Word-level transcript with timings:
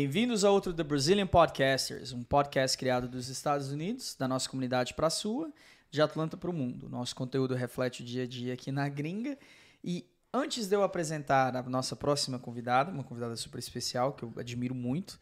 Bem-vindos 0.00 0.44
a 0.44 0.50
outro 0.52 0.72
The 0.72 0.84
Brazilian 0.84 1.26
Podcasters, 1.26 2.12
um 2.12 2.22
podcast 2.22 2.78
criado 2.78 3.08
dos 3.08 3.28
Estados 3.28 3.72
Unidos, 3.72 4.14
da 4.14 4.28
nossa 4.28 4.48
comunidade 4.48 4.94
para 4.94 5.08
a 5.08 5.10
sua, 5.10 5.52
de 5.90 6.00
Atlanta 6.00 6.36
para 6.36 6.48
o 6.48 6.52
mundo. 6.52 6.88
Nosso 6.88 7.16
conteúdo 7.16 7.52
reflete 7.56 8.02
o 8.02 8.04
dia 8.04 8.22
a 8.22 8.26
dia 8.28 8.54
aqui 8.54 8.70
na 8.70 8.88
gringa. 8.88 9.36
E 9.82 10.08
antes 10.32 10.68
de 10.68 10.76
eu 10.76 10.84
apresentar 10.84 11.56
a 11.56 11.62
nossa 11.64 11.96
próxima 11.96 12.38
convidada, 12.38 12.92
uma 12.92 13.02
convidada 13.02 13.34
super 13.34 13.58
especial 13.58 14.12
que 14.12 14.22
eu 14.22 14.32
admiro 14.36 14.72
muito, 14.72 15.18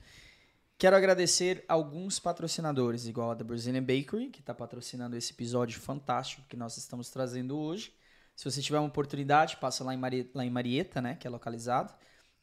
quero 0.76 0.94
agradecer 0.94 1.64
alguns 1.66 2.18
patrocinadores, 2.18 3.06
igual 3.06 3.30
a 3.30 3.34
The 3.34 3.44
Brazilian 3.44 3.82
Bakery, 3.82 4.28
que 4.28 4.40
está 4.40 4.52
patrocinando 4.52 5.16
esse 5.16 5.32
episódio 5.32 5.80
fantástico 5.80 6.42
que 6.50 6.54
nós 6.54 6.76
estamos 6.76 7.08
trazendo 7.08 7.56
hoje. 7.56 7.94
Se 8.34 8.44
você 8.44 8.60
tiver 8.60 8.78
uma 8.78 8.88
oportunidade, 8.88 9.56
passa 9.56 9.82
lá 9.82 9.94
em, 9.94 9.96
Marieta, 9.96 10.30
lá 10.34 10.44
em 10.44 10.50
Marieta 10.50 11.00
né, 11.00 11.14
que 11.14 11.26
é 11.26 11.30
localizado 11.30 11.94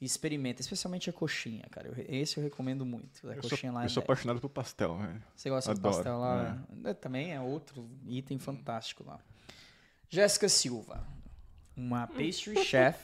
e 0.04 0.06
experimenta, 0.06 0.62
especialmente 0.62 1.10
a 1.10 1.14
coxinha, 1.14 1.66
cara. 1.72 1.88
Eu, 1.88 1.96
esse 2.10 2.36
eu 2.38 2.44
recomendo 2.44 2.86
muito. 2.86 3.26
A 3.30 3.36
Eu 3.36 3.42
coxinha 3.42 3.72
sou, 3.72 3.80
lá 3.80 3.84
eu 3.84 3.86
é 3.86 3.90
sou 3.90 4.02
10. 4.02 4.04
apaixonado 4.04 4.42
por 4.42 4.50
pastel, 4.50 4.98
velho. 4.98 5.24
Você 5.34 5.50
gosta 5.50 5.72
Adoro, 5.72 5.82
do 5.82 5.96
pastel 5.96 6.20
lá? 6.20 6.62
É, 6.84 6.94
Também 6.94 7.32
é 7.34 7.40
outro 7.40 7.90
item 8.06 8.38
fantástico 8.38 9.02
lá. 9.06 9.18
Jéssica 10.10 10.50
Silva, 10.50 11.08
uma 11.74 12.06
pastry 12.06 12.58
chef, 12.66 13.00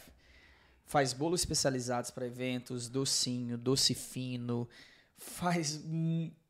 faz 0.86 1.14
bolos 1.14 1.39
especializados 1.39 2.11
para 2.11 2.28
eventos, 2.28 2.89
docinho, 2.89 3.58
doce 3.58 3.95
fino, 3.95 4.67
faz 5.17 5.81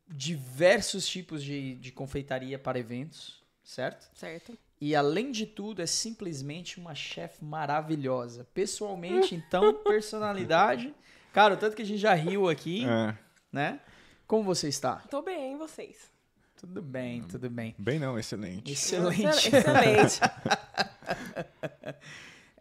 diversos 0.08 1.06
tipos 1.06 1.44
de, 1.44 1.76
de 1.76 1.92
confeitaria 1.92 2.58
para 2.58 2.76
eventos, 2.76 3.40
certo? 3.62 4.10
Certo. 4.18 4.58
E 4.80 4.96
além 4.96 5.30
de 5.30 5.44
tudo, 5.46 5.82
é 5.82 5.86
simplesmente 5.86 6.80
uma 6.80 6.94
chefe 6.94 7.44
maravilhosa. 7.44 8.44
Pessoalmente, 8.54 9.34
então, 9.36 9.74
personalidade. 9.84 10.94
Cara, 11.32 11.54
o 11.54 11.56
tanto 11.56 11.76
que 11.76 11.82
a 11.82 11.84
gente 11.84 12.00
já 12.00 12.14
riu 12.14 12.48
aqui, 12.48 12.84
É, 12.86 13.16
né? 13.52 13.80
Como 14.26 14.42
você 14.42 14.68
está? 14.68 14.96
Tô 15.10 15.20
bem, 15.22 15.54
e 15.54 15.56
vocês? 15.56 16.10
Tudo 16.56 16.80
bem, 16.82 17.22
tudo 17.22 17.48
bem. 17.50 17.74
bem 17.78 17.98
não, 17.98 18.18
excelente. 18.18 18.70
Excelente. 18.72 19.48
Excelente. 19.48 20.20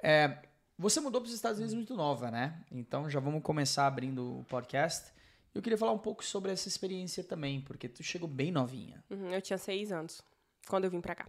É, 0.02 0.38
você 0.78 1.02
mudou 1.02 1.20
para 1.20 1.28
os 1.28 1.34
Estados 1.34 1.58
Unidos 1.58 1.76
muito 1.76 1.94
nova, 1.94 2.32
né? 2.32 2.64
Então 2.72 3.10
já 3.10 3.20
vamos 3.20 3.44
começar 3.44 3.86
abrindo 3.86 4.40
o 4.40 4.44
podcast. 4.46 5.12
Eu 5.54 5.62
queria 5.62 5.78
falar 5.78 5.92
um 5.92 5.98
pouco 5.98 6.24
sobre 6.24 6.54
essa 6.54 6.70
experiência 6.70 7.22
também, 7.22 7.60
porque 7.60 7.90
tu 7.90 8.02
chegou 8.02 8.28
bem 8.28 8.50
novinha. 8.50 9.04
Uhum, 9.10 9.30
eu 9.34 9.42
tinha 9.42 9.58
seis 9.58 9.92
anos 9.92 10.22
quando 10.68 10.86
eu 10.86 10.90
vim 10.90 11.02
pra 11.02 11.16
cá. 11.16 11.26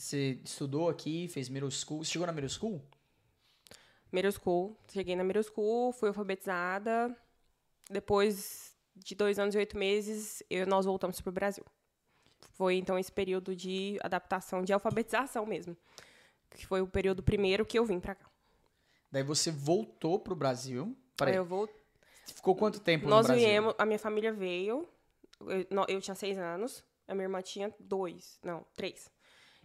Você 0.00 0.40
estudou 0.42 0.88
aqui, 0.88 1.28
fez 1.28 1.50
middle 1.50 1.70
school. 1.70 2.02
Você 2.02 2.12
chegou 2.12 2.26
na 2.26 2.32
middle 2.32 2.48
school? 2.48 2.82
Middle 4.10 4.32
school. 4.32 4.74
Cheguei 4.90 5.14
na 5.14 5.22
middle 5.22 5.42
school, 5.42 5.92
fui 5.92 6.08
alfabetizada. 6.08 7.14
Depois 7.90 8.74
de 8.96 9.14
dois 9.14 9.38
anos 9.38 9.54
e 9.54 9.58
oito 9.58 9.76
meses, 9.76 10.42
eu, 10.48 10.66
nós 10.66 10.86
voltamos 10.86 11.20
pro 11.20 11.30
Brasil. 11.30 11.64
Foi, 12.52 12.76
então, 12.76 12.98
esse 12.98 13.12
período 13.12 13.54
de 13.54 13.98
adaptação, 14.02 14.62
de 14.62 14.72
alfabetização 14.72 15.44
mesmo. 15.44 15.76
Que 16.48 16.66
foi 16.66 16.80
o 16.80 16.86
período 16.86 17.22
primeiro 17.22 17.66
que 17.66 17.78
eu 17.78 17.84
vim 17.84 18.00
pra 18.00 18.14
cá. 18.14 18.30
Daí 19.12 19.22
você 19.22 19.50
voltou 19.50 20.18
pro 20.18 20.34
Brasil. 20.34 20.96
Peraí, 21.14 21.34
Aí 21.34 21.38
eu 21.38 21.44
vou, 21.44 21.68
ficou 22.24 22.56
quanto 22.56 22.80
tempo 22.80 23.06
nós 23.06 23.26
no 23.26 23.34
Brasil? 23.34 23.46
viemos, 23.46 23.74
a 23.76 23.84
minha 23.84 23.98
família 23.98 24.32
veio. 24.32 24.88
Eu, 25.40 25.66
eu 25.88 26.00
tinha 26.00 26.14
seis 26.14 26.38
anos, 26.38 26.82
a 27.06 27.14
minha 27.14 27.24
irmã 27.24 27.42
tinha 27.42 27.74
dois, 27.78 28.38
não, 28.42 28.64
três. 28.74 29.10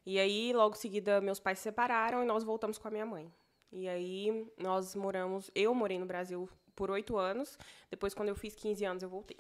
E 0.05 0.19
aí, 0.19 0.53
logo 0.53 0.75
em 0.75 0.77
seguida, 0.77 1.19
meus 1.19 1.39
pais 1.39 1.59
se 1.59 1.63
separaram 1.63 2.23
e 2.23 2.25
nós 2.25 2.43
voltamos 2.43 2.77
com 2.77 2.87
a 2.87 2.91
minha 2.91 3.05
mãe. 3.05 3.31
E 3.71 3.87
aí, 3.87 4.47
nós 4.57 4.95
moramos. 4.95 5.49
Eu 5.55 5.73
morei 5.73 5.97
no 5.97 6.05
Brasil 6.05 6.47
por 6.75 6.91
oito 6.91 7.17
anos. 7.17 7.57
Depois, 7.89 8.13
quando 8.13 8.29
eu 8.29 8.35
fiz 8.35 8.55
15 8.55 8.85
anos, 8.85 9.03
eu 9.03 9.09
voltei. 9.09 9.37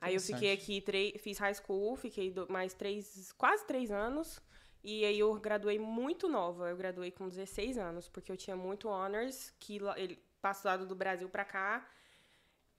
Aí 0.00 0.14
eu 0.14 0.20
fiquei 0.20 0.52
aqui, 0.52 0.84
fiz 1.18 1.38
high 1.38 1.54
school, 1.54 1.96
fiquei 1.96 2.34
mais 2.48 2.74
três, 2.74 3.32
quase 3.32 3.66
três 3.66 3.90
anos. 3.90 4.40
E 4.82 5.04
aí 5.04 5.18
eu 5.18 5.32
graduei 5.34 5.78
muito 5.78 6.28
nova. 6.28 6.68
Eu 6.68 6.76
graduei 6.76 7.10
com 7.10 7.28
16 7.28 7.78
anos, 7.78 8.08
porque 8.08 8.30
eu 8.30 8.36
tinha 8.36 8.56
muito 8.56 8.88
honors, 8.88 9.52
que 9.58 9.80
ele 9.96 10.18
passado 10.40 10.86
do 10.86 10.94
Brasil 10.94 11.28
pra 11.28 11.44
cá. 11.44 11.84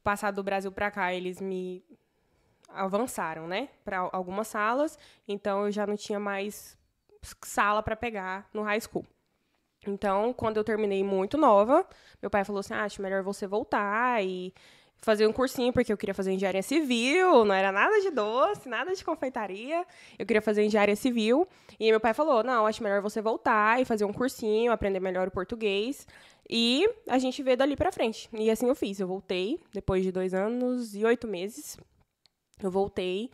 Passado 0.04 0.36
do 0.36 0.44
Brasil 0.44 0.72
pra 0.72 0.90
cá, 0.90 1.14
eles 1.14 1.42
me 1.42 1.84
avançaram, 2.70 3.48
né, 3.48 3.70
para 3.84 4.10
algumas 4.14 4.48
salas. 4.48 4.98
Então 5.28 5.66
eu 5.66 5.72
já 5.72 5.86
não 5.86 5.98
tinha 5.98 6.20
mais 6.20 6.77
sala 7.44 7.82
para 7.84 7.96
pegar 7.96 8.50
no 8.54 8.64
high 8.64 8.82
school. 8.82 9.06
Então, 9.86 10.34
quando 10.34 10.58
eu 10.58 10.64
terminei 10.64 11.04
muito 11.04 11.38
nova, 11.38 11.86
meu 12.22 12.30
pai 12.30 12.44
falou 12.44 12.60
assim: 12.60 12.74
ah, 12.74 12.84
acho 12.84 13.02
melhor 13.02 13.24
você 13.24 13.48
voltar 13.48 14.24
e 14.24 14.54
fazer 15.00 15.28
um 15.28 15.34
cursinho, 15.34 15.72
porque 15.72 15.94
eu 15.94 15.98
queria 15.98 16.14
fazer 16.14 16.32
engenharia 16.32 16.64
civil, 16.64 17.46
não 17.46 17.54
era 17.54 17.72
nada 17.72 18.02
de 18.02 18.10
doce, 18.10 18.68
nada 18.68 18.94
de 18.94 19.04
confeitaria. 19.04 19.86
Eu 20.18 20.26
queria 20.26 20.42
fazer 20.42 20.64
engenharia 20.64 20.96
civil. 20.96 21.48
E 21.80 21.90
meu 21.90 22.00
pai 22.00 22.14
falou: 22.14 22.44
não, 22.44 22.66
acho 22.66 22.84
melhor 22.84 23.02
você 23.02 23.22
voltar 23.22 23.82
e 23.82 23.86
fazer 23.86 24.06
um 24.06 24.14
cursinho, 24.14 24.72
aprender 24.72 25.00
melhor 25.00 25.28
o 25.28 25.32
português. 25.32 26.08
E 26.50 26.88
a 27.08 27.20
gente 27.20 27.44
vê 27.44 27.56
dali 27.56 27.76
pra 27.76 27.92
frente. 27.92 28.30
E 28.34 28.50
assim 28.50 28.68
eu 28.68 28.76
fiz. 28.76 29.00
Eu 29.00 29.08
voltei 29.08 29.60
depois 29.74 30.04
de 30.04 30.12
dois 30.12 30.34
anos 30.34 30.96
e 30.96 31.06
oito 31.06 31.28
meses. 31.28 31.78
Eu 32.62 32.72
voltei. 32.72 33.30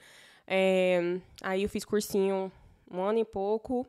é, 0.47 1.19
aí 1.41 1.63
eu 1.63 1.69
fiz 1.69 1.85
cursinho 1.85 2.51
um 2.93 3.01
ano 3.01 3.19
e 3.19 3.25
pouco. 3.25 3.85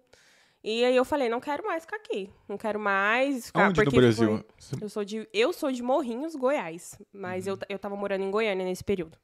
E 0.66 0.82
aí 0.82 0.96
eu 0.96 1.04
falei, 1.04 1.28
não 1.28 1.40
quero 1.40 1.62
mais 1.66 1.84
ficar 1.84 1.96
aqui. 1.96 2.30
Não 2.48 2.56
quero 2.56 2.80
mais 2.80 3.46
ficar 3.48 3.68
Onde 3.68 3.80
no 3.80 3.84
porque 3.84 4.00
Brasil? 4.00 4.44
foi- 4.58 4.78
eu 4.80 4.88
sou 4.88 5.04
de 5.04 5.28
eu 5.32 5.52
sou 5.52 5.70
de 5.70 5.82
Morrinhos, 5.82 6.34
Goiás, 6.34 6.98
mas 7.12 7.46
eu, 7.46 7.58
eu 7.68 7.78
tava 7.78 7.94
morando 7.96 8.24
em 8.24 8.30
Goiânia 8.30 8.64
nesse 8.64 8.82
período. 8.82 9.18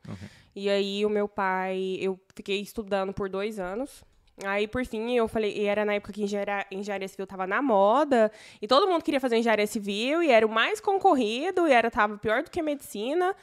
E 0.55 0.69
aí 0.69 1.05
o 1.07 1.09
meu 1.09 1.27
pai, 1.27 1.97
eu 1.99 2.21
fiquei 2.37 2.61
estudando 2.61 3.13
por 3.15 3.31
dois 3.31 3.59
anos. 3.59 4.05
Aí, 4.45 4.67
por 4.67 4.87
fim, 4.87 5.13
eu 5.15 5.29
falei, 5.29 5.55
e 5.55 5.67
era 5.67 5.85
na 5.85 5.93
época 5.95 6.15
que 6.15 6.23
engenharia, 6.23 6.67
engenharia 6.71 7.07
civil 7.07 7.27
tava 7.27 7.47
na 7.47 7.61
moda, 7.61 8.33
e 8.61 8.67
todo 8.67 8.89
mundo 8.89 9.03
queria 9.03 9.21
fazer 9.21 9.37
engenharia 9.37 9.67
civil, 9.67 10.23
e 10.23 10.31
era 10.31 10.47
o 10.47 10.51
mais 10.51 10.81
concorrido, 10.81 11.69
e 11.69 11.73
era 11.73 11.91
tava 11.91 12.17
pior 12.17 12.43
do 12.43 12.51
que 12.51 12.63
medicina. 12.63 13.37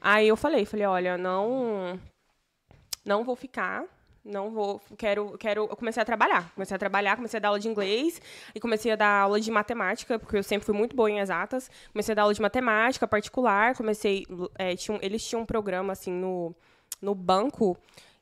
Aí 0.00 0.26
eu 0.26 0.36
falei, 0.36 0.64
falei, 0.64 0.84
olha, 0.86 1.16
não 1.16 1.96
não 3.04 3.22
vou 3.24 3.36
ficar, 3.36 3.84
não 4.24 4.50
vou, 4.50 4.80
quero, 4.96 5.36
quero, 5.38 5.62
eu 5.62 5.76
comecei 5.76 6.00
a 6.00 6.06
trabalhar, 6.06 6.52
comecei 6.54 6.74
a 6.74 6.78
trabalhar, 6.78 7.16
comecei 7.16 7.38
a 7.38 7.40
dar 7.40 7.48
aula 7.48 7.58
de 7.58 7.68
inglês 7.68 8.20
e 8.54 8.60
comecei 8.60 8.92
a 8.92 8.96
dar 8.96 9.22
aula 9.22 9.40
de 9.40 9.50
matemática, 9.50 10.18
porque 10.18 10.36
eu 10.36 10.42
sempre 10.42 10.64
fui 10.64 10.74
muito 10.74 10.94
boa 10.94 11.10
em 11.10 11.18
exatas, 11.18 11.70
comecei 11.92 12.12
a 12.12 12.16
dar 12.16 12.22
aula 12.22 12.34
de 12.34 12.40
matemática 12.40 13.06
particular, 13.06 13.76
comecei, 13.76 14.24
é, 14.58 14.74
eles 15.00 15.26
tinham 15.26 15.42
um 15.42 15.46
programa, 15.46 15.92
assim, 15.92 16.12
no, 16.12 16.54
no 17.00 17.14
banco, 17.14 17.76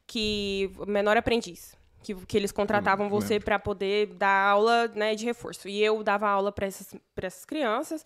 que, 0.06 0.70
menor 0.86 1.16
aprendiz, 1.16 1.76
que, 2.02 2.14
que 2.14 2.36
eles 2.36 2.50
contratavam 2.50 3.06
Hum, 3.06 3.10
você 3.10 3.38
para 3.38 3.58
poder 3.58 4.06
dar 4.14 4.50
aula, 4.50 4.88
né, 4.88 5.14
de 5.14 5.26
reforço, 5.26 5.68
e 5.68 5.82
eu 5.82 6.02
dava 6.02 6.28
aula 6.28 6.50
para 6.50 6.66
essas, 6.66 6.94
pra 7.14 7.26
essas 7.26 7.44
crianças, 7.44 8.04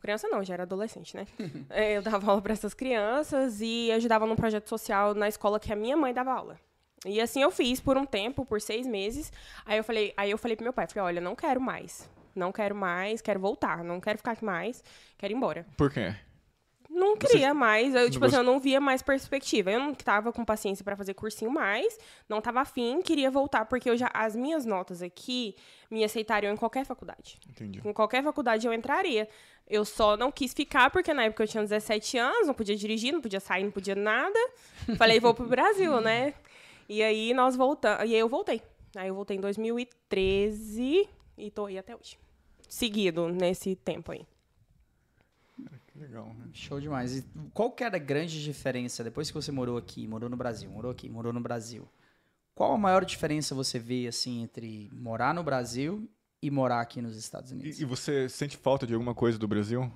Criança 0.00 0.28
não, 0.28 0.42
já 0.42 0.54
era 0.54 0.62
adolescente, 0.62 1.14
né? 1.14 1.26
É, 1.68 1.98
eu 1.98 2.02
dava 2.02 2.30
aula 2.30 2.40
para 2.40 2.54
essas 2.54 2.72
crianças 2.72 3.60
e 3.60 3.92
ajudava 3.92 4.26
num 4.26 4.34
projeto 4.34 4.68
social 4.68 5.14
na 5.14 5.28
escola 5.28 5.60
que 5.60 5.70
a 5.70 5.76
minha 5.76 5.96
mãe 5.96 6.12
dava 6.12 6.32
aula. 6.32 6.58
E 7.06 7.20
assim 7.20 7.40
eu 7.42 7.50
fiz 7.50 7.80
por 7.80 7.96
um 7.96 8.04
tempo, 8.04 8.44
por 8.44 8.60
seis 8.60 8.86
meses. 8.86 9.32
Aí 9.64 9.78
eu 9.78 9.84
falei, 9.84 10.12
aí 10.16 10.30
eu 10.30 10.38
falei 10.38 10.56
pro 10.56 10.64
meu 10.64 10.72
pai, 10.72 10.86
falei, 10.86 11.04
olha, 11.04 11.20
não 11.20 11.34
quero 11.34 11.60
mais. 11.60 12.08
Não 12.34 12.52
quero 12.52 12.74
mais, 12.74 13.20
quero 13.20 13.40
voltar, 13.40 13.82
não 13.82 14.00
quero 14.00 14.18
ficar 14.18 14.32
aqui 14.32 14.44
mais, 14.44 14.84
quero 15.18 15.32
ir 15.32 15.36
embora. 15.36 15.66
Por 15.76 15.90
quê? 15.90 16.14
Não 16.92 17.16
queria 17.16 17.54
mais, 17.54 17.94
eu, 17.94 18.02
não 18.02 18.10
tipo 18.10 18.24
assim, 18.24 18.36
gost- 18.36 18.46
eu 18.46 18.52
não 18.52 18.58
via 18.60 18.80
mais 18.80 19.00
perspectiva. 19.00 19.70
Eu 19.70 19.78
não 19.78 19.94
tava 19.94 20.32
com 20.32 20.44
paciência 20.44 20.84
pra 20.84 20.96
fazer 20.96 21.14
cursinho 21.14 21.50
mais, 21.50 21.96
não 22.28 22.40
tava 22.40 22.60
afim, 22.60 23.00
queria 23.00 23.30
voltar, 23.30 23.64
porque 23.66 23.88
eu 23.88 23.96
já, 23.96 24.10
as 24.12 24.34
minhas 24.34 24.64
notas 24.66 25.00
aqui 25.00 25.54
me 25.90 26.02
aceitariam 26.04 26.52
em 26.52 26.56
qualquer 26.56 26.84
faculdade. 26.84 27.38
Entendi. 27.48 27.80
Em 27.84 27.92
qualquer 27.92 28.22
faculdade 28.24 28.66
eu 28.66 28.72
entraria. 28.72 29.28
Eu 29.68 29.84
só 29.84 30.16
não 30.16 30.32
quis 30.32 30.52
ficar, 30.52 30.90
porque 30.90 31.14
na 31.14 31.24
época 31.24 31.44
eu 31.44 31.48
tinha 31.48 31.62
17 31.62 32.18
anos, 32.18 32.48
não 32.48 32.54
podia 32.54 32.74
dirigir, 32.76 33.12
não 33.12 33.20
podia 33.20 33.38
sair, 33.40 33.62
não 33.62 33.70
podia 33.70 33.94
nada. 33.94 34.38
Falei, 34.98 35.20
vou 35.20 35.32
pro 35.32 35.46
Brasil, 35.46 36.00
né? 36.00 36.34
E 36.92 37.04
aí 37.04 37.32
nós 37.32 37.54
voltamos. 37.54 38.00
E 38.00 38.14
aí 38.14 38.18
eu 38.20 38.28
voltei. 38.28 38.60
Aí 38.96 39.06
eu 39.06 39.14
voltei 39.14 39.36
em 39.36 39.40
2013 39.40 41.08
e 41.38 41.48
tô 41.52 41.66
aí 41.66 41.78
até 41.78 41.94
hoje. 41.94 42.18
Seguido 42.68 43.28
nesse 43.28 43.76
tempo 43.76 44.10
aí. 44.10 44.26
Que 45.86 45.98
legal, 46.00 46.26
né? 46.34 46.48
Show 46.52 46.80
demais. 46.80 47.18
E 47.18 47.24
qual 47.54 47.70
que 47.70 47.84
era 47.84 47.94
a 47.94 48.00
grande 48.00 48.42
diferença 48.42 49.04
depois 49.04 49.28
que 49.30 49.34
você 49.34 49.52
morou 49.52 49.76
aqui, 49.76 50.04
morou 50.08 50.28
no 50.28 50.36
Brasil, 50.36 50.68
morou 50.68 50.90
aqui, 50.90 51.08
morou 51.08 51.32
no 51.32 51.40
Brasil? 51.40 51.86
Qual 52.56 52.72
a 52.72 52.78
maior 52.78 53.04
diferença 53.04 53.54
você 53.54 53.78
vê 53.78 54.08
assim 54.08 54.42
entre 54.42 54.90
morar 54.92 55.32
no 55.32 55.44
Brasil 55.44 56.10
e 56.42 56.50
morar 56.50 56.80
aqui 56.80 57.00
nos 57.00 57.16
Estados 57.16 57.52
Unidos? 57.52 57.78
E, 57.78 57.82
e 57.82 57.84
você 57.84 58.28
sente 58.28 58.56
falta 58.56 58.84
de 58.84 58.94
alguma 58.94 59.14
coisa 59.14 59.38
do 59.38 59.46
Brasil? 59.46 59.88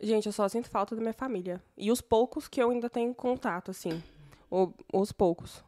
Gente, 0.00 0.26
eu 0.26 0.32
só 0.32 0.48
sinto 0.48 0.70
falta 0.70 0.94
da 0.94 1.00
minha 1.00 1.12
família. 1.12 1.60
E 1.76 1.90
os 1.90 2.00
poucos 2.00 2.46
que 2.46 2.62
eu 2.62 2.70
ainda 2.70 2.88
tenho 2.88 3.12
contato, 3.12 3.72
assim. 3.72 4.00
O- 4.48 4.72
os 4.92 5.10
poucos. 5.10 5.62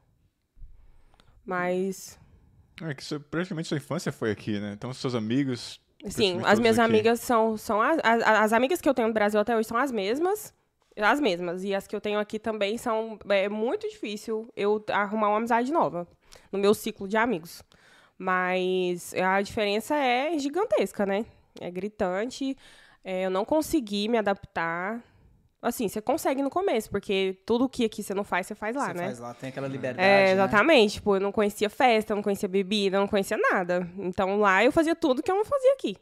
Mas 1.44 2.19
É 2.81 2.94
que 2.94 3.19
praticamente 3.19 3.69
sua 3.69 3.77
infância 3.77 4.12
foi 4.12 4.31
aqui, 4.31 4.59
né? 4.59 4.73
Então 4.75 4.93
seus 4.93 5.15
amigos. 5.15 5.81
Sim, 6.09 6.41
as 6.44 6.59
minhas 6.59 6.79
aqui. 6.79 6.91
amigas 6.91 7.21
são, 7.21 7.56
são 7.56 7.81
as, 7.81 7.99
as, 8.03 8.23
as 8.23 8.53
amigas 8.53 8.81
que 8.81 8.89
eu 8.89 8.94
tenho 8.94 9.09
no 9.09 9.15
Brasil 9.15 9.39
até 9.39 9.56
hoje 9.56 9.69
são 9.69 9.77
as 9.77 9.93
mesmas. 9.93 10.53
As 10.97 11.21
mesmas. 11.21 11.65
E 11.65 11.75
as 11.75 11.87
que 11.87 11.94
eu 11.94 12.00
tenho 12.00 12.19
aqui 12.19 12.39
também 12.39 12.77
são. 12.77 13.19
É 13.29 13.49
muito 13.49 13.89
difícil 13.89 14.49
eu 14.56 14.85
arrumar 14.91 15.29
uma 15.29 15.39
amizade 15.39 15.73
nova 15.73 16.06
no 16.50 16.59
meu 16.59 16.75
ciclo 16.75 17.06
de 17.09 17.17
amigos. 17.17 17.62
Mas 18.19 19.15
a 19.15 19.41
diferença 19.41 19.97
é 19.97 20.39
gigantesca, 20.39 21.06
né? 21.06 21.25
É 21.61 21.71
gritante. 21.71 22.56
É, 23.05 23.27
eu 23.27 23.31
não 23.31 23.44
consegui 23.44 24.09
me 24.09 24.19
adaptar. 24.19 25.03
Assim, 25.62 25.87
você 25.87 26.00
consegue 26.03 26.43
no 26.43 26.50
começo, 26.50 26.91
porque 26.91 27.38
tudo 27.47 27.69
que 27.69 27.85
aqui 27.85 28.03
você 28.03 28.12
não 28.12 28.25
faz, 28.25 28.49
você 28.49 28.55
faz 28.55 28.75
lá, 28.75 28.87
você 28.88 28.94
né? 28.94 29.05
faz 29.05 29.19
lá, 29.20 29.32
tem 29.32 29.49
aquela 29.50 29.69
liberdade, 29.69 30.05
É, 30.09 30.25
né? 30.26 30.32
exatamente. 30.32 30.94
Tipo, 30.94 31.14
eu 31.14 31.20
não 31.20 31.31
conhecia 31.31 31.70
festa, 31.70 32.12
eu 32.12 32.17
não 32.17 32.23
conhecia 32.23 32.49
bebida, 32.49 32.97
eu 32.97 33.00
não 33.00 33.06
conhecia 33.06 33.37
nada. 33.38 33.88
Então 33.97 34.41
lá 34.41 34.64
eu 34.64 34.73
fazia 34.73 34.97
tudo 34.97 35.23
que 35.23 35.31
eu 35.31 35.37
não 35.37 35.44
fazia 35.44 35.73
aqui. 35.75 35.97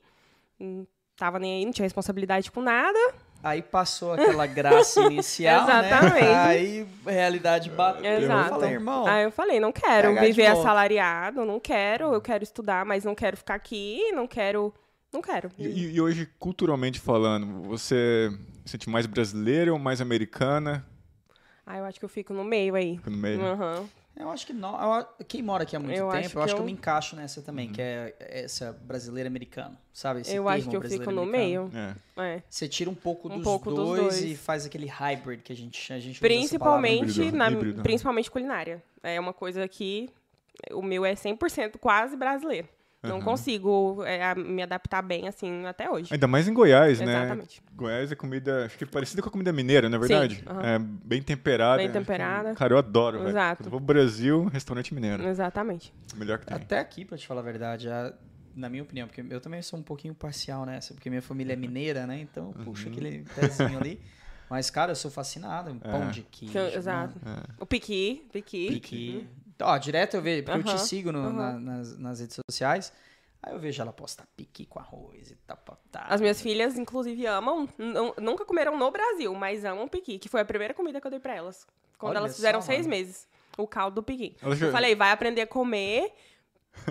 Não 0.58 0.86
tava 1.14 1.38
nem 1.38 1.58
aí, 1.58 1.64
não 1.66 1.72
tinha 1.72 1.84
responsabilidade 1.84 2.50
com 2.50 2.62
nada. 2.62 2.98
Aí 3.42 3.60
passou 3.60 4.12
aquela 4.14 4.46
graça 4.46 5.00
inicial, 5.12 5.64
Exatamente. 5.64 6.24
né? 6.24 6.34
Aí 6.36 6.86
a 7.06 7.10
realidade 7.10 7.68
bateu. 7.70 8.04
Eu 8.04 8.22
Exato. 8.22 8.48
falei, 8.50 8.70
irmão, 8.70 9.06
Aí 9.06 9.24
eu 9.24 9.30
falei, 9.30 9.60
não 9.60 9.72
quero 9.72 10.18
viver 10.20 10.46
assalariado, 10.46 11.44
não 11.44 11.60
quero, 11.60 12.14
eu 12.14 12.20
quero 12.22 12.42
estudar, 12.44 12.84
mas 12.86 13.04
não 13.04 13.14
quero 13.14 13.36
ficar 13.36 13.56
aqui, 13.56 14.10
não 14.12 14.26
quero. 14.26 14.72
Não 15.12 15.20
quero. 15.20 15.50
E, 15.58 15.94
e- 15.94 16.00
hoje, 16.00 16.28
culturalmente 16.38 17.00
falando, 17.00 17.62
você 17.68 18.30
sente 18.70 18.88
mais 18.88 19.06
brasileira 19.06 19.72
ou 19.72 19.78
mais 19.78 20.00
americana? 20.00 20.87
Ah, 21.67 21.78
eu 21.78 21.84
acho 21.84 21.99
que 21.99 22.05
eu 22.05 22.08
fico 22.08 22.32
no 22.32 22.44
meio 22.44 22.75
aí. 22.75 22.96
Fica 22.96 23.11
no 23.11 23.17
meio. 23.17 23.40
Aham. 23.40 23.88
eu 24.17 24.28
acho 24.31 24.46
que 24.46 24.52
não, 24.52 25.06
quem 25.28 25.43
mora 25.43 25.62
aqui 25.62 25.76
há 25.76 25.78
muito 25.78 25.96
Eu 25.96 26.11
acho 26.11 26.22
tempo, 26.28 26.38
eu 26.38 26.43
acho 26.43 26.55
que 26.55 26.56
que 26.56 26.62
eu 26.62 26.67
me 26.67 26.72
encaixo 26.72 27.14
nessa 27.17 27.43
também, 27.43 27.70
que 27.70 27.81
é 27.81 28.14
essa 28.19 28.72
brasileira 28.72 29.28
americano, 29.28 29.76
sabe? 29.93 30.22
Esse 30.22 30.34
Eu 30.34 30.49
acho 30.49 30.69
que 30.69 30.76
eu 30.76 30.81
fico 30.81 30.88
brasileiro 31.05 31.12
no 31.12 31.26
meio. 31.26 31.70
É. 32.17 32.34
É. 32.37 32.43
Você 32.49 32.69
tira 32.69 32.90
um 32.90 32.94
pouco, 32.94 33.28
Um 33.28 33.37
dos, 33.37 33.44
pouco 33.44 33.70
dos 33.70 33.78
dois 33.78 34.02
dois. 34.02 34.22
e 34.25 34.37
faz 34.37 34.67
aquele 34.67 34.87
hybrid 34.87 35.43
que 35.43 35.52
a 35.52 35.56
gente, 35.56 35.93
a 35.93 35.99
gente 36.00 36.19
usa 36.19 36.26
essa 36.26 36.58
palavra. 36.58 36.81
Principalmente, 36.88 37.20
Híbrido, 37.20 37.37
na, 37.37 37.50
híbrido, 37.50 37.82
principalmente 37.82 38.31
culinária. 38.31 38.82
É 39.02 39.19
uma 39.20 39.32
coisa 39.32 39.66
que 39.69 40.11
o 40.73 40.82
meu 40.82 41.05
é 41.05 41.14
100% 41.14 41.78
quase 41.78 42.16
brasileiro. 42.16 42.69
Não 43.02 43.17
Aham. 43.17 43.25
consigo 43.25 44.05
é, 44.05 44.35
me 44.35 44.62
adaptar 44.62 45.00
bem 45.00 45.26
assim 45.26 45.64
até 45.64 45.91
hoje. 45.91 46.12
Ainda 46.12 46.26
mais 46.26 46.47
em 46.47 46.52
Goiás, 46.52 47.00
né? 47.00 47.06
Exatamente. 47.25 47.62
Goiás 47.75 48.12
é 48.12 48.14
comida, 48.14 48.67
acho 48.67 48.76
que 48.76 48.85
parecida 48.85 49.23
com 49.23 49.29
a 49.31 49.32
comida 49.32 49.50
mineira, 49.52 49.88
não 49.88 49.97
é 49.97 49.99
verdade? 50.00 50.44
aham. 50.47 50.62
É 50.62 50.79
bem 50.79 51.23
temperada. 51.23 51.79
Bem 51.79 51.87
acho 51.87 51.93
que- 51.94 51.99
temperada. 51.99 52.55
Cara, 52.55 52.75
eu 52.75 52.79
adoro, 52.79 53.19
velho. 53.19 53.31
Exato. 53.31 53.62
Quando 53.62 53.67
eu 53.67 53.70
vou 53.70 53.81
pro 53.81 53.87
Brasil, 53.94 54.44
restaurante 54.52 54.93
mineiro. 54.93 55.26
Exatamente. 55.26 55.94
Melhor 56.14 56.38
que 56.41 56.47
tem. 56.47 56.55
Até 56.56 56.79
aqui, 56.79 57.06
pra 57.06 57.17
te 57.17 57.26
falar 57.26 57.41
a 57.41 57.44
verdade, 57.44 57.88
a- 57.88 58.12
na 58.55 58.69
minha 58.69 58.82
opinião, 58.82 59.06
porque 59.08 59.25
eu 59.31 59.41
também 59.41 59.62
sou 59.62 59.79
um 59.79 59.82
pouquinho 59.82 60.14
parcial 60.14 60.67
nessa, 60.67 60.93
porque 60.93 61.08
minha 61.08 61.23
família 61.23 61.55
é 61.55 61.56
mineira, 61.56 62.06
né? 62.06 62.20
Então, 62.20 62.52
Uhum. 62.67 62.73
aquele 62.87 63.25
pezinho 63.35 63.79
ali. 63.79 63.99
Mas, 64.50 64.69
cara, 64.69 64.91
eu 64.93 64.97
sou 64.97 65.11
fascinado. 65.11 65.75
Pão 65.76 66.02
É. 66.08 66.11
de 66.11 66.23
queijo. 66.23 66.58
Exato. 66.76 67.14
mano, 67.25 67.43
O 67.61 67.64
piqui, 67.64 68.26
piqui. 68.32 68.67
Piqui. 68.73 69.29
Ó, 69.62 69.78
direto 69.78 70.14
eu 70.16 70.22
vejo, 70.22 70.44
porque 70.44 70.60
eu 70.60 70.74
te 70.74 70.80
sigo 70.80 71.10
no- 71.12 71.20
aham. 71.20 71.32
na- 71.32 71.58
nas, 71.58 71.98
nas 71.98 72.20
redes 72.20 72.36
sociais. 72.48 72.92
Aí 73.42 73.52
eu 73.54 73.58
vejo 73.58 73.80
ela 73.80 73.92
postar 73.92 74.26
piqui 74.36 74.66
com 74.66 74.78
arroz 74.78 75.30
e 75.30 75.36
tal. 75.46 75.58
As 75.94 76.20
minhas 76.20 76.42
filhas, 76.42 76.76
inclusive, 76.78 77.26
amam. 77.26 77.66
nu- 77.78 78.14
Nunca 78.18 78.44
comeram 78.44 78.76
no 78.76 78.90
Brasil, 78.90 79.34
mas 79.34 79.64
amam 79.64 79.88
piqui, 79.88 80.18
que 80.18 80.28
foi 80.28 80.40
a 80.42 80.44
primeira 80.44 80.74
comida 80.74 81.00
que 81.00 81.06
eu 81.06 81.10
dei 81.10 81.20
pra 81.20 81.34
elas. 81.34 81.66
Quando 81.98 82.10
Olha 82.10 82.18
elas 82.18 82.36
fizeram 82.36 82.60
só, 82.60 82.66
seis 82.66 82.86
mano. 82.86 82.90
meses. 82.90 83.26
O 83.56 83.66
caldo 83.66 83.94
do 83.96 84.02
piqui. 84.02 84.36
Já- 84.56 84.66
Eu 84.66 84.72
falei, 84.72 84.94
vai 84.94 85.10
aprender 85.10 85.40
a 85.42 85.46
comer 85.46 86.12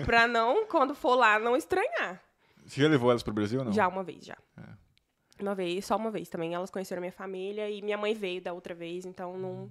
pra 0.04 0.26
não, 0.26 0.66
quando 0.66 0.94
for 0.94 1.14
lá, 1.14 1.38
não 1.38 1.56
estranhar. 1.56 2.20
Você 2.66 2.80
já 2.82 2.88
levou 2.88 3.10
elas 3.10 3.22
pro 3.22 3.32
Brasil 3.32 3.60
ou 3.60 3.64
não? 3.64 3.72
Já 3.72 3.86
uma 3.88 4.02
vez, 4.02 4.24
já. 4.24 4.36
É. 4.58 5.42
Uma 5.42 5.54
vez, 5.54 5.86
só 5.86 5.96
uma 5.96 6.10
vez 6.10 6.28
também. 6.28 6.52
Elas 6.54 6.70
conheceram 6.70 6.98
a 7.00 7.02
minha 7.02 7.12
família 7.12 7.70
e 7.70 7.80
minha 7.80 7.96
mãe 7.96 8.12
veio 8.12 8.42
da 8.42 8.52
outra 8.52 8.74
vez, 8.74 9.04
então 9.06 9.38
não. 9.38 9.70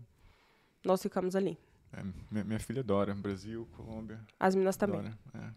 Nós 0.83 1.01
ficamos 1.01 1.35
ali. 1.35 1.57
É, 1.93 2.03
minha, 2.29 2.43
minha 2.43 2.59
filha 2.59 2.81
adora. 2.81 3.13
Brasil, 3.15 3.67
Colômbia. 3.75 4.19
As 4.39 4.53
meninas 4.55 4.77
também. 4.77 4.99
Adora. 4.99 5.17
É. 5.35 5.49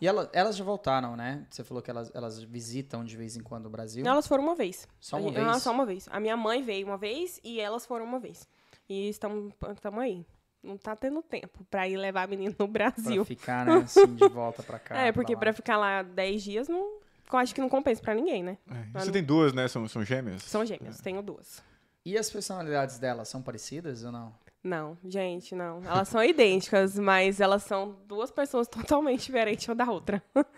E 0.00 0.06
ela- 0.06 0.30
elas 0.32 0.56
já 0.56 0.64
voltaram, 0.64 1.16
né? 1.16 1.44
Você 1.50 1.64
falou 1.64 1.82
que 1.82 1.90
elas, 1.90 2.10
elas 2.14 2.40
visitam 2.42 3.04
de 3.04 3.16
vez 3.16 3.36
em 3.36 3.42
quando 3.42 3.66
o 3.66 3.70
Brasil. 3.70 4.06
Elas 4.06 4.26
foram 4.28 4.44
uma 4.44 4.54
vez. 4.54 4.86
Só 5.00 5.16
uma 5.16 5.24
gente- 5.28 5.34
vez? 5.34 5.46
Ah, 5.48 5.58
só 5.58 5.72
uma 5.72 5.84
vez. 5.84 6.08
A 6.10 6.20
minha 6.20 6.36
mãe 6.36 6.62
veio 6.62 6.86
uma 6.86 6.96
vez 6.96 7.40
e 7.42 7.60
elas 7.60 7.84
foram 7.84 8.04
uma 8.04 8.20
vez. 8.20 8.46
E 8.88 9.08
estamos 9.08 9.52
aí. 10.00 10.24
Não 10.62 10.76
tá 10.76 10.94
tendo 10.96 11.22
tempo 11.22 11.64
pra 11.70 11.88
ir 11.88 11.96
levar 11.96 12.22
a 12.24 12.26
menina 12.26 12.54
no 12.58 12.68
Pra 12.68 12.90
Brasil. 12.90 13.24
ficar, 13.24 13.64
né, 13.66 13.74
assim, 13.76 14.06
de 14.14 14.28
volta 14.28 14.62
pra 14.62 14.78
cá. 14.80 14.96
é, 14.98 15.12
porque 15.12 15.36
pra 15.36 15.52
ficar 15.52 15.76
lá 15.76 16.02
10 16.02 16.42
dias, 16.42 16.68
não, 16.68 16.98
eu 17.32 17.38
acho 17.38 17.54
que 17.54 17.60
não 17.60 17.68
compensa 17.68 18.00
pra 18.02 18.14
ninguém, 18.14 18.42
né? 18.42 18.58
É. 18.70 18.98
Você 18.98 19.06
não- 19.06 19.12
tem 19.12 19.22
duas, 19.24 19.52
né? 19.52 19.66
São, 19.68 19.86
são 19.88 20.04
gêmeas? 20.04 20.42
São 20.42 20.64
gêmeas, 20.64 21.00
tenho 21.00 21.22
duas. 21.22 21.62
E 22.04 22.16
as 22.18 22.28
personalidades 22.30 22.98
delas 22.98 23.28
são 23.28 23.40
parecidas 23.42 24.02
ou 24.04 24.10
não? 24.12 24.32
Não, 24.62 24.98
gente, 25.04 25.54
não. 25.54 25.82
Elas 25.84 26.08
são 26.08 26.22
idênticas, 26.22 26.98
mas 26.98 27.40
elas 27.40 27.62
são 27.62 27.96
duas 28.06 28.30
pessoas 28.30 28.66
totalmente 28.68 29.24
diferentes 29.24 29.68
uma 29.68 29.74
da 29.74 29.90
outra. 29.90 30.22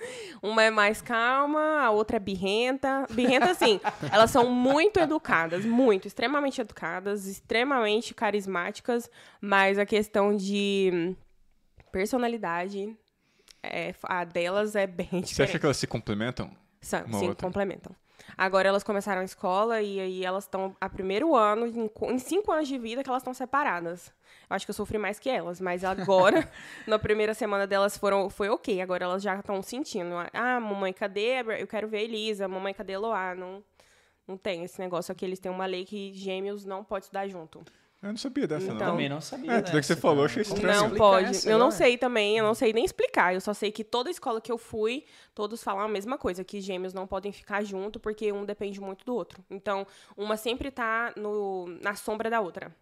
Uma 0.42 0.62
é 0.62 0.70
mais 0.70 1.02
calma, 1.02 1.80
a 1.80 1.90
outra 1.90 2.16
é 2.16 2.20
birrenta. 2.20 3.06
Birrenta, 3.10 3.50
assim, 3.50 3.78
elas 4.10 4.30
são 4.30 4.50
muito 4.50 4.98
educadas, 4.98 5.64
muito, 5.66 6.08
extremamente 6.08 6.60
educadas, 6.60 7.26
extremamente 7.26 8.14
carismáticas, 8.14 9.10
mas 9.40 9.78
a 9.78 9.84
questão 9.84 10.34
de 10.34 11.14
personalidade, 11.92 12.96
é, 13.62 13.94
a 14.04 14.24
delas 14.24 14.74
é 14.74 14.86
bem 14.86 15.06
diferente. 15.06 15.34
Você 15.34 15.42
acha 15.42 15.58
que 15.58 15.66
elas 15.66 15.76
se 15.76 15.86
complementam? 15.86 16.50
São, 16.80 17.06
sim, 17.12 17.28
outra? 17.28 17.46
complementam. 17.46 17.94
Agora 18.40 18.66
elas 18.66 18.82
começaram 18.82 19.20
a 19.20 19.24
escola 19.24 19.82
e 19.82 20.00
aí 20.00 20.24
elas 20.24 20.44
estão 20.44 20.74
a 20.80 20.88
primeiro 20.88 21.36
ano, 21.36 21.66
em, 21.66 21.90
em 22.08 22.18
cinco 22.18 22.50
anos 22.50 22.66
de 22.66 22.78
vida, 22.78 23.04
que 23.04 23.10
elas 23.10 23.20
estão 23.20 23.34
separadas. 23.34 24.10
Eu 24.48 24.56
acho 24.56 24.64
que 24.64 24.70
eu 24.70 24.74
sofri 24.74 24.96
mais 24.96 25.18
que 25.18 25.28
elas, 25.28 25.60
mas 25.60 25.84
agora, 25.84 26.50
na 26.88 26.98
primeira 26.98 27.34
semana 27.34 27.66
delas 27.66 27.98
foram, 27.98 28.30
foi 28.30 28.48
ok. 28.48 28.80
Agora 28.80 29.04
elas 29.04 29.22
já 29.22 29.38
estão 29.38 29.62
sentindo. 29.62 30.14
Ah, 30.32 30.58
mamãe, 30.58 30.90
cadê? 30.90 31.42
Eu 31.60 31.66
quero 31.66 31.86
ver 31.86 31.98
a 31.98 32.02
Elisa. 32.02 32.48
Mamãe, 32.48 32.72
cadê 32.72 32.94
a 32.94 32.96
Eloá? 32.96 33.34
Não, 33.34 33.62
não 34.26 34.38
tem 34.38 34.64
esse 34.64 34.80
negócio 34.80 35.12
aqui. 35.12 35.26
Eles 35.26 35.38
têm 35.38 35.52
uma 35.52 35.66
lei 35.66 35.84
que 35.84 36.14
gêmeos 36.14 36.64
não 36.64 36.82
podem 36.82 37.02
estudar 37.02 37.28
junto. 37.28 37.62
Eu 38.02 38.08
não 38.08 38.16
sabia 38.16 38.46
dessa, 38.46 38.64
Então, 38.64 38.76
não. 38.76 38.86
Também 38.86 39.08
não 39.08 39.20
sabia. 39.20 39.52
É, 39.52 39.56
tudo 39.56 39.66
que 39.66 39.76
dessa, 39.76 39.94
você 39.94 40.00
falou, 40.00 40.26
cara. 40.26 40.26
achei 40.26 40.42
estranho. 40.42 40.88
Não 40.88 40.96
pode. 40.96 41.30
essa 41.30 41.48
eu 41.48 41.58
não 41.58 41.66
agora? 41.66 41.78
sei 41.78 41.98
também, 41.98 42.38
eu 42.38 42.44
não 42.44 42.54
sei 42.54 42.72
nem 42.72 42.84
explicar. 42.84 43.34
Eu 43.34 43.40
só 43.42 43.52
sei 43.52 43.70
que 43.70 43.84
toda 43.84 44.10
escola 44.10 44.40
que 44.40 44.50
eu 44.50 44.56
fui, 44.56 45.04
todos 45.34 45.62
falam 45.62 45.82
a 45.84 45.88
mesma 45.88 46.16
coisa, 46.16 46.42
que 46.42 46.60
gêmeos 46.62 46.94
não 46.94 47.06
podem 47.06 47.30
ficar 47.30 47.62
junto 47.62 48.00
porque 48.00 48.32
um 48.32 48.44
depende 48.46 48.80
muito 48.80 49.04
do 49.04 49.14
outro. 49.14 49.44
Então, 49.50 49.86
uma 50.16 50.38
sempre 50.38 50.70
tá 50.70 51.12
no, 51.14 51.66
na 51.82 51.94
sombra 51.94 52.30
da 52.30 52.40
outra. 52.40 52.74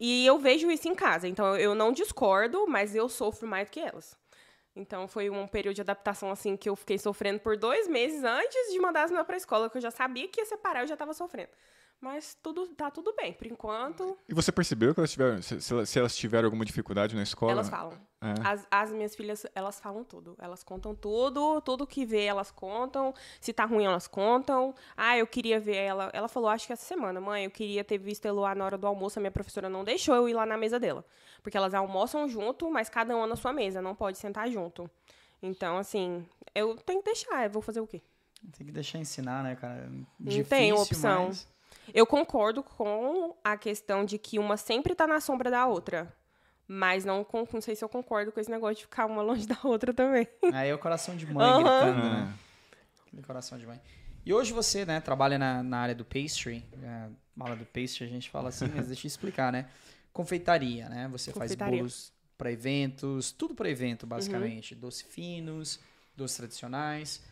E 0.00 0.26
eu 0.26 0.38
vejo 0.38 0.70
isso 0.70 0.88
em 0.88 0.94
casa. 0.94 1.28
Então, 1.28 1.56
eu 1.56 1.74
não 1.74 1.92
discordo, 1.92 2.66
mas 2.66 2.96
eu 2.96 3.08
sofro 3.08 3.46
mais 3.46 3.68
do 3.68 3.70
que 3.70 3.80
elas. 3.80 4.16
Então, 4.74 5.08
foi 5.08 5.30
um 5.30 5.46
período 5.46 5.74
de 5.76 5.80
adaptação, 5.80 6.30
assim, 6.30 6.56
que 6.56 6.68
eu 6.68 6.76
fiquei 6.76 6.98
sofrendo 6.98 7.40
por 7.40 7.56
dois 7.56 7.88
meses 7.88 8.22
antes 8.22 8.72
de 8.72 8.78
mandar 8.78 9.04
as 9.04 9.10
meninas 9.10 9.26
pra 9.26 9.36
escola, 9.36 9.68
que 9.68 9.76
eu 9.76 9.82
já 9.82 9.90
sabia 9.90 10.28
que 10.28 10.40
ia 10.40 10.46
separar, 10.46 10.82
eu 10.82 10.86
já 10.86 10.96
tava 10.96 11.12
sofrendo. 11.12 11.50
Mas 12.00 12.36
tudo 12.40 12.66
tá 12.68 12.90
tudo 12.92 13.12
bem, 13.16 13.32
por 13.32 13.46
enquanto. 13.48 14.16
E 14.28 14.32
você 14.32 14.52
percebeu 14.52 14.94
que 14.94 15.00
elas 15.00 15.10
tiveram, 15.10 15.42
se, 15.42 15.60
se 15.60 15.98
elas- 15.98 16.16
tiveram 16.16 16.46
alguma 16.46 16.64
dificuldade 16.64 17.16
na 17.16 17.24
escola? 17.24 17.50
Elas 17.50 17.68
falam. 17.68 17.92
É. 18.20 18.34
As, 18.44 18.66
as 18.70 18.92
minhas 18.92 19.16
filhas, 19.16 19.44
elas 19.52 19.80
falam 19.80 20.04
tudo. 20.04 20.36
Elas 20.38 20.62
contam 20.62 20.94
tudo, 20.94 21.60
tudo 21.60 21.86
que 21.86 22.04
vê, 22.06 22.24
elas 22.24 22.52
contam. 22.52 23.12
Se 23.40 23.52
tá 23.52 23.64
ruim, 23.64 23.84
elas 23.84 24.06
contam. 24.06 24.74
Ah, 24.96 25.18
eu 25.18 25.26
queria 25.26 25.58
ver 25.58 25.74
ela. 25.76 26.08
Ela 26.12 26.28
falou, 26.28 26.48
acho 26.48 26.68
que 26.68 26.72
essa 26.72 26.84
semana, 26.84 27.20
mãe, 27.20 27.44
eu 27.44 27.50
queria 27.50 27.82
ter 27.82 27.98
visto 27.98 28.26
a 28.26 28.28
Eloá 28.28 28.54
na 28.54 28.64
hora 28.64 28.78
do 28.78 28.86
almoço. 28.86 29.18
A 29.18 29.20
minha 29.20 29.32
professora 29.32 29.68
não 29.68 29.82
deixou 29.82 30.14
eu 30.14 30.28
ir 30.28 30.34
lá 30.34 30.46
na 30.46 30.56
mesa 30.56 30.78
dela. 30.78 31.04
Porque 31.42 31.56
elas 31.56 31.74
almoçam 31.74 32.28
junto, 32.28 32.70
mas 32.70 32.88
cada 32.88 33.16
uma 33.16 33.26
na 33.26 33.34
sua 33.36 33.52
mesa, 33.52 33.82
não 33.82 33.94
pode 33.94 34.18
sentar 34.18 34.48
junto. 34.48 34.88
Então, 35.42 35.78
assim, 35.78 36.24
eu 36.54 36.76
tenho 36.76 37.00
que 37.00 37.06
deixar. 37.06 37.44
Eu 37.44 37.50
vou 37.50 37.62
fazer 37.62 37.80
o 37.80 37.86
quê? 37.86 38.02
Tem 38.56 38.66
que 38.66 38.72
deixar 38.72 38.98
ensinar, 38.98 39.42
né, 39.42 39.56
cara? 39.56 39.88
Não 40.20 40.44
tem 40.44 40.72
opção. 40.72 41.26
mas- 41.28 41.48
Eu 41.94 42.06
concordo 42.06 42.62
com 42.62 43.36
a 43.42 43.56
questão 43.56 44.04
de 44.04 44.18
que 44.18 44.38
uma 44.38 44.56
sempre 44.56 44.94
tá 44.94 45.06
na 45.06 45.20
sombra 45.20 45.50
da 45.50 45.66
outra. 45.66 46.12
Mas 46.66 47.04
não, 47.04 47.26
não 47.52 47.60
sei 47.62 47.74
se 47.74 47.82
eu 47.84 47.88
concordo 47.88 48.30
com 48.30 48.38
esse 48.38 48.50
negócio 48.50 48.76
de 48.76 48.82
ficar 48.82 49.06
uma 49.06 49.22
longe 49.22 49.46
da 49.46 49.58
outra 49.64 49.92
também. 49.94 50.28
Aí 50.52 50.68
é 50.68 50.74
o 50.74 50.78
coração 50.78 51.16
de 51.16 51.26
mãe 51.26 51.50
Aham. 51.54 51.62
gritando, 51.62 52.10
né? 52.10 52.34
Aquele 53.06 53.22
coração 53.22 53.58
de 53.58 53.66
mãe. 53.66 53.80
E 54.26 54.34
hoje 54.34 54.52
você, 54.52 54.84
né, 54.84 55.00
trabalha 55.00 55.38
na, 55.38 55.62
na 55.62 55.78
área 55.78 55.94
do 55.94 56.04
pastry. 56.04 56.62
É, 56.82 57.08
mala 57.34 57.56
do 57.56 57.64
pastry 57.64 58.04
a 58.04 58.08
gente 58.08 58.28
fala 58.28 58.50
assim, 58.50 58.68
mas 58.68 58.88
deixa 58.88 59.06
eu 59.06 59.08
explicar, 59.08 59.50
né? 59.50 59.70
Confeitaria, 60.12 60.88
né? 60.90 61.08
Você 61.08 61.32
faz 61.32 61.52
Confeitaria. 61.52 61.78
bolos 61.78 62.12
para 62.36 62.52
eventos, 62.52 63.32
tudo 63.32 63.54
para 63.54 63.70
evento, 63.70 64.02
Uhum. 64.02 64.10
basicamente. 64.10 64.74
Doces 64.74 65.02
finos, 65.08 65.80
doces 66.14 66.36
tradicionais. 66.36 67.22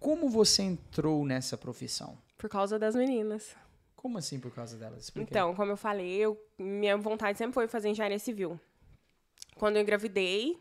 Como 0.00 0.30
você 0.30 0.62
entrou 0.62 1.26
nessa 1.26 1.58
profissão? 1.58 2.16
Por 2.38 2.48
causa 2.48 2.78
das 2.78 2.94
meninas. 2.94 3.54
Como 3.98 4.16
assim 4.16 4.38
por 4.38 4.54
causa 4.54 4.76
delas? 4.76 5.10
Então, 5.16 5.52
como 5.56 5.72
eu 5.72 5.76
falei, 5.76 6.18
eu, 6.18 6.40
minha 6.56 6.96
vontade 6.96 7.36
sempre 7.36 7.52
foi 7.52 7.66
fazer 7.66 7.88
engenharia 7.88 8.18
civil. 8.18 8.58
Quando 9.56 9.74
eu 9.74 9.82
engravidei, 9.82 10.56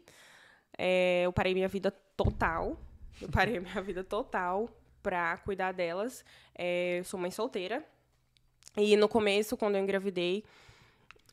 é, 0.76 1.22
eu 1.24 1.32
parei 1.32 1.54
minha 1.54 1.68
vida 1.68 1.92
total. 1.92 2.76
Eu 3.22 3.30
parei 3.30 3.60
minha 3.62 3.80
vida 3.80 4.04
total 4.04 4.68
pra 5.04 5.38
cuidar 5.38 5.72
delas. 5.72 6.26
É, 6.58 6.98
eu 6.98 7.04
sou 7.04 7.20
mãe 7.20 7.30
solteira. 7.30 7.86
E 8.76 8.98
no 8.98 9.08
começo, 9.08 9.56
quando 9.56 9.76
eu 9.76 9.84
engravidei, 9.84 10.44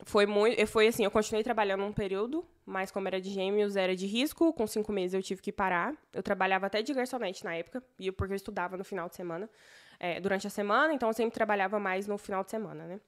foi 0.03 0.27
muito. 0.27 0.63
Foi 0.67 0.87
assim, 0.87 1.03
eu 1.03 1.11
continuei 1.11 1.43
trabalhando 1.43 1.83
um 1.85 1.91
período, 1.91 2.45
mas 2.67 2.91
como 2.91 3.07
era 3.07 3.19
de 3.19 3.31
gêmeos, 3.31 3.75
era 3.75 3.95
de 3.95 4.05
risco. 4.05 4.53
Com 4.53 4.67
cinco 4.67 4.93
meses 4.93 5.15
eu 5.15 5.23
tive 5.23 5.41
que 5.41 5.51
parar. 5.51 5.95
Eu 6.13 6.21
trabalhava 6.21 6.67
até 6.67 6.83
de 6.83 6.93
garçonete 6.93 7.43
na 7.43 7.55
época, 7.55 7.81
porque 8.15 8.33
eu 8.33 8.35
estudava 8.35 8.77
no 8.77 8.83
final 8.83 9.09
de 9.09 9.15
semana. 9.15 9.49
É, 9.99 10.19
durante 10.19 10.45
a 10.47 10.49
semana, 10.49 10.93
então 10.93 11.09
eu 11.09 11.13
sempre 11.13 11.33
trabalhava 11.33 11.79
mais 11.79 12.07
no 12.07 12.17
final 12.17 12.43
de 12.43 12.51
semana, 12.51 12.85
né? 12.85 12.99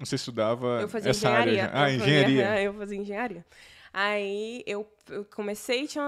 Você 0.00 0.16
estudava 0.16 0.80
Eu 0.82 0.88
fazia 0.88 1.10
essa 1.12 1.28
engenharia. 1.28 1.62
área? 1.64 1.70
Ah, 1.84 1.90
eu 1.92 1.98
fazia- 2.00 2.14
engenharia. 2.26 2.62
eu 2.62 2.74
fazia 2.74 2.98
engenharia. 2.98 3.46
Aí 3.92 4.62
eu, 4.66 4.88
eu 5.08 5.24
comecei, 5.26 5.86
tinha, 5.86 6.04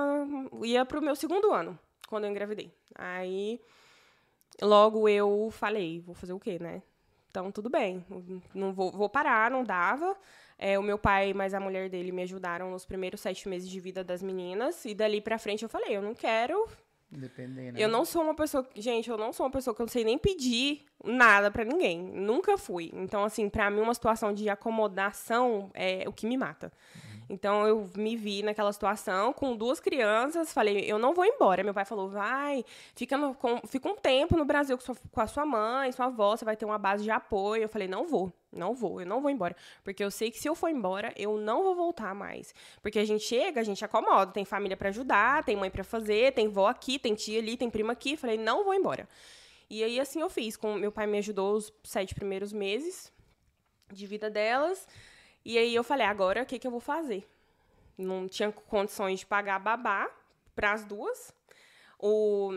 ia 0.64 0.84
pro 0.84 1.00
meu 1.00 1.14
segundo 1.14 1.52
ano, 1.52 1.78
quando 2.08 2.24
eu 2.24 2.30
engravidei. 2.30 2.72
Aí 2.96 3.60
logo 4.60 5.08
eu 5.08 5.48
falei, 5.52 6.00
vou 6.00 6.14
fazer 6.14 6.32
o 6.32 6.40
quê, 6.40 6.58
né? 6.60 6.82
Então 7.30 7.52
tudo 7.52 7.68
bem, 7.68 8.04
não 8.54 8.72
vou, 8.72 8.90
vou 8.90 9.08
parar, 9.08 9.50
não 9.50 9.62
dava. 9.62 10.16
É, 10.58 10.78
o 10.78 10.82
meu 10.82 10.98
pai 10.98 11.34
mais 11.34 11.52
a 11.52 11.60
mulher 11.60 11.90
dele 11.90 12.10
me 12.10 12.22
ajudaram 12.22 12.70
nos 12.70 12.86
primeiros 12.86 13.20
sete 13.20 13.46
meses 13.48 13.68
de 13.68 13.78
vida 13.78 14.02
das 14.02 14.22
meninas. 14.22 14.84
E 14.86 14.94
dali 14.94 15.20
pra 15.20 15.38
frente 15.38 15.62
eu 15.62 15.68
falei, 15.68 15.94
eu 15.96 16.00
não 16.02 16.14
quero 16.14 16.66
Depender, 17.10 17.72
né? 17.72 17.82
eu 17.82 17.88
não 17.88 18.04
sou 18.04 18.22
uma 18.22 18.34
pessoa. 18.34 18.68
Gente, 18.74 19.08
eu 19.08 19.16
não 19.16 19.32
sou 19.32 19.46
uma 19.46 19.52
pessoa 19.52 19.74
que 19.74 19.80
eu 19.80 19.86
não 19.86 19.92
sei 19.92 20.04
nem 20.04 20.18
pedir 20.18 20.84
nada 21.04 21.50
pra 21.50 21.64
ninguém. 21.64 22.02
Nunca 22.02 22.58
fui. 22.58 22.90
Então, 22.94 23.22
assim, 23.22 23.48
pra 23.48 23.70
mim, 23.70 23.80
uma 23.80 23.94
situação 23.94 24.32
de 24.32 24.48
acomodação 24.48 25.70
é 25.72 26.04
o 26.08 26.12
que 26.12 26.26
me 26.26 26.36
mata. 26.36 26.72
Então, 27.28 27.66
eu 27.66 27.90
me 27.96 28.14
vi 28.16 28.40
naquela 28.42 28.72
situação 28.72 29.32
com 29.32 29.56
duas 29.56 29.80
crianças. 29.80 30.52
Falei, 30.52 30.84
eu 30.90 30.96
não 30.96 31.12
vou 31.12 31.24
embora. 31.24 31.64
Meu 31.64 31.74
pai 31.74 31.84
falou, 31.84 32.08
vai, 32.08 32.64
fica, 32.94 33.16
no- 33.16 33.34
com- 33.34 33.60
fica 33.66 33.88
um 33.88 33.96
tempo 33.96 34.36
no 34.36 34.44
Brasil 34.44 34.78
com, 34.78 34.84
sua- 34.84 34.96
com 35.10 35.20
a 35.20 35.26
sua 35.26 35.44
mãe, 35.44 35.90
sua 35.90 36.06
avó, 36.06 36.36
você 36.36 36.44
vai 36.44 36.56
ter 36.56 36.64
uma 36.64 36.78
base 36.78 37.02
de 37.02 37.10
apoio. 37.10 37.64
Eu 37.64 37.68
falei, 37.68 37.88
não 37.88 38.06
vou. 38.06 38.32
Não 38.52 38.74
vou, 38.74 39.00
eu 39.00 39.06
não 39.06 39.20
vou 39.20 39.28
embora. 39.30 39.56
Porque 39.82 40.04
eu 40.04 40.10
sei 40.10 40.30
que 40.30 40.38
se 40.38 40.48
eu 40.48 40.54
for 40.54 40.68
embora, 40.68 41.12
eu 41.16 41.36
não 41.36 41.64
vou 41.64 41.74
voltar 41.74 42.14
mais. 42.14 42.54
Porque 42.80 42.98
a 42.98 43.04
gente 43.04 43.24
chega, 43.24 43.60
a 43.60 43.64
gente 43.64 43.84
acomoda, 43.84 44.30
tem 44.32 44.44
família 44.44 44.76
pra 44.76 44.88
ajudar, 44.90 45.42
tem 45.44 45.56
mãe 45.56 45.68
pra 45.70 45.82
fazer, 45.82 46.32
tem 46.32 46.48
vó 46.48 46.68
aqui, 46.68 46.96
tem 46.98 47.14
tia 47.14 47.40
ali, 47.40 47.56
tem 47.56 47.68
prima 47.68 47.92
aqui. 47.92 48.16
Falei, 48.16 48.38
não 48.38 48.64
vou 48.64 48.72
embora. 48.72 49.08
E 49.68 49.82
aí, 49.82 49.98
assim, 49.98 50.20
eu 50.20 50.30
fiz. 50.30 50.56
Com, 50.56 50.74
meu 50.74 50.92
pai 50.92 51.08
me 51.08 51.18
ajudou 51.18 51.54
os 51.56 51.72
sete 51.82 52.14
primeiros 52.14 52.52
meses 52.52 53.12
de 53.92 54.06
vida 54.06 54.30
delas. 54.30 54.86
E 55.48 55.56
aí 55.56 55.72
eu 55.72 55.84
falei, 55.84 56.04
agora 56.04 56.42
o 56.42 56.46
que, 56.46 56.58
que 56.58 56.66
eu 56.66 56.72
vou 56.72 56.80
fazer? 56.80 57.24
Não 57.96 58.26
tinha 58.26 58.50
condições 58.50 59.20
de 59.20 59.26
pagar 59.26 59.60
babá 59.60 60.10
para 60.56 60.72
as 60.72 60.84
duas. 60.84 61.32
O, 62.00 62.50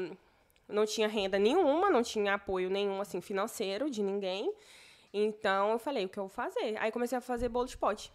não 0.67 0.87
tinha 0.87 1.07
renda 1.07 1.37
nenhuma, 1.37 1.91
não 1.91 2.01
tinha 2.01 2.33
apoio 2.33 2.67
nenhum, 2.67 2.99
assim, 2.99 3.21
financeiro 3.21 3.91
de 3.91 4.01
ninguém. 4.01 4.51
Então, 5.13 5.69
eu 5.73 5.77
falei, 5.77 6.05
o 6.05 6.09
que 6.09 6.17
eu 6.17 6.23
vou 6.23 6.29
fazer? 6.31 6.77
Aí 6.77 6.91
comecei 6.91 7.15
a 7.15 7.21
fazer 7.21 7.47
bolo 7.47 7.67
de 7.67 7.77
pote. 7.77 8.11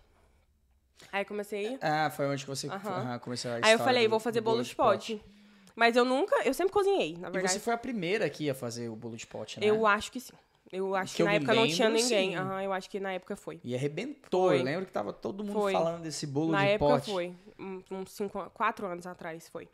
Aí 1.12 1.24
comecei... 1.24 1.78
Ah, 1.80 2.10
foi 2.10 2.26
onde 2.26 2.42
que 2.42 2.50
você 2.50 2.66
Aham. 2.66 2.96
aham, 2.98 3.18
começou 3.20 3.52
a 3.52 3.60
Aí 3.62 3.72
eu 3.74 3.78
falei, 3.78 4.08
do- 4.08 4.10
vou 4.10 4.18
fazer 4.18 4.40
do 4.40 4.44
bolo 4.44 4.64
de 4.64 4.74
pote. 4.74 5.24
Mas 5.76 5.94
eu 5.94 6.04
nunca... 6.04 6.34
Eu 6.44 6.52
sempre 6.52 6.72
cozinhei, 6.72 7.16
na 7.16 7.28
E 7.28 7.30
verdade. 7.32 7.52
você 7.52 7.60
foi 7.60 7.74
a 7.74 7.78
primeira 7.78 8.24
aqui 8.26 8.50
a 8.50 8.54
fazer 8.56 8.88
o 8.88 8.96
bolo 8.96 9.16
de 9.16 9.26
pote, 9.26 9.60
né? 9.60 9.66
Eu 9.68 9.86
acho 9.86 10.10
que 10.10 10.18
sim. 10.18 10.34
Eu 10.76 10.94
acho 10.96 11.12
Que 11.12 11.18
que, 11.18 11.22
na 11.24 11.34
época 11.34 11.54
não 11.54 11.66
tinha 11.68 11.88
lembro, 11.88 12.02
ninguém. 12.02 12.30
sim. 12.30 12.36
Aham, 12.36 12.62
eu 12.62 12.72
acho 12.72 12.90
que 12.90 12.98
na 12.98 13.12
época 13.12 13.36
foi. 13.36 13.60
E 13.62 13.74
arrebentou. 13.74 14.48
Foi. 14.48 14.60
Eu 14.60 14.64
lembro 14.64 14.86
que 14.86 14.92
tava 14.92 15.12
todo 15.12 15.44
mundo 15.44 15.52
Foi. 15.60 15.72
falando 15.72 16.02
desse 16.02 16.26
bolo 16.26 16.50
na 16.52 16.62
de 16.64 16.70
época 16.70 16.94
pote. 16.94 17.10
foi. 17.12 17.34
Um- 17.58 17.82
Uns 17.92 18.10
cinco, 18.12 18.50
quatro 18.50 18.86
anos 18.86 19.06
atrás 19.06 19.48
foi. 19.48 19.68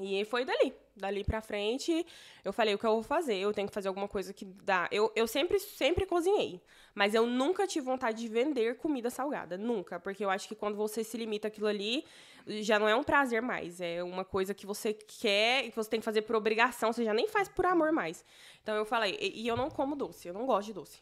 E 0.00 0.24
foi 0.24 0.44
dali. 0.44 0.72
Dali 0.98 1.22
pra 1.24 1.40
frente, 1.40 2.04
eu 2.44 2.52
falei, 2.52 2.74
o 2.74 2.78
que 2.78 2.84
eu 2.86 2.92
vou 2.92 3.02
fazer? 3.02 3.36
Eu 3.36 3.52
tenho 3.52 3.68
que 3.68 3.74
fazer 3.74 3.88
alguma 3.88 4.08
coisa 4.08 4.32
que 4.32 4.44
dá. 4.44 4.88
Eu, 4.90 5.12
eu 5.14 5.26
sempre, 5.26 5.58
sempre 5.60 6.04
cozinhei. 6.06 6.60
Mas 6.94 7.14
eu 7.14 7.24
nunca 7.26 7.66
tive 7.66 7.86
vontade 7.86 8.18
de 8.18 8.28
vender 8.28 8.76
comida 8.78 9.08
salgada. 9.10 9.56
Nunca. 9.56 10.00
Porque 10.00 10.24
eu 10.24 10.30
acho 10.30 10.48
que 10.48 10.54
quando 10.56 10.76
você 10.76 11.04
se 11.04 11.16
limita 11.16 11.46
aquilo 11.48 11.68
ali, 11.68 12.04
já 12.46 12.78
não 12.78 12.88
é 12.88 12.94
um 12.96 13.04
prazer 13.04 13.40
mais. 13.40 13.80
É 13.80 14.02
uma 14.02 14.24
coisa 14.24 14.52
que 14.52 14.66
você 14.66 14.92
quer 14.92 15.64
e 15.66 15.70
que 15.70 15.76
você 15.76 15.88
tem 15.90 16.00
que 16.00 16.04
fazer 16.04 16.22
por 16.22 16.34
obrigação. 16.34 16.92
Você 16.92 17.04
já 17.04 17.14
nem 17.14 17.28
faz 17.28 17.48
por 17.48 17.64
amor 17.66 17.92
mais. 17.92 18.24
Então 18.62 18.74
eu 18.74 18.84
falei, 18.84 19.16
e, 19.20 19.42
e 19.42 19.48
eu 19.48 19.56
não 19.56 19.70
como 19.70 19.94
doce. 19.94 20.26
Eu 20.26 20.34
não 20.34 20.44
gosto 20.46 20.66
de 20.68 20.72
doce. 20.74 21.00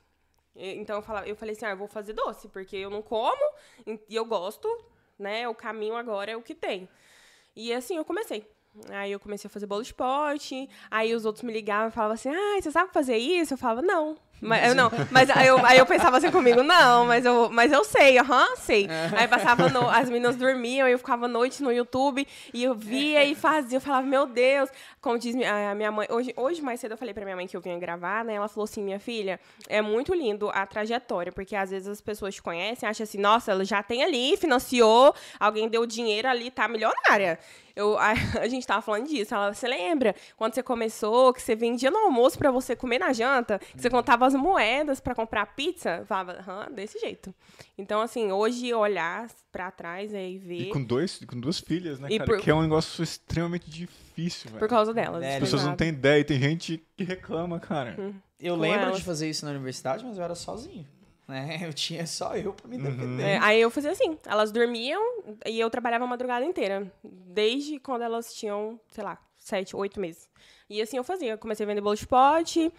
E- 0.55 0.75
Então 0.75 0.97
eu, 0.97 1.03
falava, 1.03 1.27
eu 1.27 1.37
falei 1.37 1.55
assim, 1.55 1.65
ah, 1.65 1.71
eu 1.71 1.77
vou 1.77 1.89
fazer 1.89 2.13
doce, 2.13 2.49
porque 2.49 2.77
eu 2.77 2.91
não 2.91 3.01
como 3.03 3.43
e 4.09 4.15
eu 4.15 4.25
gosto, 4.27 4.69
né? 5.19 5.49
O 5.49 5.55
caminho 5.55 5.97
agora 5.97 6.31
é 6.33 6.37
o 6.37 6.43
que 6.43 6.55
tem. 6.55 6.89
E 7.55 7.73
assim 7.73 7.97
eu 7.97 8.05
comecei. 8.05 8.47
Aí 8.91 9.13
eu 9.13 9.21
comecei 9.21 9.49
a 9.49 9.51
fazer 9.51 9.67
bolo 9.67 9.83
de 9.83 9.93
pote, 9.95 10.69
aí 10.91 11.15
os 11.15 11.25
outros 11.25 11.43
me 11.43 11.53
ligavam 11.53 11.89
e 11.89 11.93
falavam 11.93 12.15
assim, 12.15 12.29
ah, 12.31 12.61
você 12.61 12.71
sabe 12.71 12.93
fazer 12.93 13.17
isso? 13.17 13.55
Eu 13.55 13.59
falava, 13.59 13.83
não. 13.83 14.17
Mas, 14.39 14.69
eu 14.69 14.75
não, 14.75 14.91
mas 15.11 15.31
aí 15.31 15.47
eu, 15.47 15.65
aí 15.65 15.79
eu 15.79 15.87
pensava 15.87 16.19
assim 16.19 16.31
comigo, 16.31 16.63
não, 16.63 17.07
mas 17.07 17.25
eu, 17.25 17.49
mas 17.51 17.73
eu 17.73 17.83
sei, 17.83 18.19
aham, 18.19 18.55
sei. 18.57 18.87
Aí 19.17 19.27
passava, 19.27 19.71
no- 19.71 19.89
as 19.89 20.11
meninas 20.11 20.37
dormiam, 20.37 20.87
eu 20.87 20.99
ficava 20.99 21.25
à 21.25 21.29
noite 21.29 21.63
no 21.63 21.73
YouTube, 21.73 22.29
e 22.53 22.63
eu 22.63 22.75
via 22.75 23.25
e 23.25 23.35
fazia, 23.35 23.79
eu 23.79 23.81
falava, 23.81 24.07
meu 24.07 24.27
Deus, 24.27 24.69
como 25.01 25.19
diz 25.19 25.35
a 25.43 25.75
minha 25.75 25.91
mãe, 25.91 26.07
hoje, 26.11 26.35
hoje 26.37 26.61
mais 26.61 26.79
cedo 26.81 26.93
eu 26.93 26.99
falei 26.99 27.15
pra 27.15 27.25
minha 27.25 27.35
mãe 27.35 27.47
que 27.47 27.57
eu 27.57 27.63
vinha 27.63 27.79
gravar, 27.79 28.27
né, 28.27 28.35
ela 28.35 28.47
falou 28.47 28.65
assim, 28.65 28.83
minha 28.83 29.01
filha, 29.01 29.41
é 29.69 29.81
muito 29.81 30.13
lindo 30.15 30.51
a 30.51 30.67
trajetória, 30.67 31.33
porque 31.33 31.57
às 31.57 31.71
vezes 31.71 31.89
as 31.89 32.03
pessoas 32.03 32.35
te 32.35 32.43
conhecem, 32.43 32.87
acham 32.87 33.05
assim, 33.05 33.19
nossa, 33.19 33.53
ela 33.53 33.65
já 33.65 33.83
tem 33.83 34.05
ali, 34.05 34.37
financiou, 34.37 35.15
alguém 35.41 35.67
deu 35.67 35.87
dinheiro 35.87 36.29
ali, 36.29 36.51
tá 36.51 36.69
milionária. 36.69 37.39
Eu, 37.77 37.97
a, 37.99 38.13
a 38.41 38.49
gente 38.49 38.67
tava 38.67 38.81
falando 38.81 39.07
disso. 39.07 39.35
Ela, 39.35 39.53
você 39.53 39.69
lembra 39.69 40.15
quando 40.37 40.55
você 40.55 40.63
começou, 40.63 41.33
que 41.35 41.43
você 41.43 41.55
vendia 41.55 41.91
no 41.91 41.99
almoço 41.99 42.39
pra 42.39 42.51
você 42.51 42.75
comer 42.75 42.99
na 42.99 43.13
janta, 43.13 43.59
que 43.59 43.81
você 43.83 43.91
contava 43.91 44.27
as 44.27 44.35
moedas 44.35 44.99
pra 44.99 45.15
comprar 45.15 45.45
pizza? 45.55 45.99
Eu 45.99 46.07
falava, 46.07 46.33
aham, 46.41 46.69
desse 46.73 46.99
jeito. 46.99 47.35
Então, 47.77 48.01
assim, 48.01 48.33
hoje 48.33 48.73
olhar 48.73 49.29
pra 49.53 49.71
trás 49.71 50.13
é, 50.15 50.29
e 50.29 50.39
ver 50.39 50.61
E 50.63 50.71
com, 50.71 50.83
dois, 50.83 51.21
com 51.27 51.39
duas 51.39 51.59
filhas, 51.61 52.01
né, 52.01 52.09
E 52.11 52.19
cara? 52.19 52.31
por- 52.31 52.41
Que 52.41 52.51
é 52.51 52.55
um 52.55 52.63
negócio 52.63 53.03
extremamente 53.05 53.69
difícil, 53.71 54.49
velho. 54.51 54.59
por 54.61 54.69
causa 54.69 54.95
delas. 54.95 55.23
É, 55.23 55.35
As 55.35 55.41
pessoas 55.41 55.65
não 55.65 55.77
têm 55.77 55.89
ideia 55.91 56.21
e 56.21 56.25
tem 56.25 56.41
gente 56.41 56.83
que 56.97 57.05
reclama, 57.05 57.61
cara. 57.61 58.15
Eu 58.41 58.55
Com 58.55 58.61
lembro 58.61 58.81
elas. 58.87 58.97
de 58.99 59.05
fazer 59.05 59.29
isso 59.29 59.45
na 59.45 59.51
universidade, 59.51 60.05
mas 60.05 60.17
eu 60.19 60.25
era 60.25 60.35
sozinho. 60.35 60.87
Né? 61.29 61.59
Eu 61.67 61.73
tinha 61.73 62.07
só 62.07 62.37
eu 62.37 62.53
pra 62.53 62.69
me 62.69 62.79
defender. 62.79 63.23
É, 63.23 63.39
aí 63.39 63.61
eu 63.61 63.69
fazia 63.71 63.91
assim, 63.91 64.17
elas 64.27 64.53
dormiam 64.53 65.03
e 65.45 65.59
eu 65.59 65.69
trabalhava 65.69 66.05
a 66.05 66.07
madrugada 66.07 66.45
inteira. 66.45 66.91
Desde 67.03 67.81
quando 67.81 68.03
elas 68.03 68.33
tinham, 68.33 68.79
sei 68.91 69.03
lá, 69.03 69.19
sete, 69.37 69.75
oito 69.75 69.99
meses. 70.01 70.29
E 70.71 70.81
assim 70.81 70.97
eu 70.97 71.03
fazia. 71.05 71.33
Eu 71.33 71.39
comecei 71.39 71.65
a 71.65 71.67
vender 71.67 71.81
bolo 71.81 71.97
de 71.97 72.07
pote. 72.07 72.73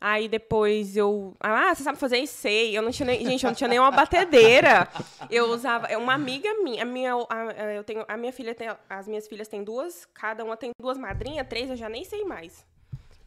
Aí 0.00 0.28
depois 0.28 0.96
eu. 0.98 1.34
Ah, 1.40 1.74
você 1.74 1.82
sabe 1.82 1.96
fazer 1.98 2.18
isso? 2.18 2.34
Sei. 2.34 2.76
Eu 2.76 2.82
não 2.82 2.90
tinha 2.90 3.06
nem. 3.06 3.24
Gente, 3.24 3.44
eu 3.44 3.48
não 3.50 3.54
tinha 3.54 3.68
nem 3.68 3.78
uma 3.78 3.90
batedeira. 3.90 4.86
Eu 5.30 5.46
usava. 5.50 5.86
é 5.86 5.96
Uma 5.96 6.12
amiga 6.14 6.52
minha. 6.62 6.82
A 6.82 6.84
minha, 6.86 7.14
a, 7.14 7.42
a- 7.64 7.72
eu 7.74 7.84
tenho, 7.84 8.04
a 8.06 8.16
minha 8.18 8.32
filha 8.32 8.54
tem. 8.54 8.68
As 8.90 9.06
minhas 9.08 9.26
filhas 9.26 9.48
têm 9.48 9.62
duas. 9.64 10.04
Cada 10.12 10.44
uma 10.44 10.56
tem 10.58 10.72
duas 10.78 10.98
madrinhas, 10.98 11.46
três, 11.48 11.70
eu 11.70 11.76
já 11.76 11.88
nem 11.88 12.04
sei 12.04 12.24
mais. 12.24 12.66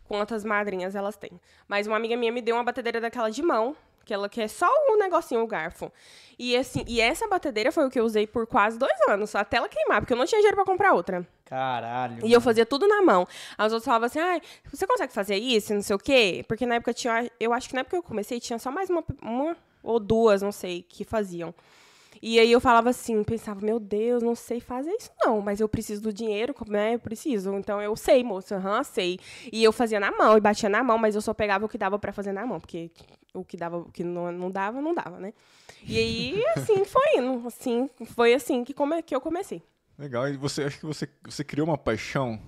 quantas 0.08 0.44
madrinhas 0.44 0.94
elas 0.96 1.16
têm. 1.18 1.32
Mas 1.68 1.88
uma 1.88 1.96
amiga 1.98 2.16
minha 2.16 2.32
me 2.32 2.42
deu 2.42 2.56
uma 2.56 2.64
batedeira 2.64 3.00
daquela 3.02 3.30
de 3.30 3.42
mão, 3.42 3.76
que 4.08 4.14
ela 4.14 4.30
quer 4.30 4.48
só 4.48 4.68
um 4.90 4.98
negocinho, 4.98 5.42
o 5.44 5.48
garfo. 5.48 5.92
E 6.40 6.56
assim, 6.56 6.84
e 6.88 7.02
essa 7.02 7.28
batedeira 7.28 7.72
foi 7.74 7.86
o 7.86 7.90
que 7.90 8.00
eu 8.00 8.06
usei 8.06 8.26
por 8.26 8.48
quase 8.48 8.80
dois 8.80 8.98
anos, 9.10 9.36
até 9.36 9.58
ela 9.58 9.68
queimar, 9.68 10.00
porque 10.02 10.14
eu 10.14 10.18
não 10.18 10.26
tinha 10.26 10.40
dinheiro 10.40 10.56
pra 10.56 10.66
comprar 10.66 10.94
outra. 10.94 11.28
Caralho. 11.44 12.26
E 12.26 12.32
eu 12.32 12.40
fazia 12.40 12.66
tudo 12.66 12.88
na 12.88 13.02
mão. 13.02 13.28
As 13.58 13.74
outras 13.74 13.86
falavam 13.86 14.06
assim, 14.06 14.20
ai, 14.20 14.42
você 14.72 14.88
consegue 14.88 15.12
fazer 15.12 15.36
isso, 15.36 15.74
não 15.74 15.82
sei 15.82 15.96
o 15.96 16.00
quê? 16.00 16.46
Porque 16.48 16.66
na 16.66 16.76
época 16.76 16.94
tinha, 16.94 17.30
eu 17.38 17.52
acho 17.52 17.68
que 17.68 17.76
na 17.76 17.82
época 17.82 17.98
que 17.98 18.00
eu 18.00 18.04
comecei 18.04 18.40
tinha 18.40 18.58
só 18.58 18.72
mais 18.72 18.90
uma, 18.90 19.04
uma 19.22 19.58
ou 19.84 20.00
duas, 20.00 20.42
não 20.42 20.52
sei, 20.54 20.84
que 20.88 21.04
faziam. 21.04 21.54
E 22.22 22.40
aí 22.40 22.52
eu 22.52 22.60
falava 22.60 22.90
assim, 22.90 23.24
pensava, 23.24 23.66
meu 23.66 23.80
Deus, 23.80 24.24
não 24.24 24.36
sei 24.36 24.60
fazer 24.60 24.92
isso 24.92 25.12
não, 25.24 25.42
mas 25.42 25.60
eu 25.60 25.68
preciso 25.68 26.02
do 26.02 26.14
dinheiro, 26.14 26.56
né? 26.68 26.96
Eu 26.96 27.00
preciso. 27.00 27.54
Então 27.56 27.82
eu 27.82 27.96
sei, 27.96 28.24
moça, 28.24 28.56
aham, 28.56 28.84
sei. 28.84 29.20
E 29.52 29.64
eu 29.64 29.72
fazia 29.72 30.00
na 30.00 30.12
mão, 30.12 30.38
e 30.38 30.42
batia 30.42 30.70
na 30.70 30.84
mão, 30.84 30.98
mas 30.98 31.16
eu 31.16 31.22
só 31.22 31.34
pegava 31.34 31.66
o 31.66 31.70
que 31.70 31.78
dava 31.78 31.98
pra 32.00 32.12
fazer 32.12 32.32
na 32.32 32.46
mão, 32.46 32.60
porque 32.60 32.92
o 33.34 33.44
que 33.44 33.58
dava, 33.58 33.78
o 33.78 33.92
que 33.92 34.04
não, 34.04 34.32
não 34.32 34.52
dava, 34.52 34.82
não 34.82 34.94
dava, 34.94 35.20
né? 35.20 35.34
E 35.84 35.98
aí, 35.98 36.44
assim, 36.56 36.84
foi 36.84 37.18
indo. 37.18 37.48
Assim, 37.48 37.90
foi 38.08 38.34
assim 38.34 38.64
que, 38.64 38.74
come, 38.74 39.02
que 39.02 39.16
eu 39.16 39.22
comecei. 39.22 39.62
Legal. 39.98 40.28
E 40.28 40.38
você 40.38 40.64
acha 40.64 40.78
que 40.78 40.86
você, 40.86 41.08
você 41.24 41.44
criou 41.44 41.68
uma 41.68 41.78
paixão 41.78 42.40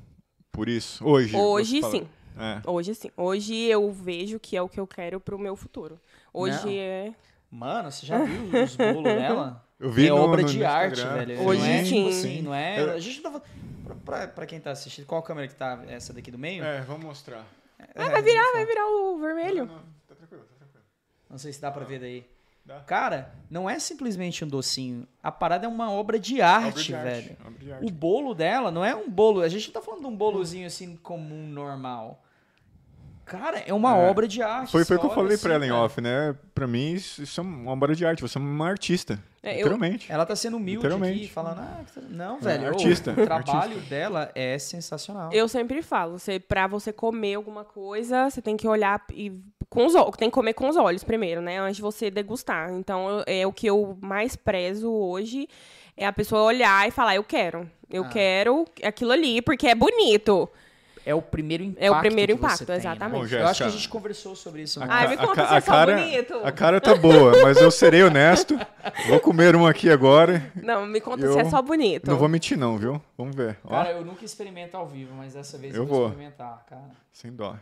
por 0.51 0.67
isso? 0.67 1.05
Hoje? 1.05 1.35
Hoje, 1.35 1.81
sim. 1.83 2.07
É. 2.37 2.61
Hoje, 2.69 2.95
sim. 2.95 3.09
Hoje 3.17 3.55
eu 3.55 3.91
vejo 3.91 4.39
que 4.39 4.55
é 4.55 4.61
o 4.61 4.69
que 4.69 4.79
eu 4.79 4.87
quero 4.87 5.19
pro 5.19 5.39
meu 5.39 5.55
futuro. 5.55 5.99
Hoje 6.33 6.65
Não. 6.65 6.69
é... 6.69 7.13
Mano, 7.51 7.91
você 7.91 8.05
já 8.05 8.23
viu 8.23 8.63
os 8.63 8.75
bolos 8.75 9.03
dela? 9.03 9.65
Eu 9.79 9.89
vi 9.91 10.07
é 10.07 10.09
no- 10.09 10.17
obra 10.17 10.41
no- 10.41 10.47
de 10.49 10.59
no 10.59 10.67
arte, 10.67 10.99
Instagram. 10.99 11.25
velho. 11.25 11.41
Hoje 11.47 11.61
não 11.61 11.67
é, 11.69 11.83
sim. 11.85 11.95
tipo 11.95 12.09
assim, 12.09 12.41
não 12.41 12.53
é. 12.53 12.81
Eu- 12.81 12.91
A 12.91 12.99
gente 12.99 13.21
não 13.21 13.31
tá 13.31 13.39
falando. 13.39 13.59
Pra, 13.85 13.95
pra, 13.95 14.27
pra 14.27 14.45
quem 14.45 14.59
tá 14.59 14.71
assistindo, 14.71 15.05
qual 15.05 15.23
câmera 15.23 15.47
que 15.47 15.55
tá? 15.55 15.79
Essa 15.87 16.11
daqui 16.13 16.29
do 16.29 16.37
meio? 16.37 16.63
É, 16.63 16.81
vamos 16.81 17.05
mostrar. 17.05 17.45
É, 17.95 18.09
vai 18.09 18.21
virar, 18.21 18.51
vai 18.51 18.65
virar 18.65 18.85
o 18.87 19.17
vermelho. 19.19 19.65
Não, 19.65 19.75
não, 19.75 19.81
tá 20.07 20.15
tranquilo, 20.15 20.43
tá 20.43 20.55
tranquilo. 20.57 20.83
Não 21.29 21.37
sei 21.37 21.53
se 21.53 21.61
dá 21.61 21.71
pra 21.71 21.85
ver 21.85 21.99
daí. 21.99 22.25
Dá. 22.65 22.81
Cara, 22.81 23.33
não 23.49 23.69
é 23.69 23.79
simplesmente 23.79 24.43
um 24.43 24.47
docinho. 24.49 25.07
A 25.23 25.31
parada 25.31 25.65
é 25.65 25.69
uma 25.69 25.89
obra 25.91 26.19
de 26.19 26.41
arte, 26.41 26.67
Obra 26.67 26.83
de 26.83 26.95
arte, 26.95 27.03
velho. 27.05 27.37
obra 27.47 27.59
de 27.59 27.71
arte. 27.71 27.85
O 27.85 27.89
bolo 27.89 28.35
dela 28.35 28.69
não 28.69 28.83
é 28.85 28.93
um 28.93 29.09
bolo. 29.09 29.41
A 29.41 29.47
gente 29.47 29.67
não 29.67 29.73
tá 29.73 29.81
falando 29.81 30.01
de 30.01 30.07
um 30.07 30.15
bolozinho 30.15 30.67
assim 30.67 30.95
comum, 30.97 31.47
normal. 31.47 32.21
Cara, 33.29 33.63
é 33.65 33.73
uma 33.73 33.95
É. 33.97 34.09
obra 34.09 34.27
de 34.27 34.41
arte. 34.41 34.71
Foi, 34.71 34.83
foi 34.83 34.97
o 34.97 34.99
que 34.99 35.05
eu 35.05 35.09
falei 35.11 35.33
assim, 35.35 35.43
pra 35.43 35.53
ela 35.55 35.65
em 35.65 35.69
cara. 35.69 35.81
off, 35.81 36.01
né? 36.01 36.35
Pra 36.53 36.67
mim, 36.67 36.93
isso, 36.93 37.39
é 37.39 37.43
uma 37.43 37.71
obra 37.71 37.95
de 37.95 38.05
arte. 38.05 38.21
Você 38.21 38.37
é 38.37 38.41
uma 38.41 38.67
artista. 38.67 39.19
É, 39.41 39.53
eu- 39.53 39.57
literalmente. 39.57 40.11
Ela 40.11 40.25
tá 40.25 40.35
sendo 40.35 40.57
humilde 40.57 40.77
Literalmente. 40.85 41.17
aqui, 41.23 41.29
falando, 41.33 41.59
ah, 41.59 41.81
não, 42.09 42.37
É, 42.37 42.41
velho, 42.41 42.63
ô, 42.65 42.67
artista, 42.67 43.11
o 43.11 43.25
trabalho 43.25 43.79
dela 43.81 44.31
é 44.35 44.57
sensacional. 44.59 45.31
Eu 45.31 45.47
sempre 45.47 45.81
falo, 45.81 46.19
você, 46.19 46.39
pra 46.39 46.67
você 46.67 46.91
comer 46.91 47.35
alguma 47.35 47.63
coisa, 47.63 48.29
você 48.29 48.41
tem 48.41 48.57
que 48.57 48.67
olhar 48.67 49.01
e 49.13 49.31
com 49.69 49.85
os 49.85 49.95
olhos, 49.95 50.17
tem 50.17 50.29
que 50.29 50.33
comer 50.33 50.53
com 50.53 50.67
os 50.67 50.75
olhos 50.75 51.03
primeiro, 51.03 51.41
né? 51.41 51.59
Antes 51.59 51.77
de 51.77 51.81
você 51.81 52.09
degustar. 52.11 52.71
Então, 52.73 53.07
eu- 53.09 53.23
é 53.27 53.47
o 53.47 53.53
que 53.53 53.67
eu 53.67 53.97
mais 54.01 54.35
prezo 54.35 54.91
hoje 54.91 55.47
é 55.95 56.05
a 56.05 56.11
pessoa 56.11 56.41
olhar 56.43 56.87
e 56.87 56.91
falar, 56.91 57.15
eu 57.15 57.23
quero. 57.23 57.69
Eu 57.89 58.03
Ah. 58.03 58.07
quero 58.09 58.65
aquilo 58.83 59.11
ali, 59.11 59.41
porque 59.41 59.67
é 59.67 59.75
bonito. 59.75 60.49
É 61.05 61.15
o 61.15 61.21
primeiro 61.21 61.63
impacto. 61.63 61.83
É 61.83 61.89
o 61.91 61.99
primeiro 61.99 62.31
impacto, 62.33 62.65
tem, 62.65 62.75
né? 62.75 62.81
exatamente. 62.81 63.17
Bom, 63.17 63.23
Eu 63.23 63.27
Jéssica, 63.27 63.49
acho 63.49 63.63
que 63.63 63.67
a 63.69 63.71
gente 63.71 63.89
conversou 63.89 64.35
sobre 64.35 64.61
isso. 64.63 64.81
a, 64.81 64.85
né? 64.85 64.93
Ai, 64.93 65.07
me 65.07 65.13
a 65.15 65.17
conta 65.17 65.41
é 65.41 65.43
a 65.57 65.61
só 65.61 65.71
cara, 65.71 65.97
bonito. 65.97 66.33
A 66.43 66.51
cara 66.51 66.81
tá 66.81 66.95
boa, 66.95 67.41
mas 67.41 67.57
eu 67.57 67.71
serei 67.71 68.03
honesto. 68.03 68.55
Vou 69.07 69.19
comer 69.19 69.55
um 69.55 69.65
aqui 69.65 69.89
agora. 69.89 70.51
Não, 70.55 70.85
me 70.85 70.99
conta 71.01 71.25
Eu 71.25 71.33
se 71.33 71.39
é 71.39 71.49
só 71.49 71.61
bonito. 71.61 72.09
Não 72.09 72.17
vou 72.17 72.27
mentir 72.29 72.57
não, 72.57 72.77
viu? 72.77 73.01
Vamos 73.17 73.35
ver. 73.35 73.57
Ó, 73.63 73.69
Cara, 73.69 73.91
eu 73.93 74.05
nunca 74.05 74.23
experimento 74.25 74.75
ao 74.77 74.87
vivo, 74.87 75.13
mas 75.15 75.33
dessa 75.33 75.57
vez 75.57 75.73
eu, 75.73 75.83
Eu 75.83 75.87
vou, 75.87 76.07
experimentar, 76.07 76.65
cara. 76.69 76.89
sem 77.11 77.31
dó. 77.31 77.55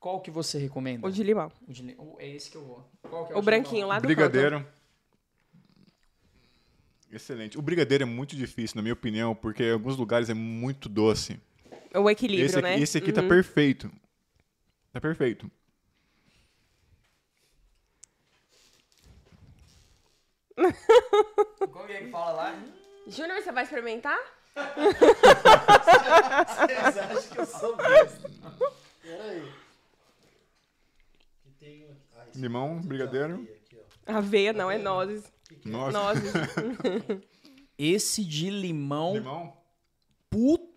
Qual 0.00 0.20
que 0.20 0.30
você 0.30 0.58
recomenda? 0.58 1.06
O 1.06 1.10
de 1.10 1.22
limão. 1.22 1.50
O 1.68 1.72
de 1.72 1.82
li- 1.82 1.96
o- 1.98 2.16
É 2.18 2.28
esse 2.28 2.50
que 2.50 2.56
eu 2.56 2.64
vou. 2.64 2.84
Qual 3.08 3.26
que 3.26 3.32
é 3.32 3.36
O 3.36 3.40
de 3.40 3.44
branquinho 3.44 3.74
limão? 3.76 3.88
lá 3.88 3.98
do 3.98 4.02
Brigadeiro. 4.02 4.64
Excelente. 7.12 7.56
O 7.58 7.62
brigadeiro 7.62 8.02
é 8.02 8.06
muito 8.06 8.34
difícil, 8.36 8.76
na 8.76 8.82
minha 8.82 8.92
opinião, 8.92 9.34
porque 9.34 9.62
em 9.62 9.72
alguns 9.72 9.96
lugares 9.96 10.28
é 10.28 10.34
muito 10.34 10.88
doce. 10.88 11.38
Canto. 11.88 12.04
O 12.04 12.10
equilíbrio, 12.10 12.46
esse 12.46 12.58
aqui, 12.58 12.62
né? 12.62 12.78
esse 12.80 12.98
aqui 12.98 13.12
tá 13.12 13.22
Uhum. 13.22 13.28
perfeito. 13.28 13.90
Tá 14.92 15.00
perfeito. 15.00 15.50
Como 20.56 21.88
é 21.90 22.00
que 22.00 22.10
fala 22.10 22.32
lá? 22.32 22.64
Júnior, 23.06 23.42
você 23.42 23.52
vai 23.52 23.64
experimentar? 23.64 24.18
Vocês 26.54 26.98
acham 26.98 27.22
que 27.32 27.38
eu 27.40 27.46
sou 27.46 27.76
besta? 27.76 28.30
Peraí. 29.02 29.52
Tem 31.58 31.86
ah, 32.16 32.24
Limão, 32.34 32.80
brigadeiro. 32.80 33.46
Aveia, 34.06 34.52
não, 34.52 34.70
é 34.70 34.78
nozes. 34.78 35.24
Nossa. 35.64 35.98
Nozes. 35.98 36.32
Esse 37.78 38.24
de 38.24 38.48
limão, 38.48 39.14
Limão. 39.14 39.56
puta 40.30 40.75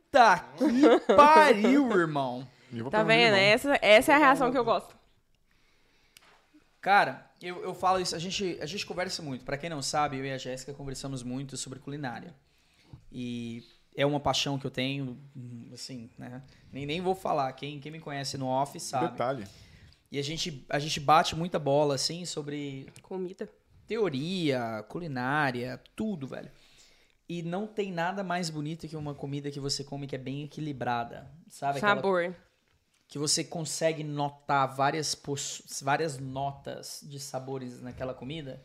que 0.57 0.99
pariu, 1.15 1.91
irmão. 1.91 2.47
Tá 2.91 3.03
vendo? 3.03 3.35
limão. 3.35 3.39
Essa, 3.39 3.79
essa 3.81 4.11
é 4.11 4.15
a 4.15 4.19
reação 4.19 4.51
que 4.51 4.57
eu 4.57 4.65
gosto. 4.65 4.95
Cara, 6.81 7.29
eu, 7.41 7.61
eu 7.63 7.73
falo 7.73 7.99
isso, 7.99 8.15
a 8.15 8.19
gente, 8.19 8.57
a 8.61 8.65
gente 8.65 8.85
conversa 8.85 9.21
muito. 9.21 9.43
Pra 9.43 9.57
quem 9.57 9.69
não 9.69 9.81
sabe, 9.81 10.17
eu 10.17 10.25
e 10.25 10.31
a 10.31 10.37
Jéssica 10.37 10.73
conversamos 10.73 11.23
muito 11.23 11.57
sobre 11.57 11.79
culinária. 11.79 12.33
E 13.11 13.63
é 13.95 14.05
uma 14.05 14.19
paixão 14.19 14.57
que 14.57 14.65
eu 14.65 14.71
tenho, 14.71 15.17
assim, 15.73 16.09
né? 16.17 16.41
Nem, 16.71 16.85
nem 16.85 17.01
vou 17.01 17.15
falar. 17.15 17.51
Quem, 17.53 17.79
quem 17.79 17.91
me 17.91 17.99
conhece 17.99 18.37
no 18.37 18.47
off 18.47 18.79
sabe. 18.79 19.11
Detalhe. 19.11 19.45
E 20.11 20.17
a 20.17 20.23
gente, 20.23 20.65
a 20.69 20.79
gente 20.79 20.99
bate 20.99 21.35
muita 21.35 21.59
bola, 21.59 21.95
assim, 21.95 22.25
sobre 22.25 22.87
Comida. 23.01 23.49
teoria, 23.87 24.83
culinária, 24.87 25.81
tudo, 25.95 26.27
velho. 26.27 26.49
E 27.29 27.43
não 27.43 27.67
tem 27.67 27.91
nada 27.91 28.23
mais 28.23 28.49
bonito 28.49 28.87
que 28.87 28.97
uma 28.97 29.13
comida 29.13 29.51
que 29.51 29.59
você 29.59 29.83
come 29.83 30.07
que 30.07 30.15
é 30.15 30.19
bem 30.19 30.43
equilibrada, 30.43 31.29
sabe? 31.47 31.77
Aquela- 31.77 31.95
Sabor. 31.95 32.35
que 33.07 33.17
você 33.19 33.43
consegue 33.43 34.03
notar 34.03 34.75
várias, 34.75 35.15
várias 35.81 36.17
notas 36.19 36.99
de 37.03 37.19
sabores 37.19 37.81
naquela 37.81 38.13
comida. 38.13 38.63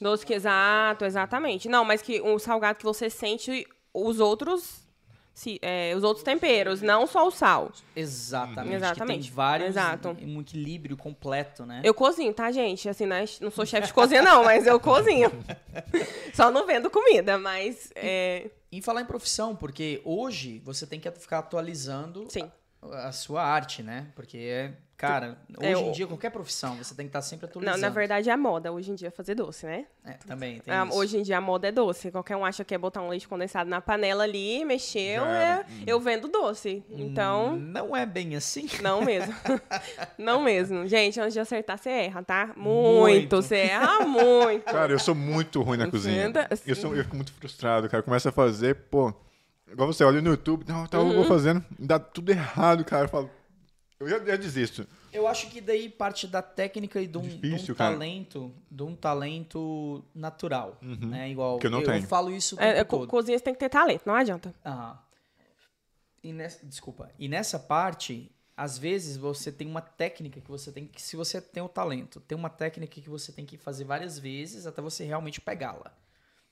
Doce 0.00 0.26
que 0.26 0.34
exato, 0.34 1.04
exatamente. 1.04 1.68
Não, 1.68 1.84
mas 1.84 2.02
que 2.02 2.20
o 2.20 2.38
salgado 2.38 2.78
que 2.78 2.84
você 2.84 3.08
sente 3.10 3.66
os 3.94 4.20
outros 4.20 4.85
se, 5.36 5.58
é, 5.60 5.92
os 5.94 6.02
outros 6.02 6.24
temperos, 6.24 6.80
não 6.80 7.06
só 7.06 7.28
o 7.28 7.30
sal. 7.30 7.70
Exatamente. 7.94 8.76
Exatamente. 8.76 9.28
Tem 9.28 9.36
vários, 9.36 9.68
Exato. 9.68 10.16
um 10.22 10.40
equilíbrio 10.40 10.96
completo, 10.96 11.66
né? 11.66 11.82
Eu 11.84 11.92
cozinho, 11.92 12.32
tá, 12.32 12.50
gente? 12.50 12.88
Assim, 12.88 13.04
né? 13.04 13.22
não 13.42 13.50
sou 13.50 13.66
chefe 13.66 13.88
de 13.88 13.92
cozinha, 13.92 14.22
não, 14.22 14.42
mas 14.42 14.66
eu 14.66 14.80
cozinho. 14.80 15.30
Só 16.32 16.50
não 16.50 16.66
vendo 16.66 16.88
comida, 16.88 17.36
mas. 17.36 17.92
É... 17.94 18.50
Em 18.72 18.80
falar 18.80 19.02
em 19.02 19.04
profissão, 19.04 19.54
porque 19.54 20.00
hoje 20.06 20.58
você 20.64 20.86
tem 20.86 20.98
que 20.98 21.10
ficar 21.10 21.40
atualizando 21.40 22.26
Sim. 22.30 22.44
a 22.44 22.65
sua 23.12 23.42
arte, 23.42 23.82
né? 23.82 24.06
Porque 24.14 24.36
é, 24.38 24.72
cara, 24.96 25.38
hoje 25.58 25.66
É, 25.68 25.72
em 25.72 25.88
o- 25.90 25.92
dia 25.92 26.06
qualquer 26.06 26.30
profissão 26.30 26.76
você 26.76 26.94
tem 26.94 27.06
que 27.06 27.10
estar 27.10 27.22
sempre 27.22 27.46
Não, 27.46 27.50
atualizando. 27.50 27.80
na 27.80 27.88
verdade 27.88 28.30
é 28.30 28.32
a 28.32 28.36
moda 28.36 28.72
hoje 28.72 28.90
em 28.90 28.94
dia 28.94 29.10
fazer 29.10 29.34
doce, 29.34 29.66
né? 29.66 29.86
É, 30.04 30.12
também 30.26 30.60
tem 30.60 30.72
Ah, 30.72 30.84
isso. 30.86 30.96
hoje 30.96 31.18
em 31.18 31.22
dia 31.22 31.38
a 31.38 31.40
moda 31.40 31.68
é 31.68 31.72
doce. 31.72 32.10
Qualquer 32.10 32.36
um 32.36 32.44
acha 32.44 32.64
que 32.64 32.74
é 32.74 32.78
botar 32.78 33.02
um 33.02 33.08
leite 33.08 33.26
condensado 33.28 33.68
na 33.68 33.80
panela 33.80 34.24
ali, 34.24 34.64
mexeu, 34.64 35.22
Já 35.24 35.36
é, 35.42 35.44
era. 35.52 35.66
eu 35.86 35.98
vendo 36.00 36.28
doce. 36.28 36.82
Então, 36.90 37.56
não 37.56 37.96
é 37.96 38.06
bem 38.06 38.36
assim. 38.36 38.68
não 38.82 39.02
mesmo. 39.04 39.34
não 40.18 40.42
mesmo. 40.42 40.86
Gente, 40.86 41.20
antes 41.20 41.34
de 41.34 41.40
acertar, 41.40 41.78
você 41.78 41.90
erra, 41.90 42.22
tá? 42.22 42.46
Muito. 42.56 42.96
Muito. 43.00 43.36
Você 43.36 43.56
erra 43.56 44.00
muito. 44.06 44.64
Cara, 44.64 44.92
eu 44.92 44.98
sou 44.98 45.14
muito 45.14 45.60
ruim 45.62 45.78
na 45.78 45.90
cozinha. 45.90 46.32
Eu, 46.66 46.74
sou, 46.76 46.94
eu 46.96 47.04
fico 47.04 47.16
muito 47.16 47.32
frustrado, 47.32 47.88
cara. 47.88 48.02
Começa 48.02 48.28
a 48.28 48.32
fazer, 48.32 48.74
pô. 48.90 49.12
Igual 49.70 49.92
você 49.92 50.04
olha 50.04 50.20
no 50.22 50.30
YouTube, 50.30 50.64
não, 50.68 50.86
tá, 50.86 50.98
eu 50.98 51.04
Uhum. 51.04 51.14
vou 51.14 51.24
fazendo. 51.24 51.64
Dá 51.78 51.98
tudo 51.98 52.30
errado, 52.30 52.84
cara. 52.84 53.04
Eu 53.04 53.08
falo. 53.08 53.30
Eu 53.98 54.08
já, 54.08 54.18
já 54.24 54.36
desisto. 54.36 54.86
Eu 55.12 55.26
acho 55.26 55.48
que 55.48 55.60
daí 55.60 55.88
parte 55.88 56.26
da 56.26 56.42
técnica 56.42 57.00
e 57.00 57.06
de 57.06 57.16
um, 57.16 57.22
de 57.22 57.28
um 57.36 57.38
Difícil, 57.40 57.74
talento, 57.74 58.52
de 58.70 58.82
um 58.82 58.94
talento 58.94 60.04
natural, 60.14 60.78
né? 60.82 61.30
Igual 61.30 61.54
Uhum. 61.54 61.58
Que 61.58 61.66
eu 61.66 61.70
não 61.70 61.80
eu 61.80 61.86
tenho. 61.86 62.06
falo 62.06 62.30
isso 62.30 62.60
É, 62.60 62.80
é, 62.80 62.84
co- 62.84 62.98
todo. 62.98 63.08
cozinha 63.08 63.38
você 63.38 63.42
tem 63.44 63.54
que 63.54 63.60
ter 63.60 63.70
talento, 63.70 64.02
não 64.04 64.14
adianta. 64.14 64.54
Aham. 64.64 64.98
E 66.22 66.32
nessa, 66.32 66.64
desculpa. 66.66 67.10
E 67.18 67.28
nessa 67.28 67.58
parte, 67.58 68.30
às 68.56 68.76
vezes 68.76 69.16
você 69.16 69.50
tem 69.50 69.66
uma 69.66 69.80
técnica 69.80 70.40
que 70.40 70.50
você 70.50 70.70
tem 70.70 70.86
que, 70.86 71.00
se 71.00 71.16
você 71.16 71.40
tem 71.40 71.62
o 71.62 71.68
talento, 71.68 72.20
tem 72.20 72.36
uma 72.36 72.50
técnica 72.50 73.00
que 73.00 73.08
você 73.08 73.32
tem 73.32 73.46
que 73.46 73.56
fazer 73.56 73.84
várias 73.84 74.18
vezes 74.18 74.66
até 74.66 74.82
você 74.82 75.04
realmente 75.04 75.40
pegá-la. 75.40 75.92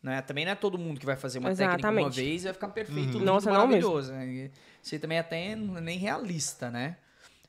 Né? 0.05 0.21
Também 0.21 0.45
não 0.45 0.53
é 0.53 0.55
todo 0.55 0.77
mundo 0.77 1.01
que 1.01 1.07
vai 1.07 1.17
fazer 1.17 1.39
uma 1.39 1.49
técnica 1.49 1.89
uma 1.89 2.01
Exatamente. 2.01 2.15
vez 2.17 2.43
e 2.43 2.45
vai 2.45 2.53
ficar 2.53 2.69
perfeito, 2.69 3.13
lindo, 3.13 3.21
Nossa, 3.25 3.51
não 3.51 3.67
mesmo. 3.67 3.91
maravilhoso. 3.91 4.13
né? 4.13 4.51
Isso 4.83 4.95
aí 4.95 4.99
também 4.99 5.17
é 5.17 5.21
até 5.23 5.57
nem 5.57 5.97
realista, 5.99 6.71
né? 6.71 6.99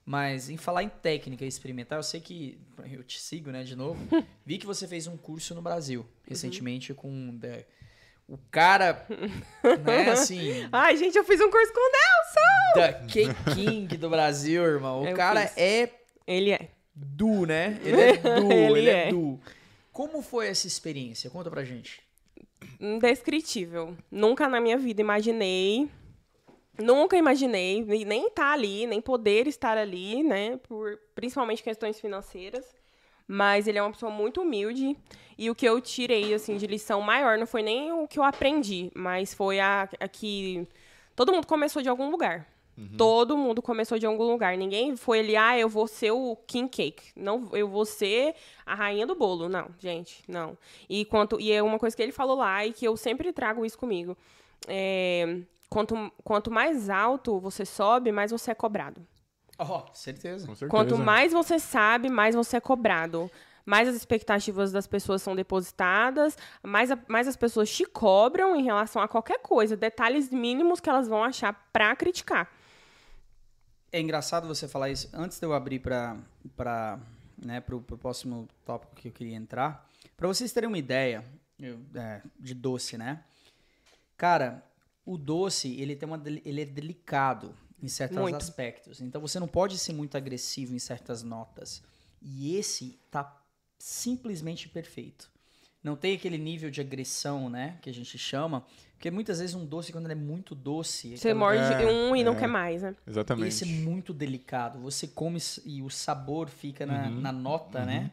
Mas 0.06 0.50
em 0.50 0.56
falar 0.56 0.82
em 0.84 0.88
técnica 0.88 1.44
experimental, 1.46 2.00
eu 2.00 2.04
sei 2.04 2.22
que 2.22 2.58
eu 2.94 3.04
te 3.04 3.20
sigo, 3.20 3.52
né, 3.52 3.64
de 3.64 3.76
novo. 3.76 4.00
Vi 4.46 4.58
que 4.58 4.66
você 4.66 4.88
fez 4.88 5.06
um 5.06 5.18
curso 5.18 5.54
no 5.54 5.62
Brasil 5.62 6.06
recentemente 6.26 6.94
com 6.94 7.38
the- 7.40 7.66
o 8.28 8.38
cara, 8.50 9.06
né, 9.84 10.10
assim, 10.12 10.70
Ai, 10.72 10.96
gente, 10.96 11.18
eu 11.18 11.26
fiz 11.26 11.42
um 11.42 11.50
curso 11.52 11.74
com 11.74 11.80
o 11.80 12.74
The 12.76 12.94
Cake 13.10 13.54
King 13.54 13.98
do 13.98 14.10
Brasil, 14.10 14.64
irmão. 14.64 15.02
O 15.04 15.08
Eu 15.08 15.16
cara 15.16 15.46
fiz. 15.48 15.58
é 15.58 15.90
Ele 16.26 16.52
é. 16.52 16.70
du, 16.96 17.46
né? 17.46 17.80
Ele 17.84 18.00
é 18.02 18.14
du, 18.40 18.52
ele, 18.52 18.80
Ele 18.80 18.90
é. 18.90 19.08
é. 19.08 19.10
du. 19.10 19.40
Como 19.92 20.22
foi 20.22 20.48
essa 20.48 20.68
experiência? 20.68 21.30
Conta 21.30 21.50
pra 21.52 21.64
gente. 21.66 22.05
Indescritível. 22.80 23.96
Nunca 24.12 24.48
na 24.48 24.60
minha 24.60 24.78
vida 24.78 25.02
imaginei. 25.02 25.90
Nunca 26.78 27.16
imaginei 27.16 27.84
nem- 28.06 28.28
estar 28.28 28.52
ali, 28.52 28.86
nem 28.86 29.00
poder 29.02 29.48
estar 29.48 29.78
ali, 29.78 30.24
né? 30.24 30.58
Por 30.58 31.00
principalmente 31.14 31.64
questões 31.64 32.00
financeiras. 32.00 32.66
Mas 33.28 33.68
ele 33.68 33.78
é 33.78 33.82
uma 33.82 33.92
pessoa 33.92 34.12
muito 34.12 34.42
humilde. 34.42 34.96
E 35.38 35.50
o 35.50 35.56
que 35.56 35.66
eu 35.66 35.82
tirei, 35.82 36.34
assim, 36.34 36.58
de 36.58 36.68
lição 36.68 37.02
maior 37.02 37.38
não 37.38 37.48
foi 37.48 37.64
nem 37.64 37.92
o 37.92 38.08
que 38.08 38.20
eu 38.20 38.24
aprendi, 38.24 38.92
mas 38.96 39.34
foi 39.34 39.60
a, 39.60 39.90
a 40.00 40.08
que 40.08 40.68
todo 41.16 41.32
mundo 41.34 41.48
começou 41.48 41.82
de 41.82 41.90
algum 41.90 42.10
lugar. 42.10 42.48
Todo 42.98 43.38
mundo 43.38 43.62
começou 43.62 43.98
de 43.98 44.06
algum 44.06 44.24
lugar. 44.26 44.58
Ninguém 44.58 44.96
foi 44.98 45.20
ali, 45.20 45.36
ah, 45.38 45.58
eu 45.58 45.70
vou 45.70 45.88
ser 45.88 46.12
o 46.12 46.36
king 46.46 46.68
cake. 46.70 47.04
Não, 47.16 47.50
eu 47.54 47.68
vou 47.70 47.86
ser 47.86 48.36
a 48.66 48.76
rainha 48.76 49.08
do 49.08 49.16
bolo. 49.16 49.48
Não, 49.48 49.70
gente, 49.80 50.24
não. 50.28 50.58
E, 50.90 51.06
quanto, 51.06 51.40
e 51.40 51.52
é 51.52 51.64
uma 51.64 51.80
coisa 51.80 51.96
que 51.96 52.04
ele 52.04 52.12
falou 52.12 52.36
lá 52.38 52.66
e 52.66 52.74
que 52.74 52.86
eu 52.86 52.98
sempre 52.98 53.32
trago 53.32 53.66
isso 53.66 53.78
comigo. 53.78 54.18
É, 54.68 55.40
quanto, 55.70 56.12
quanto 56.24 56.52
mais 56.52 56.90
alto 56.90 57.40
você 57.40 57.66
sobe, 57.66 58.12
mais 58.12 58.32
você 58.32 58.52
é 58.52 58.56
cobrado. 58.56 59.06
Ó, 59.58 59.86
certeza. 59.94 60.46
Com 60.46 60.54
certeza. 60.54 60.70
Quanto 60.70 60.98
mais 60.98 61.32
você 61.32 61.60
sabe, 61.60 62.10
mais 62.10 62.36
você 62.36 62.58
é 62.58 62.60
cobrado. 62.60 63.32
Mais 63.66 63.88
as 63.88 63.96
expectativas 63.96 64.72
das 64.72 64.86
pessoas 64.86 65.22
são 65.24 65.36
depositadas, 65.36 66.38
mais, 66.62 66.92
a- 66.92 67.00
mais 67.08 67.28
as 67.28 67.36
pessoas 67.36 67.70
te 67.74 67.84
cobram 67.86 68.56
em 68.56 68.64
relação 68.64 69.02
a 69.02 69.08
qualquer 69.08 69.40
coisa, 69.40 69.76
detalhes 69.76 70.30
mínimos 70.30 70.80
que 70.80 70.90
elas 70.90 71.08
vão 71.08 71.24
achar 71.24 71.54
pra 71.74 71.96
criticar. 71.96 72.48
É 73.96 74.02
engraçado 74.02 74.48
você 74.48 74.68
falar 74.68 74.90
isso. 74.90 75.10
Antes 75.14 75.40
de 75.40 75.46
eu 75.46 75.54
abrir 75.54 75.80
para 75.80 76.18
para 76.56 77.00
né, 77.38 77.62
pro 77.62 77.82
próximo 77.82 78.48
tópico 78.66 78.96
que 78.96 79.10
eu 79.10 79.12
queria 79.12 79.36
entrar, 79.36 79.90
Pra 80.18 80.28
vocês 80.28 80.52
terem 80.54 80.68
uma 80.68 80.78
ideia 80.78 81.26
é, 81.94 82.22
de 82.40 82.54
doce, 82.54 82.98
né? 82.98 83.24
Cara, 84.18 84.64
o 85.06 85.18
doce 85.18 85.80
ele 85.80 85.96
tem 85.96 86.08
uma 86.08 86.22
ele 86.26 86.62
é 86.62 86.66
delicado 86.66 87.56
em 87.82 87.88
certos 87.88 88.18
Muito. 88.18 88.38
aspectos. 88.38 89.02
Então 89.02 89.20
você 89.20 89.40
não 89.40 89.48
pode 89.48 89.78
ser 89.78 89.94
muito 89.94 90.16
agressivo 90.16 90.74
em 90.74 90.80
certas 90.80 91.22
notas. 91.22 91.84
E 92.22 92.56
esse 92.56 92.98
tá 93.12 93.42
simplesmente 93.78 94.70
perfeito. 94.70 95.30
Não 95.84 95.96
tem 95.96 96.16
aquele 96.16 96.38
nível 96.38 96.72
de 96.72 96.82
agressão, 96.82 97.50
né, 97.50 97.78
que 97.82 97.90
a 97.90 97.94
gente 97.94 98.18
chama, 98.18 98.66
porque 99.06 99.12
muitas 99.14 99.40
vezes 99.40 99.54
um 99.56 99.64
doce 99.64 99.92
quando 99.92 100.06
ele 100.06 100.14
é 100.14 100.16
muito 100.16 100.56
doce, 100.56 101.16
Você 101.16 101.28
aquela- 101.30 101.40
morde 101.40 101.60
É, 101.84 101.86
um 101.86 102.16
e 102.16 102.24
não 102.24 102.34
é. 102.34 102.40
quer 102.40 102.48
mais, 102.48 102.82
né? 102.82 102.96
Exatamente. 103.06 103.48
esse 103.50 103.64
é 103.64 103.68
muito 103.68 104.12
delicado. 104.12 104.80
Você 104.80 105.06
come 105.08 105.38
e 105.64 105.84
o 105.84 105.92
sabor 105.92 106.50
fica 106.50 106.88
na, 106.88 107.08
na 107.08 107.32
nota, 107.32 107.86
né? 107.86 108.10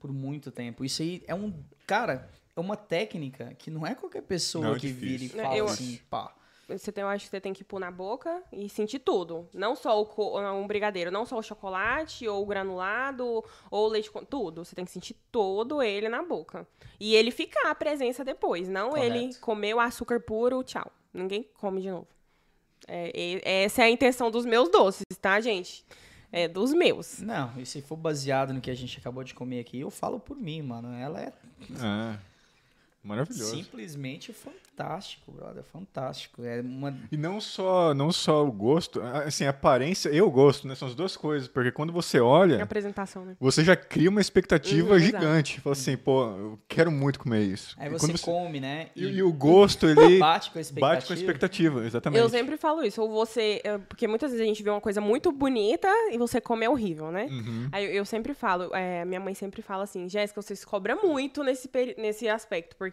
Por 0.00 0.10
muito 0.10 0.50
tempo. 0.50 0.82
Isso 0.82 1.02
aí 1.02 1.22
é 1.26 1.34
um. 1.34 1.52
Cara, 1.86 2.26
é 2.56 2.60
uma 2.60 2.74
técnica 2.74 3.54
que 3.58 3.70
não 3.70 3.86
é 3.86 3.94
qualquer 3.94 4.22
pessoa 4.22 4.64
Não, 4.64 4.76
é 4.76 4.78
que 4.78 4.86
vira 4.88 5.12
e 5.12 5.18
difícil. 5.18 5.42
fala 5.42 5.56
Eu- 5.58 5.66
assim, 5.66 6.00
pá. 6.08 6.34
Você 6.78 6.90
tem, 6.92 7.02
eu 7.02 7.08
acho 7.08 7.24
que 7.24 7.30
você 7.30 7.40
tem 7.40 7.52
que 7.52 7.64
pôr 7.64 7.78
na 7.80 7.90
boca 7.90 8.42
e 8.52 8.68
sentir 8.68 8.98
tudo. 9.00 9.48
Não 9.52 9.74
só 9.76 10.00
o 10.00 10.06
co- 10.06 10.40
um 10.40 10.66
brigadeiro, 10.66 11.10
não 11.10 11.26
só 11.26 11.38
o 11.38 11.42
chocolate, 11.42 12.26
ou 12.28 12.42
o 12.42 12.46
granulado, 12.46 13.44
ou 13.70 13.86
o 13.86 13.88
leite 13.88 14.10
com. 14.10 14.24
Tudo. 14.24 14.64
Você 14.64 14.74
tem 14.76 14.84
que 14.84 14.90
sentir 14.90 15.14
todo 15.32 15.82
ele 15.82 16.08
na 16.08 16.22
boca. 16.22 16.66
E 16.98 17.14
ele 17.14 17.30
ficar 17.30 17.70
a 17.70 17.74
presença 17.74 18.24
depois. 18.24 18.68
Não 18.68 18.90
Correto. 18.90 19.16
ele 19.16 19.34
comer 19.36 19.74
o 19.74 19.80
açúcar 19.80 20.20
puro, 20.20 20.62
tchau. 20.62 20.90
Ninguém 21.12 21.42
come 21.54 21.80
de 21.80 21.90
novo. 21.90 22.06
É, 22.88 23.10
e- 23.14 23.40
essa 23.44 23.82
é 23.82 23.84
a 23.86 23.90
intenção 23.90 24.30
dos 24.30 24.44
meus 24.46 24.68
doces, 24.70 25.04
tá, 25.20 25.40
gente? 25.40 25.84
É 26.32 26.46
dos 26.46 26.72
meus. 26.72 27.18
Não, 27.20 27.52
e 27.58 27.66
se 27.66 27.82
for 27.82 27.96
baseado 27.96 28.52
no 28.54 28.60
que 28.60 28.70
a 28.70 28.74
gente 28.74 28.98
acabou 28.98 29.24
de 29.24 29.34
comer 29.34 29.60
aqui, 29.60 29.80
eu 29.80 29.90
falo 29.90 30.20
por 30.20 30.36
mim, 30.36 30.62
mano. 30.62 30.92
Ela 30.94 31.20
é 31.22 31.32
É. 31.72 32.18
Maravilhoso. 33.02 33.56
simplesmente 33.56 34.32
fantástico, 34.32 35.32
brother. 35.32 35.62
Fantástico. 35.72 36.44
É 36.44 36.60
uma. 36.60 36.96
E 37.10 37.16
não 37.16 37.40
só, 37.40 37.94
não 37.94 38.12
só 38.12 38.46
o 38.46 38.52
gosto, 38.52 39.00
assim, 39.00 39.44
a 39.44 39.50
aparência 39.50 40.10
e 40.10 40.20
o 40.20 40.30
gosto, 40.30 40.68
né? 40.68 40.74
São 40.74 40.86
as 40.88 40.94
duas 40.94 41.16
coisas. 41.16 41.48
Porque 41.48 41.72
quando 41.72 41.92
você 41.92 42.18
A 42.18 42.24
olha, 42.24 42.62
apresentação, 42.62 43.24
né? 43.24 43.36
você 43.40 43.64
já 43.64 43.74
cria 43.74 44.10
uma 44.10 44.20
expectativa 44.20 44.92
Uhum, 44.94 44.98
gigante. 44.98 45.60
Fala 45.60 45.72
assim, 45.72 45.96
pô, 45.96 46.24
eu 46.36 46.58
quero 46.68 46.90
muito 46.90 47.18
comer 47.18 47.42
isso. 47.42 47.74
Aí 47.78 47.88
você, 47.88 48.06
quando 48.06 48.20
come, 48.20 48.60
né? 48.60 48.88
E, 48.94 49.04
e 49.06 49.22
o 49.22 49.32
gosto, 49.32 49.86
ele 49.88 50.18
bate 50.18 50.50
com 50.50 50.58
a 50.58 50.60
expectativa. 50.60 50.94
bate 50.94 51.06
com 51.06 51.12
a 51.12 51.16
expectativa, 51.16 51.86
exatamente. 51.86 52.20
Eu 52.20 52.28
sempre 52.28 52.56
falo 52.56 52.82
isso. 52.84 53.00
Ou 53.00 53.08
você. 53.10 53.62
Porque 53.88 54.06
muitas 54.06 54.30
vezes 54.30 54.44
a 54.44 54.46
gente 54.48 54.62
vê 54.62 54.70
uma 54.70 54.80
coisa 54.80 55.00
muito 55.00 55.32
bonita 55.32 55.88
e 56.12 56.18
você 56.18 56.40
come 56.40 56.66
é 56.66 56.70
horrível, 56.70 57.10
né? 57.10 57.26
Uhum. 57.30 57.68
Aí 57.72 57.96
eu, 57.96 58.04
sempre 58.04 58.34
falo, 58.34 58.74
é, 58.74 59.04
minha 59.04 59.20
mãe 59.20 59.34
sempre 59.34 59.62
fala 59.62 59.84
assim, 59.84 60.08
Jéssica, 60.08 60.42
você 60.42 60.54
se 60.54 60.66
cobra 60.66 60.96
muito 60.96 61.42
nesse, 61.42 61.70
nesse 61.96 62.28
aspecto, 62.28 62.76
porque 62.76 62.89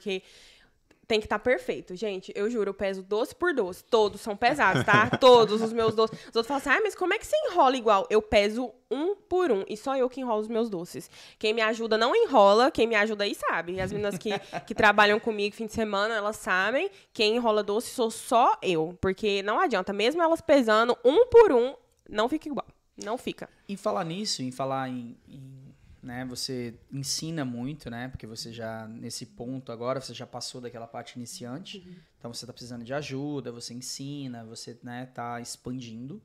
tem 1.08 1.20
que 1.20 1.26
estar 1.26 1.40
perfeito. 1.40 1.96
Gente, 1.96 2.34
eu 2.36 2.50
juro, 2.50 2.70
eu 2.70 2.74
peso 2.74 3.02
doce 3.02 3.34
por 3.34 3.54
doce. 3.54 3.84
Todos 3.84 4.20
são 4.20 4.36
pesados, 4.36 4.84
tá? 4.84 5.10
Todos 5.18 5.62
os 5.62 5.72
meus 5.72 5.96
doces. 5.96 6.20
Os 6.20 6.36
outros 6.36 6.48
falam 6.48 6.58
assim, 6.58 6.70
ah, 6.70 6.82
mas 6.84 6.94
como 6.94 7.14
é 7.14 7.18
que 7.18 7.26
você 7.26 7.36
enrola 7.50 7.78
igual? 7.78 8.06
Eu 8.10 8.22
peso 8.22 8.72
um 8.92 9.16
por 9.16 9.50
um. 9.50 9.64
E 9.70 9.78
só 9.78 9.96
eu 9.96 10.10
que 10.10 10.20
enrolo 10.20 10.42
os 10.42 10.50
meus 10.50 10.70
doces. 10.70 11.10
Quem 11.40 11.54
me 11.54 11.62
ajuda 11.62 11.98
não 11.98 12.14
enrola, 12.14 12.70
quem 12.70 12.86
me 12.86 12.96
ajuda 12.96 13.24
aí 13.24 13.34
sabe. 13.34 13.80
As 13.80 13.92
meninas 13.92 14.18
que, 14.18 14.32
que 14.66 14.76
trabalham 14.76 15.20
comigo 15.20 15.56
fim 15.56 15.66
de 15.66 15.74
semana, 15.74 16.14
elas 16.14 16.36
sabem. 16.36 16.92
Quem 17.14 17.38
enrola 17.38 17.64
doce 17.64 17.90
sou 17.92 18.12
só 18.12 18.58
eu. 18.62 18.98
Porque 19.00 19.42
não 19.44 19.62
adianta, 19.62 19.94
mesmo 19.94 20.22
elas 20.22 20.42
pesando 20.42 20.98
um 21.06 21.26
por 21.28 21.54
um, 21.54 21.74
não 22.10 22.28
fica 22.28 22.50
igual. 22.50 22.68
Não 23.02 23.18
fica. 23.18 23.48
Em 23.70 23.78
falar 23.78 24.04
nisso, 24.04 24.42
em 24.42 24.52
falar 24.52 24.90
em, 24.90 25.16
em, 25.30 25.67
né, 26.02 26.26
você 26.26 26.76
ensina 26.92 27.44
muito, 27.44 27.90
né? 27.90 28.08
Porque 28.08 28.28
você 28.28 28.54
já, 28.54 28.88
nesse 28.88 29.26
ponto 29.26 29.72
agora, 29.72 30.00
você 30.00 30.14
já 30.14 30.28
passou 30.28 30.62
daquela 30.62 30.88
parte 30.88 31.16
iniciante. 31.16 31.80
Então 32.20 32.34
você 32.34 32.46
tá 32.46 32.54
precisando 32.54 32.84
de 32.84 32.94
ajuda, 32.94 33.52
você 33.52 33.74
ensina, 33.74 34.44
você, 34.46 34.78
né, 34.84 35.06
tá 35.08 35.40
expandindo. 35.40 36.22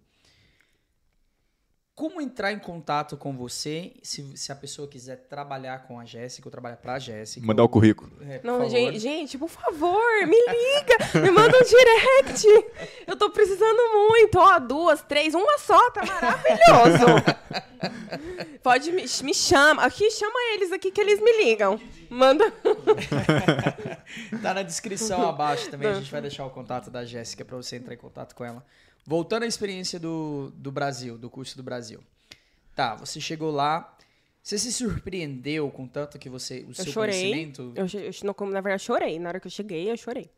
Como 1.95 2.23
entrar 2.23 2.51
em 2.53 2.59
contato 2.59 3.19
com 3.19 3.37
você 3.37 3.93
se, 4.03 4.35
se 4.35 4.51
a 4.51 4.55
pessoa 4.57 4.89
quiser 4.89 5.27
trabalhar 5.29 5.87
com 5.87 6.01
a 6.01 6.07
Jéssica 6.07 6.49
ou 6.49 6.51
trabalhar 6.51 6.79
pra 6.79 6.99
Jéssica? 6.99 7.47
Mandar 7.47 7.63
o 7.65 7.69
currículo. 7.69 8.11
É, 8.23 8.39
por 8.39 8.47
Não, 8.47 8.55
favor. 8.61 8.71
gente, 8.71 8.99
gente, 8.99 9.37
por 9.39 9.51
favor, 9.51 10.03
me 10.27 10.35
liga, 10.37 11.21
me 11.21 11.31
manda 11.31 11.55
um 11.59 11.63
direct. 11.63 12.47
Eu 13.07 13.15
tô 13.15 13.29
precisando 13.29 14.09
muito. 14.09 14.39
Ó, 14.39 14.59
duas, 14.59 15.03
três, 15.03 15.35
uma 15.35 15.59
só, 15.59 15.91
tá 15.91 16.03
maravilhoso. 16.07 17.07
Pode 18.63 18.91
me, 18.91 19.05
me 19.23 19.35
chama. 19.35 19.85
Aqui, 19.85 20.11
chama 20.11 20.39
eles 20.55 20.73
aqui 20.73 20.91
que 20.91 21.01
eles 21.01 21.21
me 21.21 21.45
ligam. 21.45 21.79
Manda. 22.09 22.51
Tá 24.43 24.53
na 24.55 24.63
descrição 24.63 25.29
abaixo 25.29 25.71
também, 25.71 25.89
a 25.89 25.95
gente 25.95 26.11
vai 26.11 26.21
deixar 26.21 26.45
o 26.45 26.51
contato 26.51 26.91
da 26.91 27.05
Jéssica 27.05 27.45
pra 27.45 27.57
você 27.57 27.77
entrar 27.77 27.95
em 27.95 27.99
contato 27.99 28.35
com 28.35 28.45
ela. 28.45 28.65
Voltando 29.05 29.43
à 29.43 29.47
experiência 29.47 29.99
do, 29.99 30.53
do 30.57 30.71
Brasil, 30.71 31.19
do 31.19 31.29
curso 31.29 31.57
do 31.57 31.63
Brasil. 31.63 32.01
Tá, 32.75 32.95
você 32.95 33.21
chegou 33.21 33.51
lá, 33.51 33.97
você 34.43 34.59
se 34.59 34.73
surpreendeu 34.73 35.71
com 35.71 35.87
tanto 35.87 36.19
que 36.19 36.29
você, 36.29 36.61
o 36.61 36.71
Eu 36.71 36.75
seu 36.75 36.93
chorei. 36.93 37.21
conhecimento... 37.21 37.73
Eu, 37.75 37.87
eu, 37.87 38.47
na 38.51 38.61
verdade, 38.61 38.83
chorei. 38.83 39.19
Na 39.19 39.29
hora 39.31 39.41
que 39.41 39.47
eu 39.47 39.51
cheguei, 39.51 39.91
eu 39.91 39.97
chorei. 39.97 40.31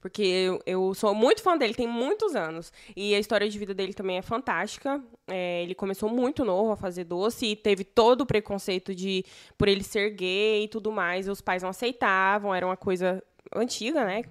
Porque 0.00 0.22
eu, 0.22 0.62
eu 0.66 0.94
sou 0.94 1.14
muito 1.14 1.42
fã 1.42 1.56
dele, 1.56 1.74
tem 1.74 1.86
muitos 1.86 2.36
anos. 2.36 2.72
E 2.94 3.14
a 3.14 3.18
história 3.18 3.48
de 3.48 3.58
vida 3.58 3.74
dele 3.74 3.92
também 3.92 4.18
é 4.18 4.22
fantástica. 4.22 5.02
É, 5.26 5.62
ele 5.62 5.74
começou 5.74 6.08
muito 6.08 6.44
novo 6.44 6.70
a 6.70 6.76
fazer 6.76 7.04
doce 7.04 7.46
e 7.46 7.56
teve 7.56 7.82
todo 7.82 8.20
o 8.20 8.26
preconceito 8.26 8.94
de 8.94 9.24
por 9.56 9.68
ele 9.68 9.82
ser 9.82 10.10
gay 10.10 10.64
e 10.64 10.68
tudo 10.68 10.92
mais. 10.92 11.26
E 11.26 11.30
os 11.30 11.40
pais 11.40 11.62
não 11.62 11.70
aceitavam, 11.70 12.54
era 12.54 12.64
uma 12.66 12.76
coisa 12.76 13.22
antiga, 13.54 14.04
né? 14.04 14.22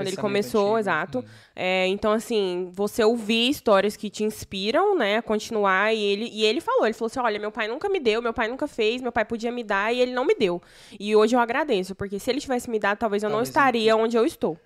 Quando 0.00 0.08
ele 0.08 0.16
pensamento 0.16 0.20
começou, 0.20 0.66
antigo. 0.66 0.78
exato. 0.78 1.24
É, 1.54 1.86
então, 1.86 2.12
assim, 2.12 2.70
você 2.72 3.04
ouvir 3.04 3.50
histórias 3.50 3.96
que 3.96 4.10
te 4.10 4.24
inspiram, 4.24 4.96
né, 4.96 5.18
a 5.18 5.22
continuar. 5.22 5.94
E 5.94 6.02
ele, 6.02 6.30
e 6.32 6.44
ele 6.44 6.60
falou, 6.60 6.86
ele 6.86 6.94
falou 6.94 7.06
assim, 7.06 7.20
olha, 7.20 7.38
meu 7.38 7.52
pai 7.52 7.68
nunca 7.68 7.88
me 7.88 8.00
deu, 8.00 8.20
meu 8.22 8.32
pai 8.32 8.48
nunca 8.48 8.66
fez, 8.66 9.00
meu 9.02 9.12
pai 9.12 9.24
podia 9.24 9.52
me 9.52 9.62
dar 9.62 9.92
e 9.92 10.00
ele 10.00 10.12
não 10.12 10.24
me 10.24 10.34
deu. 10.34 10.60
E 10.98 11.14
hoje 11.14 11.36
eu 11.36 11.40
agradeço, 11.40 11.94
porque 11.94 12.18
se 12.18 12.30
ele 12.30 12.40
tivesse 12.40 12.70
me 12.70 12.78
dado, 12.78 12.98
talvez 12.98 13.22
eu 13.22 13.28
não 13.28 13.36
Talvez 13.36 13.48
estaria 13.48 13.96
onde 13.96 14.16
eu 14.16 14.24
estou. 14.24 14.58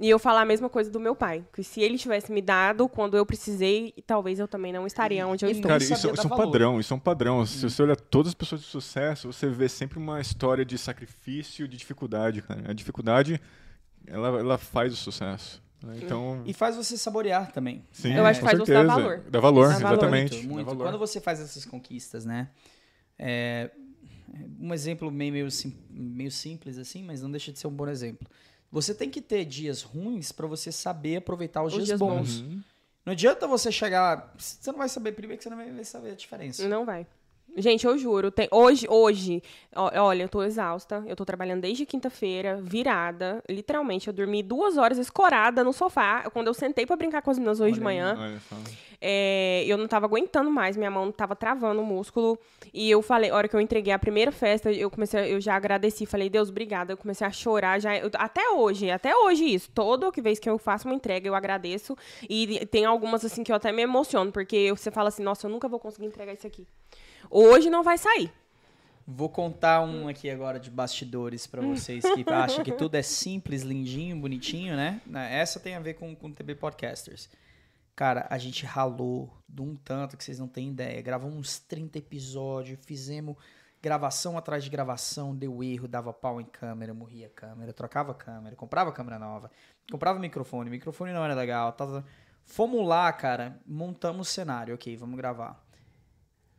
E 0.00 0.10
eu 0.10 0.18
falar 0.18 0.40
a 0.40 0.44
mesma 0.44 0.68
coisa 0.68 0.90
do 0.90 0.98
meu 0.98 1.14
pai. 1.14 1.44
Que 1.52 1.62
se 1.62 1.80
ele 1.80 1.96
tivesse 1.96 2.32
me 2.32 2.42
dado 2.42 2.88
quando 2.88 3.16
eu 3.16 3.24
precisei, 3.24 3.94
talvez 4.06 4.40
eu 4.40 4.48
também 4.48 4.72
não 4.72 4.86
estaria 4.86 5.24
onde 5.26 5.44
eu 5.44 5.48
E 5.48 5.52
estou. 5.52 5.68
Cara, 5.68 5.82
isso, 5.82 5.94
isso 5.94 6.06
é 6.06 6.10
um 6.10 6.28
valor. 6.28 6.44
padrão, 6.44 6.80
isso 6.80 6.92
é 6.92 6.96
um 6.96 7.00
padrão. 7.00 7.46
Se 7.46 7.62
você 7.62 7.82
olha 7.82 7.94
todas 7.94 8.30
as 8.30 8.34
pessoas 8.34 8.60
de 8.60 8.66
sucesso, 8.66 9.32
você 9.32 9.48
vê 9.48 9.68
sempre 9.68 9.98
uma 9.98 10.20
história 10.20 10.64
de 10.64 10.76
sacrifício, 10.76 11.68
de 11.68 11.76
dificuldade, 11.76 12.42
cara. 12.42 12.62
A 12.68 12.72
dificuldade, 12.72 13.40
ela, 14.06 14.28
ela 14.38 14.58
faz 14.58 14.92
o 14.92 14.96
sucesso. 14.96 15.62
né? 15.82 15.98
Então, 16.02 16.42
E 16.46 16.52
faz 16.52 16.76
você 16.76 16.96
saborear 16.96 17.52
também. 17.52 17.84
sim, 17.92 18.12
Eu 18.14 18.24
acho 18.26 18.40
que 18.40 18.46
faz 18.46 18.58
você 18.58 18.66
certeza. 18.72 18.88
dar 18.88 18.94
valor. 19.02 19.24
Dá 19.30 19.40
valor, 19.40 19.68
Dá 19.68 19.78
valor. 19.78 19.92
exatamente. 19.94 20.34
Muito, 20.34 20.42
Dá 20.46 20.52
muito. 20.54 20.66
valor. 20.66 20.84
Quando 20.84 20.98
você 20.98 21.20
faz 21.20 21.40
essas 21.40 21.64
conquistas, 21.64 22.24
né? 22.24 22.50
É, 23.18 23.70
um 24.58 24.72
exemplo 24.74 25.10
meio, 25.10 25.32
meio, 25.32 25.50
sim- 25.50 25.76
meio 25.90 26.30
simples 26.30 26.78
assim, 26.78 27.02
mas 27.02 27.22
não 27.22 27.30
deixa 27.30 27.52
de 27.52 27.58
ser 27.58 27.66
um 27.66 27.72
bom 27.72 27.88
exemplo. 27.88 28.26
Você 28.70 28.92
tem 28.94 29.08
que 29.08 29.20
ter 29.20 29.44
dias 29.44 29.82
ruins 29.82 30.32
para 30.32 30.46
você 30.46 30.72
saber 30.72 31.16
aproveitar 31.16 31.62
os, 31.62 31.68
Os 31.72 31.74
dias, 31.84 31.86
dias 31.86 31.98
bons. 32.00 32.40
Uhum. 32.40 32.60
Não 33.06 33.12
adianta 33.12 33.46
você 33.46 33.70
chegar. 33.70 34.34
Você 34.36 34.72
não 34.72 34.78
vai 34.78 34.88
saber, 34.88 35.12
primeiro 35.12 35.38
que 35.38 35.44
você 35.44 35.50
não 35.50 35.56
vai 35.58 35.84
saber 35.84 36.10
a 36.12 36.14
diferença. 36.14 36.66
Não 36.66 36.84
vai. 36.84 37.06
Gente, 37.56 37.86
eu 37.86 37.96
juro, 37.96 38.32
tem, 38.32 38.48
hoje, 38.50 38.84
hoje, 38.88 39.40
ó, 39.76 39.88
olha, 40.06 40.24
eu 40.24 40.28
tô 40.28 40.42
exausta, 40.42 41.04
eu 41.06 41.14
tô 41.14 41.24
trabalhando 41.24 41.60
desde 41.60 41.86
quinta-feira, 41.86 42.58
virada, 42.60 43.42
literalmente, 43.48 44.08
eu 44.08 44.12
dormi 44.12 44.42
duas 44.42 44.76
horas 44.76 44.98
escorada 44.98 45.62
no 45.62 45.72
sofá, 45.72 46.28
quando 46.32 46.48
eu 46.48 46.54
sentei 46.54 46.84
pra 46.84 46.96
brincar 46.96 47.22
com 47.22 47.30
as 47.30 47.38
meninas 47.38 47.60
hoje 47.60 47.74
de 47.74 47.80
Olha 47.80 47.90
aí. 47.90 47.96
manhã, 47.96 48.14
é, 49.00 49.64
eu 49.68 49.78
não 49.78 49.86
tava 49.86 50.06
aguentando 50.06 50.50
mais, 50.50 50.76
minha 50.76 50.90
mão 50.90 51.12
tava 51.12 51.36
travando 51.36 51.80
o 51.80 51.84
músculo, 51.84 52.36
e 52.72 52.90
eu 52.90 53.00
falei, 53.02 53.30
a 53.30 53.36
hora 53.36 53.46
que 53.46 53.54
eu 53.54 53.60
entreguei 53.60 53.92
a 53.92 53.98
primeira 54.00 54.32
festa, 54.32 54.72
eu 54.72 54.90
comecei, 54.90 55.32
eu 55.32 55.40
já 55.40 55.54
agradeci, 55.54 56.06
falei, 56.06 56.28
Deus, 56.28 56.48
obrigada, 56.48 56.92
eu 56.92 56.96
comecei 56.96 57.24
a 57.24 57.30
chorar, 57.30 57.80
já, 57.80 57.96
eu- 57.96 58.10
até 58.14 58.50
hoje, 58.50 58.90
até 58.90 59.14
hoje 59.16 59.44
isso, 59.44 59.70
toda 59.70 60.10
vez 60.10 60.40
que 60.40 60.50
eu 60.50 60.58
faço 60.58 60.88
uma 60.88 60.94
entrega, 60.94 61.28
eu 61.28 61.36
agradeço, 61.36 61.96
e 62.28 62.66
tem 62.66 62.84
algumas, 62.84 63.24
assim, 63.24 63.44
que 63.44 63.52
eu 63.52 63.56
até 63.56 63.70
me 63.70 63.82
emociono, 63.82 64.32
porque 64.32 64.72
você 64.74 64.90
fala 64.90 65.08
assim, 65.08 65.22
nossa, 65.22 65.46
eu 65.46 65.50
nunca 65.52 65.68
vou 65.68 65.78
conseguir 65.78 66.06
entregar 66.06 66.32
isso 66.32 66.46
aqui. 66.48 66.66
Hoje 67.36 67.68
não 67.68 67.82
vai 67.82 67.98
sair. 67.98 68.32
Vou 69.04 69.28
contar 69.28 69.80
um 69.80 70.06
aqui 70.06 70.30
agora 70.30 70.60
de 70.60 70.70
bastidores 70.70 71.48
pra 71.48 71.60
vocês 71.60 72.04
que 72.04 72.24
acham 72.30 72.62
que 72.62 72.70
tudo 72.70 72.94
é 72.94 73.02
simples, 73.02 73.62
lindinho, 73.62 74.16
bonitinho, 74.16 74.76
né? 74.76 75.00
Essa 75.32 75.58
tem 75.58 75.74
a 75.74 75.80
ver 75.80 75.94
com 75.94 76.12
o 76.12 76.32
TB 76.32 76.54
Podcasters. 76.54 77.28
Cara, 77.96 78.28
a 78.30 78.38
gente 78.38 78.64
ralou 78.64 79.36
de 79.48 79.62
um 79.62 79.74
tanto 79.74 80.16
que 80.16 80.22
vocês 80.22 80.38
não 80.38 80.46
têm 80.46 80.68
ideia. 80.68 81.02
Gravamos 81.02 81.36
uns 81.36 81.58
30 81.58 81.98
episódios, 81.98 82.78
fizemos 82.86 83.36
gravação 83.82 84.38
atrás 84.38 84.62
de 84.62 84.70
gravação, 84.70 85.34
deu 85.34 85.60
erro, 85.60 85.88
dava 85.88 86.12
pau 86.12 86.40
em 86.40 86.46
câmera, 86.46 86.94
morria 86.94 87.26
a 87.26 87.30
câmera, 87.30 87.72
trocava 87.72 88.12
a 88.12 88.14
câmera, 88.14 88.54
comprava 88.54 88.92
câmera 88.92 89.18
nova, 89.18 89.50
comprava 89.90 90.20
microfone, 90.20 90.70
microfone 90.70 91.12
não 91.12 91.24
era 91.24 91.34
legal. 91.34 91.72
Tá, 91.72 91.84
tá. 91.84 92.04
Fomos 92.44 92.86
lá, 92.86 93.12
cara, 93.12 93.60
montamos 93.66 94.28
o 94.28 94.30
cenário, 94.30 94.72
ok, 94.76 94.96
vamos 94.96 95.16
gravar. 95.16 95.63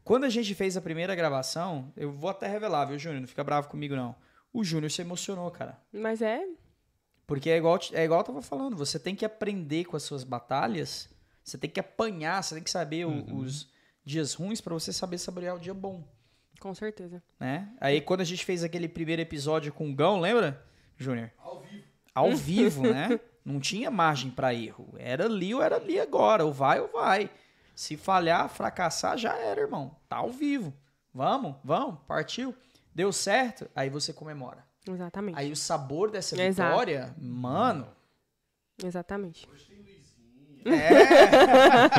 Quando 0.06 0.24
a 0.24 0.30
gente 0.30 0.54
fez 0.56 0.78
a 0.78 0.82
primeira 0.82 1.13
gravação, 1.15 1.91
eu 1.98 2.12
vou 2.13 2.30
até 2.30 2.48
revelar, 2.48 2.86
viu, 2.86 2.98
Júnior? 3.00 3.20
Não 3.22 3.28
fica 3.28 3.44
bravo 3.44 3.68
comigo, 3.68 3.96
não. 3.96 4.15
O 4.54 4.63
Júnior 4.63 4.89
se 4.91 5.02
emocionou, 5.02 5.50
cara. 5.52 5.78
Mas 5.91 6.22
é. 6.22 6.46
Porque 7.28 7.50
é 7.50 7.58
igual, 7.58 7.80
é 7.91 8.04
igual 8.06 8.20
eu 8.20 8.24
tava 8.24 8.41
falando, 8.41 8.78
você 8.78 8.98
tem 9.00 9.15
que 9.15 9.26
aprender 9.26 9.84
com 9.86 9.98
as 9.98 10.04
suas 10.04 10.24
batalhas, 10.24 11.10
você 11.44 11.58
tem 11.58 11.70
que 11.70 11.80
apanhar, 11.80 12.41
você 12.44 12.54
tem 12.56 12.63
que 12.63 12.70
saber 12.70 13.06
o- 13.06 13.36
os 13.36 13.68
dias 14.06 14.36
ruins 14.36 14.62
pra 14.62 14.76
você 14.76 14.94
saber 14.94 15.18
saborear 15.18 15.56
o 15.56 15.60
dia 15.60 15.74
bom, 15.74 16.04
Com 16.60 16.74
certeza. 16.76 17.22
né? 17.39 17.74
Aí 17.82 18.00
quando 18.00 18.22
a 18.22 18.26
gente 18.26 18.46
fez 18.46 18.63
aquele 18.63 18.88
primeiro 18.88 19.24
episódio 19.24 19.74
com 19.74 19.89
o 19.89 19.96
Gão, 19.96 20.20
lembra, 20.20 20.63
Júnior? 20.98 21.32
Ao 21.39 21.60
vivo. 21.62 21.84
Ao 22.13 22.32
vivo, 22.36 22.84
né? 22.84 23.20
Não 23.44 23.60
tinha 23.60 23.89
margem 23.89 24.30
pra 24.30 24.54
erro. 24.54 24.94
Era 24.98 25.26
ali 25.26 25.54
ou 25.54 25.62
era 25.63 25.78
ali 25.78 26.00
agora, 26.00 26.46
ou 26.46 26.54
vai 26.54 26.80
ou 26.80 26.88
vai. 26.91 27.30
Se 27.76 27.98
falhar, 27.98 28.50
fracassar, 28.50 29.18
já 29.18 29.36
era, 29.36 29.62
irmão. 29.62 29.96
Tá 30.08 30.18
ao 30.18 30.32
vivo. 30.32 30.74
Vamos, 31.14 31.56
vamos, 31.64 32.00
partiu. 32.08 32.56
Deu 32.94 33.12
certo, 33.12 33.70
aí 33.76 33.90
você 33.90 34.14
comemora. 34.14 34.66
Exatamente. 34.88 35.38
Aí 35.38 35.52
o 35.52 35.56
sabor 35.56 36.10
dessa 36.10 36.42
Exato. 36.42 36.70
vitória, 36.70 37.14
mano, 37.18 37.88
Exatamente. 38.84 39.48
É. 40.65 41.95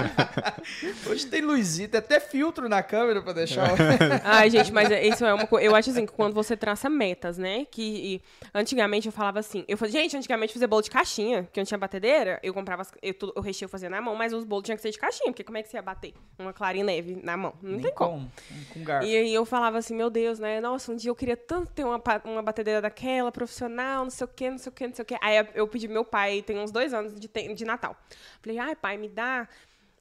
Hoje 1.08 1.26
tem 1.26 1.40
luzinha, 1.40 1.88
tem 1.88 1.98
até 1.98 2.18
filtro 2.20 2.68
na 2.68 2.82
câmera 2.82 3.22
pra 3.22 3.32
deixar. 3.32 3.72
o- 3.72 3.76
Ai, 4.24 4.50
gente, 4.50 4.72
mas 4.72 4.90
é- 4.90 5.06
isso 5.06 5.24
é 5.24 5.32
uma 5.32 5.46
coisa. 5.46 5.64
Eu 5.66 5.74
acho 5.74 5.90
assim, 5.90 6.04
que 6.06 6.12
quando 6.12 6.34
você 6.34 6.56
traça 6.56 6.88
metas, 6.90 7.38
né? 7.38 7.64
Que 7.70 7.82
e, 8.16 8.22
antigamente 8.54 9.06
eu 9.06 9.12
falava 9.12 9.38
assim. 9.38 9.64
Eu 9.68 9.76
falei, 9.78 9.92
gente, 9.92 10.16
antigamente 10.16 10.52
fazer 10.52 10.66
bolo 10.66 10.82
de 10.82 10.90
caixinha, 10.90 11.48
que 11.52 11.58
eu 11.60 11.62
não 11.62 11.66
tinha 11.66 11.78
batedeira, 11.78 12.38
eu 12.42 12.52
comprava. 12.52 12.82
as- 12.82 12.92
Eu, 13.02 13.14
tudo- 13.14 13.32
eu 13.36 13.42
recheio 13.42 13.68
fazia 13.68 13.88
na 13.88 14.00
mão, 14.00 14.14
mas 14.14 14.32
os 14.32 14.44
bolos 14.44 14.64
tinham 14.64 14.76
que 14.76 14.82
ser 14.82 14.90
de 14.90 14.98
caixinha, 14.98 15.30
porque 15.32 15.44
como 15.44 15.58
é 15.58 15.62
que 15.62 15.68
você 15.68 15.76
ia 15.76 15.82
bater 15.82 16.12
uma 16.38 16.52
clara 16.52 16.76
em 16.76 16.82
neve 16.82 17.20
na 17.22 17.36
mão? 17.36 17.54
Não 17.62 17.72
Nem 17.72 17.80
tem 17.82 17.92
como. 17.94 18.10
como. 18.12 18.30
Com 18.74 18.84
garfo. 18.84 19.06
E 19.06 19.16
aí 19.16 19.32
eu 19.34 19.44
falava 19.44 19.78
assim, 19.78 19.94
meu 19.94 20.10
Deus, 20.10 20.38
né? 20.38 20.60
Nossa, 20.60 20.92
um 20.92 20.96
dia 20.96 21.10
eu 21.10 21.14
queria 21.14 21.36
tanto 21.36 21.70
ter 21.72 21.84
uma, 21.84 22.00
uma 22.24 22.42
batedeira 22.42 22.80
daquela, 22.82 23.30
profissional, 23.30 24.02
não 24.04 24.10
sei 24.10 24.24
o 24.24 24.28
quê, 24.28 24.50
não 24.50 24.58
sei 24.58 24.70
o 24.70 24.72
quê, 24.72 24.86
não 24.86 24.94
sei 24.94 25.02
o 25.02 25.06
quê. 25.06 25.16
Aí 25.20 25.46
eu- 25.54 25.66
pedi 25.68 25.86
pro 25.86 25.94
meu 25.94 26.04
pai, 26.04 26.42
tem 26.42 26.58
uns 26.58 26.70
dois 26.70 26.92
anos 26.94 27.18
de, 27.18 27.28
de 27.54 27.64
Natal. 27.64 27.96
Falei, 28.40 28.55
ai, 28.58 28.74
pai, 28.76 28.96
me 28.96 29.08
dá. 29.08 29.48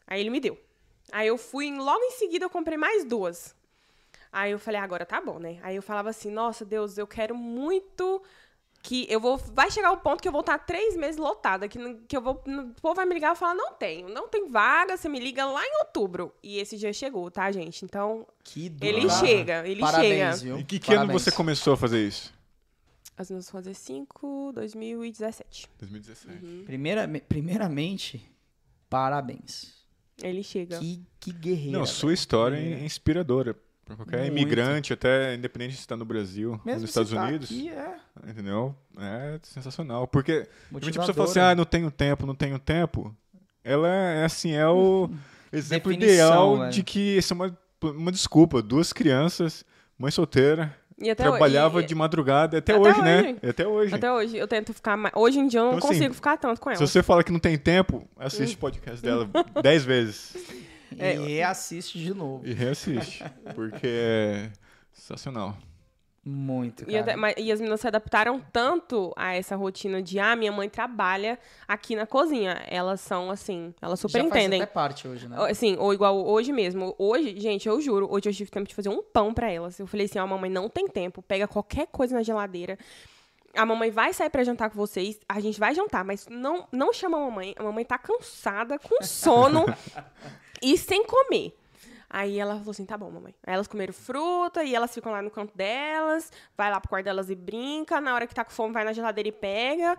Aí 0.07 0.19
ele 0.19 0.29
me 0.29 0.39
deu. 0.39 0.59
Aí 1.11 1.27
eu 1.27 1.37
fui, 1.37 1.71
logo 1.71 2.03
em 2.03 2.11
seguida 2.11 2.45
eu 2.45 2.49
comprei 2.49 2.77
mais 2.77 3.03
duas. 3.05 3.55
Aí 4.31 4.51
eu 4.51 4.59
falei, 4.59 4.79
agora 4.79 5.05
tá 5.05 5.21
bom, 5.21 5.39
né? 5.39 5.59
Aí 5.61 5.75
eu 5.75 5.81
falava 5.81 6.09
assim, 6.09 6.29
nossa, 6.29 6.65
Deus, 6.65 6.97
eu 6.97 7.07
quero 7.07 7.35
muito 7.35 8.21
que 8.83 9.07
eu 9.09 9.19
vou. 9.19 9.37
Vai 9.37 9.71
chegar 9.71 9.91
o 9.91 9.97
ponto 9.97 10.21
que 10.21 10.27
eu 10.27 10.31
vou 10.31 10.41
estar 10.41 10.59
três 10.59 10.95
meses 10.95 11.17
lotada, 11.17 11.67
que, 11.67 11.79
que 12.07 12.15
eu 12.15 12.21
vou. 12.21 12.43
O 12.45 12.81
povo 12.81 12.95
vai 12.95 13.05
me 13.05 13.13
ligar 13.13 13.33
e 13.33 13.37
falar, 13.37 13.55
não 13.55 13.73
tenho, 13.73 14.09
não 14.09 14.27
tem 14.27 14.49
vaga, 14.49 14.97
você 14.97 15.09
me 15.09 15.19
liga 15.19 15.45
lá 15.45 15.63
em 15.65 15.77
outubro. 15.79 16.33
E 16.43 16.59
esse 16.59 16.77
dia 16.77 16.91
chegou, 16.93 17.31
tá, 17.31 17.51
gente? 17.51 17.83
Então, 17.85 18.27
Que 18.43 18.69
do 18.69 18.85
ele 18.85 19.09
chega, 19.09 19.67
ele 19.67 19.79
Parabéns, 19.81 20.39
chega. 20.39 20.55
viu? 20.55 20.59
E 20.59 20.63
que, 20.63 20.79
que 20.79 20.93
ano 20.93 21.11
você 21.11 21.31
começou 21.31 21.73
a 21.73 21.77
fazer 21.77 22.05
isso? 22.05 22.33
As 23.17 23.29
minhas 23.29 23.49
fazer 23.49 23.73
5, 23.73 24.51
2017. 24.53 25.69
2017. 25.79 26.63
Primeira, 26.65 27.07
primeiramente, 27.29 28.29
parabéns. 28.95 29.73
Ele 30.23 30.41
chega. 30.41 30.79
Que, 30.79 31.05
que 31.19 31.33
guerreiro. 31.33 31.77
Não, 31.79 31.85
sua 31.85 32.13
história 32.13 32.55
é 32.55 32.85
inspiradora. 32.85 33.53
Pra 33.83 33.95
qualquer 33.97 34.21
Muito. 34.21 34.31
imigrante, 34.31 34.93
até 34.93 35.35
independente 35.35 35.73
se 35.75 35.81
está 35.81 35.95
no 35.97 36.05
Brasil 36.05 36.53
ou 36.53 36.61
Mesmo 36.65 36.81
nos 36.81 36.89
Estados 36.89 37.11
tá 37.11 37.23
Unidos. 37.23 37.51
aqui, 37.51 37.69
é 37.69 37.95
Entendeu? 38.27 38.75
É 38.97 39.37
sensacional. 39.43 40.07
Porque 40.07 40.47
a 40.73 40.79
pessoa 40.79 41.13
fala 41.13 41.29
assim, 41.29 41.39
ah, 41.39 41.53
não 41.53 41.65
tenho 41.65 41.91
tempo, 41.91 42.25
não 42.25 42.33
tenho 42.33 42.57
tempo. 42.57 43.15
Ela 43.63 43.87
é 43.89 44.25
assim, 44.25 44.53
é 44.53 44.67
o 44.67 45.09
exemplo 45.53 45.91
Definição, 45.91 46.15
ideal 46.15 46.57
velho. 46.57 46.71
de 46.71 46.83
que 46.83 47.17
isso 47.17 47.33
é 47.33 47.35
uma, 47.35 47.57
uma 47.83 48.11
desculpa. 48.11 48.61
Duas 48.61 48.91
crianças, 48.93 49.63
mãe 49.99 50.09
solteira, 50.09 50.75
trabalhava 51.15 51.77
hoje, 51.79 51.87
de 51.87 51.95
madrugada, 51.95 52.57
até, 52.59 52.73
Até 52.73 52.81
hoje, 52.81 53.01
né? 53.01 53.21
hoje. 53.21 53.49
Até 53.49 53.67
hoje. 53.67 53.95
Até 53.95 54.11
hoje, 54.11 54.37
eu 54.37 54.47
tento 54.47 54.73
ficar 54.73 54.95
mais. 54.95 55.13
Hoje 55.15 55.39
em 55.39 55.47
dia 55.47 55.59
eu 55.59 55.65
não 55.65 55.77
Então, 55.77 55.89
assim, 55.89 55.97
consigo 55.99 56.13
ficar 56.13 56.37
tanto 56.37 56.59
com 56.61 56.69
ela. 56.69 56.77
Se 56.77 56.87
você 56.87 57.03
fala 57.03 57.23
que 57.23 57.31
não 57.31 57.39
tem 57.39 57.57
tempo, 57.57 58.07
assiste 58.17 58.55
o 58.55 58.59
podcast 58.59 59.01
dela 59.01 59.29
dez 59.61 59.83
vezes 59.83 60.35
É, 60.97 61.15
e 61.17 61.41
assiste 61.43 61.99
de 61.99 62.13
novo. 62.13 62.45
e 62.47 62.53
reassiste. 62.53 63.23
Porque 63.53 63.85
é 63.87 64.49
sensacional. 64.93 65.57
Muito, 66.27 66.83
E, 66.83 66.85
cara. 66.87 66.99
até- 67.01 67.15
mas- 67.15 67.35
e 67.37 67.51
as 67.51 67.59
meninas 67.59 67.79
se 67.81 67.87
adaptaram 67.87 68.43
tanto 68.51 69.13
a 69.15 69.35
essa 69.35 69.55
rotina 69.55 70.01
de, 70.01 70.17
ah, 70.19 70.35
minha 70.35 70.51
mãe 70.51 70.67
trabalha 70.67 71.37
aqui 71.67 71.95
na 71.95 72.07
cozinha. 72.07 72.63
Elas 72.67 72.99
são, 72.99 73.29
assim, 73.29 73.73
elas 73.79 73.99
super 73.99 74.23
Já 74.23 74.27
faz 74.29 74.31
entendem. 74.43 74.61
até 74.63 74.71
parte 74.71 75.07
hoje, 75.07 75.27
né? 75.27 75.37
Assim, 75.47 75.75
ou 75.77 75.93
igual 75.93 76.25
hoje 76.25 76.51
mesmo. 76.51 76.95
Hoje, 76.97 77.39
gente, 77.39 77.67
eu 77.69 77.79
juro, 77.79 78.07
hoje 78.09 78.27
eu 78.29 78.33
tive 78.33 78.49
tempo 78.49 78.67
de 78.67 78.73
fazer 78.73 78.89
um 78.89 79.03
pão 79.03 79.35
pra 79.35 79.51
elas. 79.51 79.79
Eu 79.79 79.85
falei 79.85 80.07
assim, 80.07 80.17
ó, 80.17 80.25
mamãe 80.25 80.49
não 80.49 80.67
tem 80.67 80.87
tempo, 80.87 81.21
pega 81.21 81.47
qualquer 81.47 81.85
coisa 81.87 82.15
na 82.15 82.23
geladeira. 82.23 82.75
A 83.55 83.63
mamãe 83.65 83.91
vai 83.91 84.11
sair 84.11 84.29
pra 84.31 84.43
jantar 84.43 84.69
com 84.71 84.75
vocês, 84.75 85.19
a 85.29 85.39
gente 85.39 85.59
vai 85.59 85.75
jantar, 85.75 86.03
mas 86.03 86.27
não, 86.27 86.67
não 86.71 86.91
chama 86.91 87.17
a 87.17 87.21
mamãe. 87.21 87.53
A 87.57 87.63
mamãe 87.63 87.85
tá 87.85 87.97
cansada, 87.99 88.79
com 88.79 88.97
sono 89.05 89.63
e 90.61 90.75
sem 90.77 91.05
comer. 91.05 91.55
Aí 92.15 92.39
ela 92.39 92.55
falou 92.59 92.71
assim, 92.71 92.85
tá 92.85 92.97
bom, 92.97 93.11
mamãe. 93.11 93.35
Aí 93.45 93.53
elas 93.53 93.67
comeram 93.67 93.91
fruta 93.91 94.63
e 94.63 94.73
elas 94.73 94.93
ficam 94.93 95.11
lá 95.11 95.21
no 95.21 95.29
canto 95.29 95.51
delas, 95.53 96.31
vai 96.55 96.71
lá 96.71 96.79
pro 96.79 96.87
quarto 96.87 97.03
delas 97.03 97.29
e 97.29 97.35
brinca. 97.35 97.99
Na 97.99 98.15
hora 98.15 98.25
que 98.25 98.33
tá 98.33 98.45
com 98.45 98.51
fome, 98.51 98.73
vai 98.73 98.85
na 98.85 98.93
geladeira 98.93 99.27
e 99.27 99.33
pega. 99.33 99.97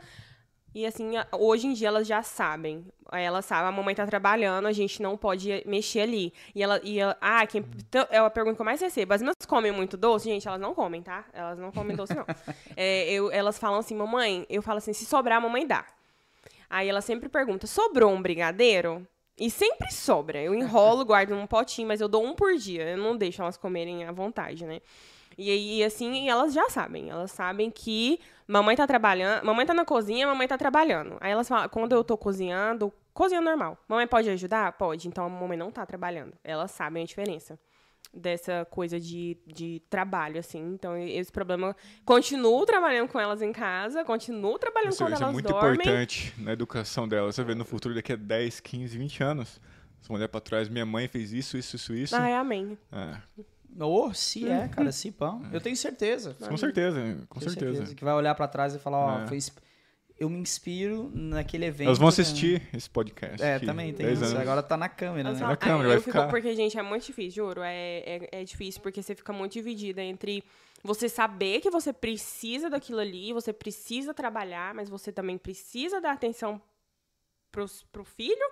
E 0.74 0.86
assim, 0.86 1.12
hoje 1.38 1.66
em 1.66 1.74
dia 1.74 1.88
elas 1.88 2.06
já 2.06 2.22
sabem. 2.22 2.86
Elas 3.12 3.44
sabem, 3.44 3.68
a 3.68 3.70
mamãe 3.70 3.94
tá 3.94 4.06
trabalhando, 4.06 4.64
a 4.64 4.72
gente 4.72 5.02
não 5.02 5.14
pode 5.14 5.62
mexer 5.66 6.00
ali. 6.00 6.32
E 6.54 6.62
ela, 6.62 6.80
e 6.82 6.98
ela 6.98 7.18
ah, 7.20 7.46
quem, 7.46 7.62
então, 7.76 8.06
é 8.08 8.16
a 8.16 8.30
pergunta 8.30 8.56
que 8.56 8.62
eu 8.62 8.64
mais 8.64 8.80
recebo. 8.80 9.12
As 9.12 9.20
meninas 9.20 9.46
comem 9.46 9.70
muito 9.70 9.98
doce? 9.98 10.24
Gente, 10.24 10.48
elas 10.48 10.58
não 10.58 10.74
comem, 10.74 11.02
tá? 11.02 11.26
Elas 11.34 11.58
não 11.58 11.70
comem 11.70 11.94
doce, 11.94 12.14
não. 12.14 12.24
É, 12.74 13.12
eu, 13.12 13.30
elas 13.30 13.58
falam 13.58 13.80
assim, 13.80 13.94
mamãe, 13.94 14.46
eu 14.48 14.62
falo 14.62 14.78
assim, 14.78 14.94
se 14.94 15.04
sobrar, 15.04 15.36
a 15.36 15.40
mamãe 15.42 15.66
dá. 15.66 15.84
Aí 16.70 16.88
ela 16.88 17.02
sempre 17.02 17.28
pergunta, 17.28 17.66
sobrou 17.66 18.10
um 18.10 18.22
brigadeiro? 18.22 19.06
E 19.38 19.50
sempre 19.50 19.92
sobra. 19.92 20.42
Eu 20.42 20.54
enrolo, 20.54 21.04
guardo 21.06 21.30
num 21.30 21.46
potinho, 21.46 21.88
mas 21.88 22.00
eu 22.00 22.08
dou 22.08 22.24
um 22.24 22.34
por 22.34 22.54
dia. 22.56 22.90
Eu 22.90 22.98
não 22.98 23.16
deixo 23.16 23.42
elas 23.42 23.56
comerem 23.56 24.04
à 24.04 24.12
vontade, 24.12 24.64
né? 24.64 24.80
E 25.36 25.50
aí, 25.50 25.84
assim, 25.84 26.28
elas 26.28 26.54
já 26.54 26.68
sabem. 26.70 27.10
Elas 27.10 27.30
sabem 27.30 27.70
que 27.70 28.18
mamãe 28.48 28.74
tá 28.74 28.86
trabalhando, 28.86 29.44
mamãe 29.44 29.66
tá 29.66 29.74
na 29.74 29.84
cozinha, 29.84 30.26
mamãe 30.26 30.48
tá 30.48 30.56
trabalhando. 30.56 31.18
Aí 31.20 31.30
elas 31.30 31.48
falam, 31.48 31.68
quando 31.68 31.92
eu 31.92 32.02
tô 32.02 32.16
cozinhando, 32.16 32.92
cozinha 33.12 33.40
normal. 33.40 33.76
Mamãe 33.86 34.06
pode 34.06 34.30
ajudar? 34.30 34.72
Pode. 34.72 35.08
Então 35.08 35.26
a 35.26 35.28
mamãe 35.28 35.58
não 35.58 35.70
tá 35.70 35.84
trabalhando. 35.84 36.32
Elas 36.42 36.70
sabem 36.70 37.02
a 37.02 37.06
diferença 37.06 37.58
dessa 38.12 38.64
coisa 38.70 38.98
de, 38.98 39.36
de 39.46 39.82
trabalho, 39.90 40.38
assim. 40.38 40.60
Então, 40.74 40.96
esse 40.96 41.30
problema. 41.30 41.74
Continuo 42.04 42.64
trabalhando 42.64 43.08
com 43.08 43.18
elas 43.20 43.42
em 43.42 43.52
casa, 43.52 44.04
continuo 44.04 44.58
trabalhando 44.58 44.92
Isso, 44.92 44.98
quando 45.04 45.12
isso 45.14 45.22
é 45.22 45.24
elas 45.24 45.32
muito 45.34 45.48
dormem. 45.48 45.74
importante 45.74 46.34
na 46.38 46.52
educação 46.52 47.06
dela. 47.08 47.30
Você 47.30 47.42
vê 47.44 47.54
no 47.54 47.64
futuro, 47.64 47.94
daqui 47.94 48.12
a 48.12 48.16
10, 48.16 48.60
15, 48.60 48.96
20 48.98 49.22
anos. 49.22 49.60
Se 50.00 50.12
olhar 50.12 50.28
pra 50.28 50.40
trás, 50.40 50.68
minha 50.68 50.86
mãe 50.86 51.08
fez 51.08 51.32
isso, 51.32 51.56
isso, 51.58 51.76
isso, 51.76 51.92
isso. 51.94 52.16
Ai, 52.16 52.32
amém. 52.34 52.78
É, 52.92 53.16
Ô, 53.84 54.14
se 54.14 54.48
é, 54.48 54.68
cara, 54.68 54.90
se 54.90 55.10
pão. 55.10 55.42
Eu 55.52 55.60
tenho 55.60 55.76
certeza. 55.76 56.34
com 56.48 56.56
certeza, 56.56 57.18
com 57.28 57.40
Tenho 57.40 57.50
certeza. 57.50 57.94
Que 57.94 58.04
vai 58.04 58.14
olhar 58.14 58.34
pra 58.34 58.48
trás 58.48 58.74
e 58.74 58.78
falar, 58.78 58.98
ó, 58.98 59.22
É. 59.22 59.26
fez. 59.26 59.52
Eu 60.18 60.30
me 60.30 60.38
inspiro 60.38 61.10
naquele 61.14 61.66
evento. 61.66 61.88
Elas 61.88 61.98
vão 61.98 62.06
né? 62.06 62.08
assistir 62.08 62.62
esse 62.72 62.88
podcast. 62.88 63.42
É, 63.42 63.58
também 63.58 63.92
tem 63.92 64.06
10 64.06 64.18
isso. 64.18 64.30
anos. 64.30 64.40
Agora 64.40 64.62
tá 64.62 64.76
na 64.76 64.88
câmera, 64.88 65.32
né? 65.32 65.40
na 65.40 65.56
câmera, 65.56 65.84
ah, 65.84 65.88
vai 65.88 65.96
eu 65.96 66.00
fico- 66.00 66.12
ficar. 66.12 66.28
Porque, 66.28 66.54
gente, 66.54 66.78
é 66.78 66.82
muito 66.82 67.04
difícil, 67.04 67.44
juro. 67.44 67.60
É, 67.62 67.98
é, 67.98 68.28
é 68.32 68.44
difícil 68.44 68.80
porque 68.80 69.02
você 69.02 69.14
fica 69.14 69.32
muito 69.32 69.52
dividida 69.52 70.02
entre 70.02 70.42
você 70.82 71.08
saber 71.08 71.60
que 71.60 71.70
você 71.70 71.92
precisa 71.92 72.70
daquilo 72.70 73.00
ali, 73.00 73.32
você 73.32 73.52
precisa 73.52 74.14
trabalhar, 74.14 74.74
mas 74.74 74.88
você 74.88 75.12
também 75.12 75.36
precisa 75.36 76.00
dar 76.00 76.12
atenção 76.12 76.60
pros, 77.52 77.82
pro 77.92 78.04
filho. 78.04 78.50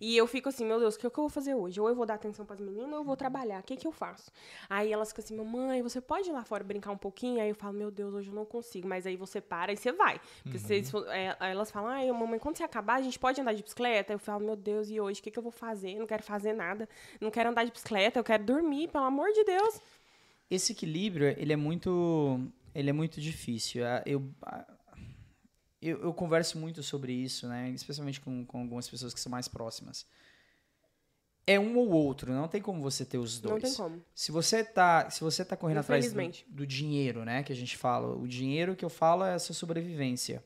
E 0.00 0.16
eu 0.16 0.26
fico 0.26 0.48
assim, 0.48 0.64
meu 0.64 0.78
Deus, 0.80 0.94
o 0.94 0.98
que, 0.98 1.10
que 1.10 1.18
eu 1.18 1.22
vou 1.22 1.28
fazer 1.28 1.54
hoje? 1.54 1.78
Ou 1.78 1.88
eu 1.88 1.94
vou 1.94 2.06
dar 2.06 2.14
atenção 2.14 2.46
pras 2.46 2.58
meninas, 2.58 2.90
ou 2.90 2.98
eu 2.98 3.04
vou 3.04 3.16
trabalhar. 3.16 3.60
O 3.60 3.62
que, 3.62 3.76
que 3.76 3.86
eu 3.86 3.92
faço? 3.92 4.30
Aí 4.68 4.90
elas 4.90 5.10
ficam 5.10 5.22
assim, 5.22 5.36
mamãe, 5.36 5.82
você 5.82 6.00
pode 6.00 6.30
ir 6.30 6.32
lá 6.32 6.42
fora 6.42 6.64
brincar 6.64 6.90
um 6.90 6.96
pouquinho? 6.96 7.40
Aí 7.40 7.50
eu 7.50 7.54
falo, 7.54 7.74
meu 7.74 7.90
Deus, 7.90 8.14
hoje 8.14 8.28
eu 8.28 8.34
não 8.34 8.46
consigo. 8.46 8.88
Mas 8.88 9.06
aí 9.06 9.16
você 9.16 9.40
para 9.40 9.72
e 9.72 9.76
você 9.76 9.92
vai. 9.92 10.18
Porque 10.42 10.58
vocês, 10.58 10.90
é, 11.08 11.36
aí 11.38 11.52
elas 11.52 11.70
falam, 11.70 11.90
ai, 11.90 12.10
mamãe, 12.10 12.38
quando 12.38 12.56
você 12.56 12.64
acabar, 12.64 12.94
a 12.94 13.02
gente 13.02 13.18
pode 13.18 13.38
andar 13.40 13.52
de 13.52 13.62
bicicleta? 13.62 14.12
Eu 14.12 14.18
falo, 14.18 14.44
meu 14.44 14.56
Deus, 14.56 14.88
e 14.88 14.98
hoje? 14.98 15.20
O 15.20 15.22
que, 15.22 15.30
que 15.30 15.38
eu 15.38 15.42
vou 15.42 15.52
fazer? 15.52 15.98
Não 15.98 16.06
quero 16.06 16.22
fazer 16.22 16.54
nada. 16.54 16.88
Não 17.20 17.30
quero 17.30 17.50
andar 17.50 17.64
de 17.64 17.70
bicicleta, 17.70 18.18
eu 18.18 18.24
quero 18.24 18.42
dormir, 18.42 18.88
pelo 18.88 19.04
amor 19.04 19.30
de 19.32 19.44
Deus. 19.44 19.82
Esse 20.50 20.72
equilíbrio, 20.72 21.28
ele 21.38 21.52
é 21.52 21.56
muito, 21.56 22.40
ele 22.74 22.88
é 22.88 22.92
muito 22.92 23.20
difícil. 23.20 23.86
Ah, 23.86 24.02
Eu, 24.06 24.28
ah, 24.42 24.66
eu, 25.82 26.02
eu 26.02 26.14
converso 26.14 26.58
muito 26.58 26.82
sobre 26.82 27.12
isso, 27.12 27.46
né? 27.48 27.70
Especialmente 27.70 28.20
com, 28.20 28.44
com 28.44 28.60
algumas 28.62 28.88
pessoas 28.88 29.12
que 29.14 29.20
são 29.20 29.30
mais 29.30 29.48
próximas. 29.48 30.06
É 31.46 31.58
um 31.58 31.76
ou 31.78 31.88
outro, 31.90 32.32
não 32.32 32.46
tem 32.46 32.60
como 32.62 32.80
você 32.80 33.04
ter 33.04 33.18
os 33.18 33.40
dois. 33.40 33.54
Não 33.62 33.68
tem 33.70 33.74
como. 33.76 34.02
Se 34.14 34.30
você 34.30 34.62
tá, 34.62 35.10
se 35.10 35.20
você 35.20 35.44
tá 35.44 35.56
correndo 35.56 35.78
atrás 35.78 36.04
do, 36.04 36.08
Infelizmente. 36.10 36.46
do 36.48 36.66
dinheiro, 36.66 37.24
né, 37.24 37.42
que 37.42 37.52
a 37.52 37.56
gente 37.56 37.76
fala, 37.76 38.14
o 38.14 38.28
dinheiro 38.28 38.76
que 38.76 38.84
eu 38.84 38.90
falo 38.90 39.24
é 39.24 39.34
a 39.34 39.38
sua 39.38 39.54
sobrevivência. 39.54 40.44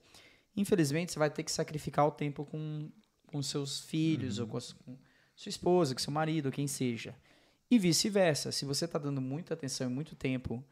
Infelizmente, 0.56 1.12
você 1.12 1.18
vai 1.18 1.28
ter 1.28 1.42
que 1.42 1.52
sacrificar 1.52 2.06
o 2.06 2.10
tempo 2.10 2.44
com, 2.46 2.88
com 3.26 3.42
seus 3.42 3.80
filhos 3.80 4.38
ou 4.38 4.46
com, 4.46 4.56
as- 4.56 4.72
com 4.72 4.96
sua 5.34 5.50
esposa, 5.50 5.94
com 5.94 6.00
seu 6.00 6.12
marido, 6.12 6.46
ou 6.46 6.52
quem 6.52 6.66
seja. 6.68 7.14
E 7.70 7.78
vice-versa. 7.78 8.52
Se 8.52 8.64
você 8.64 8.86
tá 8.88 8.98
dando 8.98 9.20
muita 9.20 9.52
atenção 9.52 9.90
e 9.90 9.92
muito 9.92 10.14
tempo, 10.14 10.64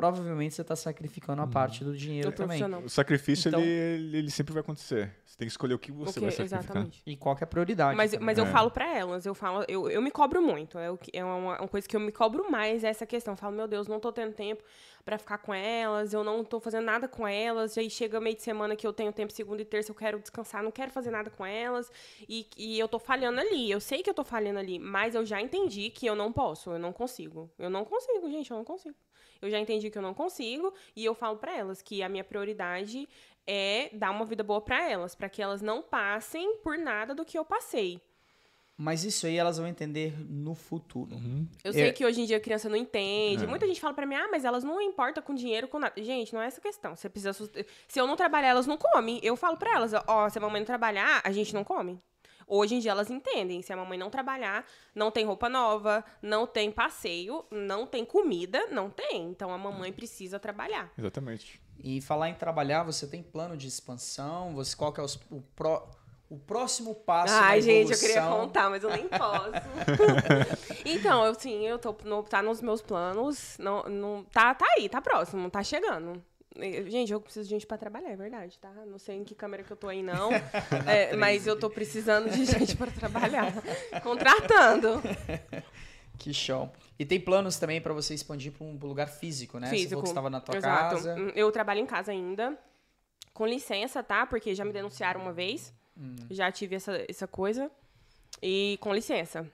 provavelmente 0.00 0.54
você 0.54 0.64
tá 0.64 0.74
sacrificando 0.74 1.42
a 1.42 1.46
parte 1.46 1.84
do 1.84 1.94
dinheiro 1.96 2.30
Do 2.30 2.36
também. 2.36 2.62
O 2.84 2.88
sacrifício, 2.88 3.48
Então- 3.48 3.60
ele, 3.60 4.16
ele, 4.16 4.30
sempre 4.30 4.52
vai 4.54 4.60
acontecer. 4.62 5.14
Você 5.26 5.36
tem 5.36 5.46
que 5.46 5.52
escolher 5.52 5.74
o 5.74 5.78
que 5.78 5.92
você 5.92 6.18
O 6.18 6.22
vai 6.22 6.30
sacrificar. 6.30 6.60
exatamente. 6.62 7.02
E 7.06 7.16
qual 7.16 7.36
que 7.36 7.42
é 7.42 7.46
a 7.46 7.46
prioridade? 7.46 7.96
Mas, 7.96 8.12
também. 8.12 8.26
mas 8.26 8.38
eu 8.38 8.44
É. 8.46 8.50
falo 8.50 8.70
pra 8.70 8.96
elas, 8.96 9.26
eu 9.26 9.34
falo, 9.34 9.64
eu, 9.68 9.90
eu 9.90 10.00
me 10.00 10.10
cobro 10.10 10.40
muito. 10.42 10.78
É, 10.78 10.86
é 11.12 11.24
uma, 11.24 11.58
uma 11.60 11.68
coisa 11.68 11.86
que 11.86 11.94
eu 11.94 12.00
me 12.00 12.10
cobro 12.12 12.50
mais, 12.50 12.82
é 12.82 12.88
essa 12.88 13.04
questão. 13.06 13.34
Eu 13.34 13.36
falo, 13.38 13.54
meu 13.54 13.68
Deus, 13.68 13.86
não 13.86 14.00
tô 14.00 14.10
tendo 14.10 14.32
tempo 14.32 14.62
pra 15.04 15.18
ficar 15.18 15.38
com 15.38 15.52
elas, 15.54 16.12
eu 16.12 16.22
não 16.22 16.44
tô 16.44 16.60
fazendo 16.60 16.84
nada 16.84 17.08
com 17.08 17.26
elas. 17.26 17.76
Aí 17.76 17.88
chega 17.90 18.20
meio 18.20 18.36
de 18.36 18.42
semana 18.42 18.74
que 18.76 18.86
eu 18.86 18.92
tenho 18.92 19.12
tempo 19.12 19.32
segunda 19.32 19.60
e 19.62 19.64
terça, 19.64 19.90
eu 19.90 19.94
quero 19.94 20.18
descansar, 20.18 20.62
não 20.62 20.70
quero 20.70 20.90
fazer 20.90 21.10
nada 21.10 21.30
com 21.30 21.44
elas. 21.44 21.90
E, 22.28 22.46
e 22.56 22.78
eu 22.78 22.88
tô 22.88 22.98
falhando 22.98 23.40
ali. 23.40 23.70
Eu 23.70 23.80
sei 23.80 24.02
que 24.02 24.10
eu 24.10 24.14
tô 24.14 24.24
falhando 24.24 24.58
ali, 24.58 24.78
mas 24.78 25.14
eu 25.14 25.24
já 25.24 25.40
entendi 25.40 25.90
que 25.90 26.06
eu 26.06 26.14
não 26.14 26.32
posso, 26.32 26.70
eu 26.70 26.78
não 26.78 26.92
consigo. 26.92 27.50
Eu 27.58 27.68
não 27.70 27.84
consigo, 27.84 28.30
gente, 28.30 28.50
eu 28.50 28.56
não 28.56 28.64
consigo. 28.64 28.94
Eu 29.40 29.50
já 29.50 29.58
entendi 29.58 29.90
que 29.90 29.96
eu 29.98 30.02
não 30.02 30.14
consigo 30.14 30.72
e 30.94 31.04
eu 31.04 31.14
falo 31.14 31.36
pra 31.38 31.56
elas 31.56 31.80
que 31.82 32.02
a 32.02 32.08
minha 32.08 32.24
prioridade 32.24 33.08
é 33.46 33.88
dar 33.92 34.10
uma 34.10 34.24
vida 34.24 34.42
boa 34.42 34.60
pra 34.60 34.88
elas, 34.88 35.14
pra 35.14 35.28
que 35.28 35.40
elas 35.42 35.62
não 35.62 35.82
passem 35.82 36.56
por 36.58 36.76
nada 36.78 37.14
do 37.14 37.24
que 37.24 37.38
eu 37.38 37.44
passei. 37.44 38.00
Mas 38.82 39.04
isso 39.04 39.26
aí 39.26 39.36
elas 39.36 39.58
vão 39.58 39.66
entender 39.66 40.14
no 40.30 40.54
futuro. 40.54 41.14
Eu 41.62 41.70
É. 41.70 41.72
sei 41.74 41.92
que 41.92 42.02
hoje 42.04 42.22
em 42.22 42.24
dia 42.24 42.38
a 42.38 42.40
criança 42.40 42.66
não 42.66 42.76
entende. 42.76 43.46
Muita 43.46 43.66
gente 43.66 43.78
fala 43.78 43.92
pra 43.92 44.06
mim, 44.06 44.14
ah, 44.14 44.28
mas 44.30 44.42
elas 44.42 44.64
não 44.64 44.80
importam 44.80 45.22
com 45.22 45.34
dinheiro, 45.34 45.68
com 45.68 45.78
nada. 45.78 46.02
Gente, 46.02 46.32
não 46.32 46.40
é 46.40 46.46
essa 46.46 46.62
questão. 46.62 46.96
Você 46.96 47.06
precisa 47.10 47.34
sust- 47.34 47.54
Se 47.86 48.00
eu 48.00 48.06
não 48.06 48.16
trabalhar, 48.16 48.48
elas 48.48 48.66
não 48.66 48.78
comem. 48.78 49.20
Eu 49.22 49.36
falo 49.36 49.58
pra 49.58 49.72
elas, 49.74 49.92
ó, 50.06 50.28
se 50.30 50.38
a 50.38 50.40
mamãe 50.40 50.60
não 50.62 50.66
trabalhar, 50.66 51.20
a 51.22 51.30
gente 51.30 51.52
não 51.52 51.62
come. 51.62 52.00
Hoje 52.52 52.74
em 52.74 52.78
dia 52.80 52.90
elas 52.90 53.08
entendem. 53.10 53.62
Se 53.62 53.72
a 53.72 53.76
mamãe 53.76 53.96
não 53.96 54.10
trabalhar, 54.10 54.66
não 54.94 55.10
tem 55.10 55.24
roupa 55.24 55.48
nova, 55.48 56.04
não 56.20 56.46
tem 56.46 56.70
passeio, 56.70 57.44
não 57.50 57.86
tem 57.86 58.04
comida, 58.04 58.66
não 58.72 58.90
tem. 58.90 59.30
Então 59.30 59.52
a 59.52 59.56
mamãe 59.58 59.92
precisa 59.92 60.38
trabalhar. 60.38 60.90
Exatamente. 60.98 61.60
E 61.82 62.00
falar 62.00 62.28
em 62.28 62.34
trabalhar, 62.34 62.82
você 62.82 63.06
tem 63.06 63.22
plano 63.22 63.56
de 63.56 63.68
expansão? 63.68 64.52
Você 64.54 64.76
qual 64.76 64.92
que 64.92 65.00
é 65.00 65.02
os- 65.04 65.18
o, 65.30 65.40
pró- 65.54 65.88
o 66.28 66.38
próximo 66.38 66.94
passo 66.94 67.32
Ai, 67.34 67.60
gente, 67.62 67.92
eu 67.92 67.98
queria 67.98 68.22
contar, 68.28 68.68
mas 68.68 68.82
eu 68.82 68.90
nem 68.90 69.08
posso. 69.08 69.52
então, 70.84 71.24
eu 71.24 71.34
sim, 71.34 71.66
eu 71.66 71.78
tô 71.78 71.94
no, 72.04 72.22
tá 72.22 72.42
nos 72.42 72.60
meus 72.60 72.82
planos. 72.82 73.56
Não, 73.58 73.82
não, 73.84 74.24
tá, 74.24 74.54
tá 74.54 74.66
aí, 74.76 74.88
tá 74.88 75.00
próximo, 75.00 75.48
tá 75.50 75.62
chegando. 75.62 76.22
Eh, 76.56 76.84
Gente, 76.90 77.12
eu 77.12 77.20
preciso 77.20 77.44
de 77.48 77.50
gente 77.54 77.66
pra 77.66 77.78
trabalhar, 77.78 78.10
é 78.10 78.16
verdade, 78.16 78.58
tá? 78.58 78.70
Não 78.86 78.98
sei 78.98 79.16
em 79.16 79.24
que 79.24 79.34
câmera 79.34 79.62
que 79.62 79.70
eu 79.72 79.76
tô 79.76 79.88
aí, 79.88 80.02
não. 80.02 80.30
É, 80.86 81.16
mas 81.16 81.46
eu 81.46 81.58
tô 81.58 81.70
precisando 81.70 82.30
de 82.30 82.44
gente 82.46 82.76
pra 82.76 82.90
trabalhar. 82.90 83.52
Contratando. 84.02 85.00
Que 86.18 86.34
show. 86.34 86.70
E 86.98 87.04
tem 87.06 87.18
planos 87.20 87.56
também 87.58 87.80
pra 87.80 87.92
você 87.94 88.14
expandir 88.14 88.52
para 88.52 88.64
um 88.66 88.76
pra 88.76 88.86
um 88.86 88.88
lugar 88.90 89.08
físico, 89.08 89.58
né? 89.58 89.68
Você 89.68 89.70
falou 89.70 89.80
Físico. 89.84 90.02
que 90.02 90.08
estava 90.08 90.28
na 90.30 90.40
tua 90.40 90.56
Exato. 90.56 90.94
casa. 90.96 91.14
Hum, 91.14 91.32
Eu 91.34 91.50
trabalho 91.50 91.80
em 91.80 91.86
casa 91.86 92.12
ainda. 92.12 92.58
Com 93.32 93.46
licença, 93.46 94.02
tá? 94.02 94.26
Porque 94.26 94.54
já 94.54 94.64
me 94.64 94.72
denunciaram 94.72 95.20
uma 95.22 95.32
vez. 95.32 95.72
Hum. 95.96 96.16
Já 96.28 96.50
tive 96.52 96.76
essa, 96.76 97.02
essa 97.08 97.26
coisa. 97.26 97.70
E 98.42 98.76
com 98.82 98.92
licença. 98.92 99.46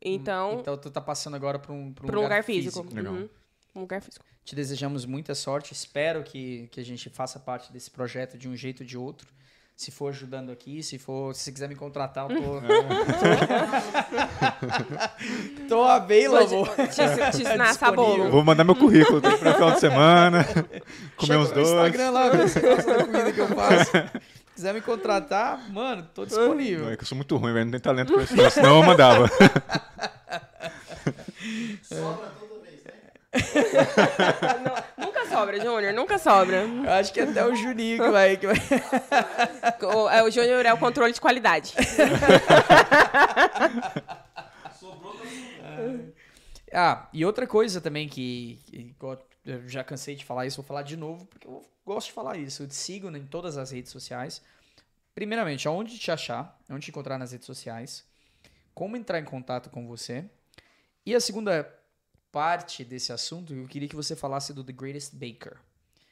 Então, 0.00 0.58
Então 0.60 0.76
tu 0.76 0.90
tá 0.90 1.00
passando 1.00 1.34
agora 1.36 1.58
para 1.58 1.72
um, 1.72 1.92
pra 1.92 2.04
um 2.04 2.06
para 2.08 2.18
um 2.18 2.22
lugar 2.22 2.42
físico. 2.42 2.84
Legal. 2.92 3.12
Uhum. 3.14 3.28
Um 3.74 3.80
lugar 3.80 4.00
físico. 4.00 4.24
Te 4.44 4.54
desejamos 4.54 5.04
muita 5.04 5.34
sorte. 5.34 5.72
Espero 5.72 6.22
que, 6.22 6.68
que 6.70 6.80
a 6.80 6.84
gente 6.84 7.10
faça 7.10 7.40
parte 7.40 7.72
desse 7.72 7.90
projeto 7.90 8.38
de 8.38 8.48
um 8.48 8.54
jeito 8.56 8.82
ou 8.82 8.86
de 8.86 8.96
outro. 8.96 9.26
Se 9.76 9.90
for 9.90 10.10
ajudando 10.10 10.52
aqui, 10.52 10.84
se 10.84 10.98
for, 10.98 11.34
se 11.34 11.42
você 11.42 11.50
quiser 11.52 11.68
me 11.68 11.74
contratar, 11.74 12.30
eu 12.30 12.40
tô. 12.40 12.60
tô. 15.68 15.84
Te, 16.06 16.92
te 16.92 17.00
essa 17.00 17.32
Disponível. 17.32 17.94
bolo. 17.96 18.30
Vou 18.30 18.44
mandar 18.44 18.62
meu 18.62 18.76
currículo 18.76 19.20
pra 19.20 19.36
final 19.36 19.72
de 19.72 19.80
semana. 19.80 20.44
comer 21.16 21.26
Chega 21.26 21.38
uns 21.40 21.50
dois. 21.50 21.68
Instagram 21.68 22.10
lá, 22.10 22.28
ver 22.28 22.48
se 22.48 22.60
você 22.60 22.68
gosta 22.68 22.94
da 22.98 23.04
comida 23.04 23.32
que 23.32 23.40
eu 23.40 23.48
faço. 23.48 23.90
Se 23.90 24.10
quiser 24.54 24.74
me 24.74 24.80
contratar, 24.80 25.68
mano, 25.72 26.08
tô 26.14 26.20
Não, 26.20 26.28
disponível. 26.28 26.90
é 26.90 26.96
que 26.96 27.02
eu 27.02 27.06
sou 27.08 27.16
muito 27.16 27.36
ruim, 27.36 27.52
velho. 27.52 27.64
Não 27.64 27.72
tenho 27.72 27.82
talento 27.82 28.12
pra 28.12 28.22
isso, 28.22 28.36
não. 28.36 28.50
Senão 28.50 28.76
eu 28.76 28.82
mandava. 28.84 29.28
Sobra 31.82 32.28
toda 32.38 32.44
vez, 32.44 32.48
né? 32.48 32.53
Não, 34.96 35.06
nunca 35.06 35.26
sobra, 35.26 35.60
Júnior, 35.60 35.92
nunca 35.92 36.18
sobra. 36.18 36.62
Eu 36.62 36.92
acho 36.92 37.12
que 37.12 37.20
até 37.20 37.44
o 37.44 37.54
Juninho 37.54 38.02
que 38.02 38.10
vai. 38.10 38.36
Que 38.36 38.46
vai... 38.46 38.56
O, 39.82 40.08
é, 40.08 40.22
o 40.22 40.30
Júnior 40.30 40.64
é 40.64 40.72
o 40.72 40.78
controle 40.78 41.12
de 41.12 41.20
qualidade. 41.20 41.74
Sobrou. 44.78 45.14
Ah, 46.76 47.08
e 47.12 47.24
outra 47.24 47.46
coisa 47.46 47.80
também 47.80 48.08
que, 48.08 48.58
que 48.66 48.96
eu 49.44 49.68
já 49.68 49.84
cansei 49.84 50.16
de 50.16 50.24
falar 50.24 50.44
isso, 50.44 50.56
vou 50.56 50.64
falar 50.64 50.82
de 50.82 50.96
novo, 50.96 51.24
porque 51.26 51.46
eu 51.46 51.64
gosto 51.86 52.08
de 52.08 52.12
falar 52.12 52.36
isso. 52.36 52.64
Eu 52.64 52.66
te 52.66 52.74
sigo 52.74 53.08
em 53.16 53.24
todas 53.24 53.56
as 53.56 53.70
redes 53.70 53.92
sociais. 53.92 54.42
Primeiramente, 55.14 55.68
aonde 55.68 55.96
te 55.96 56.10
achar, 56.10 56.58
onde 56.68 56.86
te 56.86 56.90
encontrar 56.90 57.16
nas 57.16 57.30
redes 57.30 57.46
sociais, 57.46 58.04
como 58.74 58.96
entrar 58.96 59.20
em 59.20 59.24
contato 59.24 59.70
com 59.70 59.86
você. 59.86 60.24
E 61.06 61.14
a 61.14 61.20
segunda 61.20 61.72
parte 62.34 62.84
desse 62.84 63.12
assunto, 63.12 63.54
eu 63.54 63.66
queria 63.68 63.88
que 63.88 63.94
você 63.96 64.14
falasse 64.16 64.52
do 64.52 64.62
The 64.64 64.72
Greatest 64.72 65.14
Baker, 65.14 65.56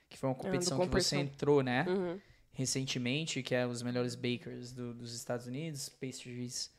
que 0.08 0.16
foi 0.16 0.28
uma 0.28 0.34
competição 0.36 0.78
que 0.78 0.86
você 0.88 1.16
entrou, 1.16 1.62
né? 1.62 1.84
Uhum. 1.88 2.20
recentemente, 2.54 3.42
que 3.42 3.54
é 3.54 3.66
os 3.66 3.82
melhores 3.82 4.14
bakers 4.14 4.72
do- 4.72 4.92
dos 4.94 5.14
Estados 5.14 5.46
Unidos, 5.46 5.88
pastries 5.88 6.70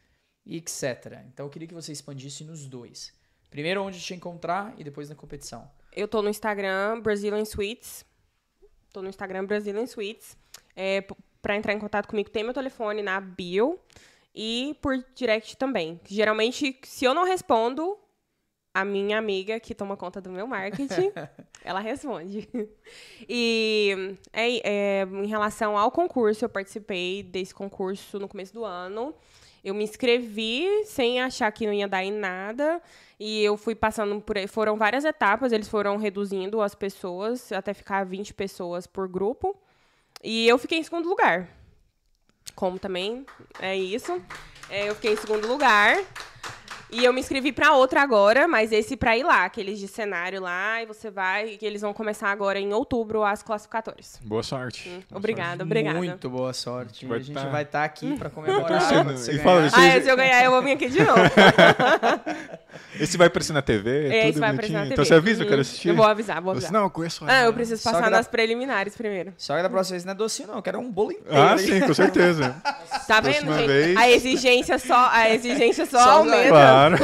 e 0.46 0.56
etc. 0.58 1.20
Então 1.28 1.46
eu 1.48 1.50
queria 1.50 1.68
que 1.68 1.74
você 1.74 1.92
expandisse 1.92 2.44
nos 2.44 2.68
dois. 2.68 3.12
Primeiro 3.50 3.82
onde 3.84 4.00
te 4.00 4.14
encontrar 4.14 4.74
e 4.78 4.84
depois 4.84 5.10
na 5.10 5.16
competição. 5.16 5.70
Eu 5.92 6.08
tô 6.08 6.22
no 6.22 6.30
Instagram, 6.30 7.02
Brazilian 7.02 7.42
Sweets. 7.44 8.06
Tô 8.94 9.02
no 9.02 9.10
Instagram, 9.10 9.46
Brazilian 9.46 9.84
Sweets. 9.86 10.38
É, 10.76 11.02
p- 11.02 11.16
pra 11.42 11.56
entrar 11.56 11.74
em 11.74 11.80
contato 11.80 12.08
comigo, 12.08 12.30
tem 12.30 12.44
meu 12.44 12.54
telefone 12.54 13.02
na 13.02 13.20
bio. 13.20 13.80
E 14.36 14.76
por 14.82 15.04
direct 15.16 15.58
também. 15.58 16.00
Geralmente, 16.08 16.80
se 16.84 17.04
eu 17.06 17.14
não 17.16 17.24
respondo, 17.26 17.98
a 18.74 18.84
minha 18.84 19.18
amiga 19.18 19.60
que 19.60 19.76
toma 19.76 19.96
conta 19.96 20.20
do 20.20 20.32
meu 20.32 20.48
marketing, 20.48 21.12
ela 21.64 21.80
responde. 21.80 22.50
E 23.30 24.18
é, 24.34 25.02
é, 25.02 25.04
em 25.04 25.28
relação 25.28 25.78
ao 25.78 25.92
concurso, 25.92 26.44
eu 26.44 26.50
participei 26.50 27.22
desse 27.22 27.54
concurso 27.54 28.18
no 28.18 28.28
começo 28.28 28.54
do 28.54 28.66
ano. 28.66 29.14
Eu 29.64 29.74
me 29.74 29.84
inscrevi 29.84 30.68
sem 30.86 31.22
achar 31.22 31.50
que 31.52 31.66
não 31.66 31.74
ia 31.74 31.88
dar 31.88 32.04
em 32.04 32.12
nada. 32.12 32.82
E 33.20 33.42
eu 33.44 33.56
fui 33.56 33.76
passando 33.76 34.20
por. 34.20 34.36
Foram 34.50 34.76
várias 34.76 35.06
etapas, 35.06 35.52
eles 35.52 35.70
foram 35.70 35.96
reduzindo 35.96 36.62
as 36.62 36.76
pessoas 36.76 37.52
até 37.52 37.74
ficar 37.74 38.04
20 38.04 38.34
pessoas 38.34 38.86
por 38.88 39.08
grupo. 39.08 39.56
E 40.22 40.48
eu 40.48 40.58
fiquei 40.58 40.80
em 40.80 40.84
segundo 40.84 41.08
lugar. 41.08 41.48
Como 42.56 42.78
também 42.78 43.26
é 43.62 43.78
isso. 43.78 44.22
É, 44.70 44.90
eu 44.90 44.96
fiquei 44.96 45.14
em 45.14 45.18
segundo 45.18 45.48
lugar. 45.48 45.96
E 46.94 47.04
eu 47.04 47.12
me 47.12 47.20
inscrevi 47.20 47.52
pra 47.52 47.74
outra 47.74 48.02
agora, 48.02 48.48
mas 48.48 48.72
esse 48.72 48.96
pra 48.96 49.18
ir 49.18 49.24
lá, 49.24 49.46
aqueles 49.46 49.80
de 49.80 49.88
cenário 49.88 50.40
lá, 50.40 50.82
e 50.82 50.86
você 50.86 51.10
vai, 51.10 51.58
que 51.58 51.66
eles 51.66 51.82
vão 51.82 51.92
começar 51.94 52.30
agora 52.30 52.60
em 52.60 52.72
outubro 52.72 53.24
as 53.24 53.42
classificatórias. 53.42 54.20
Boa 54.24 54.44
sorte. 54.44 54.90
Boa 55.10 55.18
Obrigada, 55.18 55.64
obrigada. 55.64 55.98
Muito 55.98 56.30
boa 56.30 56.54
sorte. 56.54 57.06
Vai 57.08 57.18
a 57.18 57.22
gente 57.22 57.34
tá- 57.34 57.50
vai 57.50 57.64
estar 57.64 57.84
aqui 57.84 58.16
pra 58.18 58.30
comemorar. 58.32 58.80
Você 59.06 59.32
E 59.32 59.38
ganhar. 59.38 59.44
fala, 59.44 59.68
Ah, 59.74 59.86
é, 59.86 60.02
se 60.02 60.08
eu 60.10 60.16
ganhar, 60.16 60.44
eu 60.44 60.52
vou 60.52 60.62
vir 60.62 60.74
aqui 60.74 60.88
de 60.88 61.00
novo. 61.04 61.20
Esse 63.00 63.18
vai 63.18 63.28
aparecer 63.28 63.54
na 63.54 63.62
TV? 63.62 64.08
É, 64.08 64.20
tudo 64.22 64.30
esse 64.30 64.40
vai 64.40 64.50
aparecer 64.52 64.74
na 64.74 64.80
TV. 64.82 64.94
Então 64.94 65.06
você 65.06 65.14
avisa, 65.14 65.42
eu 65.42 65.46
quero 65.46 65.56
Uhum. 65.58 65.62
assistir. 65.62 65.88
Eu 65.90 65.96
vou 65.96 66.06
avisar, 66.06 66.42
vou 66.42 66.54
Você, 66.54 66.58
avisar. 66.66 66.72
não, 66.74 66.84
eu 66.84 66.90
conheço 66.90 67.26
Ah, 67.28 67.44
eu 67.44 67.54
preciso 67.54 67.82
Só 67.82 67.92
passar 67.92 68.12
nas 68.12 68.28
preliminares 68.28 68.96
primeiro. 68.96 69.34
Só 69.38 69.56
que 69.56 69.64
da 69.64 69.70
próxima 69.70 69.94
vez 69.96 70.06
não 70.06 70.12
é 70.12 70.16
docinho, 70.16 70.48
não. 70.50 70.56
Eu 70.56 70.62
quero 70.62 70.80
um 70.80 70.92
bolo 70.92 71.12
inteiro. 71.12 71.38
Ah, 71.42 71.58
sim, 71.58 71.80
com 71.82 71.94
certeza. 71.94 72.56
Tá 73.08 73.20
vendo, 73.20 73.46
Próxima 73.46 73.58
gente? 73.58 73.68
vez. 73.68 73.98
A 73.98 74.10
exigência 74.10 74.80
só, 74.80 75.10
a 75.12 75.30
exigência 75.30 75.86
só, 75.86 75.98
Só 76.00 76.10
aumenta. 76.20 76.48
Claro. 76.50 76.96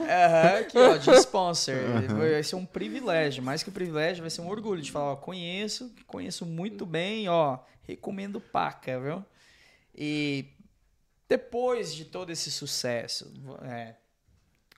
Aham, 0.00 0.58
aqui, 0.60 0.78
ó, 0.78 0.96
de 0.96 1.10
sponsor. 1.20 1.74
Vai 2.18 2.42
ser 2.42 2.56
um 2.56 2.64
privilégio. 2.66 3.42
Mais 3.42 3.62
que 3.62 3.70
um 3.70 3.72
privilégio, 3.72 4.22
vai 4.22 4.30
ser 4.30 4.40
um 4.40 4.48
orgulho 4.48 4.80
de 4.82 4.90
falar, 4.90 5.12
ó, 5.12 5.16
conheço, 5.16 5.92
conheço 6.06 6.44
muito 6.46 6.84
bem, 6.86 7.28
ó, 7.28 7.58
recomendo 7.86 8.40
paca, 8.40 8.98
viu? 9.00 9.24
E 9.94 10.46
depois 11.28 11.94
de 11.94 12.04
todo 12.04 12.30
esse 12.30 12.50
sucesso, 12.50 13.32
é, 13.64 13.94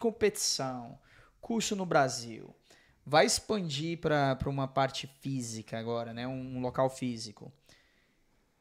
competição, 0.05 0.99
curso 1.41 1.75
no 1.75 1.87
Brasil, 1.87 2.55
vai 3.07 3.25
expandir 3.25 3.99
para 3.99 4.39
uma 4.47 4.69
parte 4.69 5.07
física 5.21 5.79
agora, 5.79 6.13
né? 6.13 6.27
Um 6.29 6.61
local 6.61 6.91
físico. 6.91 7.51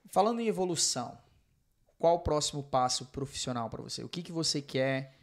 Falando 0.09 0.39
em 0.39 0.47
evolução, 0.47 1.17
qual 1.99 2.15
o 2.15 2.19
próximo 2.19 2.63
passo 2.63 3.07
profissional 3.07 3.69
para 3.69 3.81
você? 3.81 4.03
O 4.03 4.09
que, 4.09 4.21
que 4.23 4.31
você 4.31 4.61
quer 4.61 5.15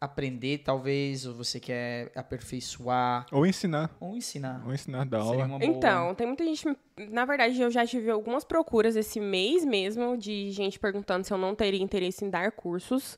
aprender, 0.00 0.58
talvez, 0.58 1.24
ou 1.26 1.34
você 1.34 1.58
quer 1.60 2.10
aperfeiçoar, 2.14 3.26
Ou 3.32 3.46
ensinar. 3.46 3.94
ou 4.00 4.16
ensinar? 4.16 4.62
Ou 4.66 4.72
ensinar 4.74 5.04
da 5.06 5.18
aula. 5.18 5.44
uma 5.46 5.58
boa- 5.58 5.70
Então, 5.70 6.14
tem 6.14 6.26
muita 6.26 6.44
gente. 6.44 6.64
Na 7.10 7.24
verdade, 7.24 7.60
eu 7.60 7.70
já 7.70 7.86
tive 7.86 8.10
algumas 8.10 8.44
procuras 8.44 8.96
esse 8.96 9.18
mês 9.20 9.64
mesmo 9.64 10.16
de 10.16 10.50
gente 10.52 10.78
perguntando 10.78 11.24
se 11.26 11.32
eu 11.32 11.38
não 11.38 11.54
teria 11.54 11.82
interesse 11.82 12.24
em 12.24 12.30
dar 12.30 12.50
cursos. 12.52 13.16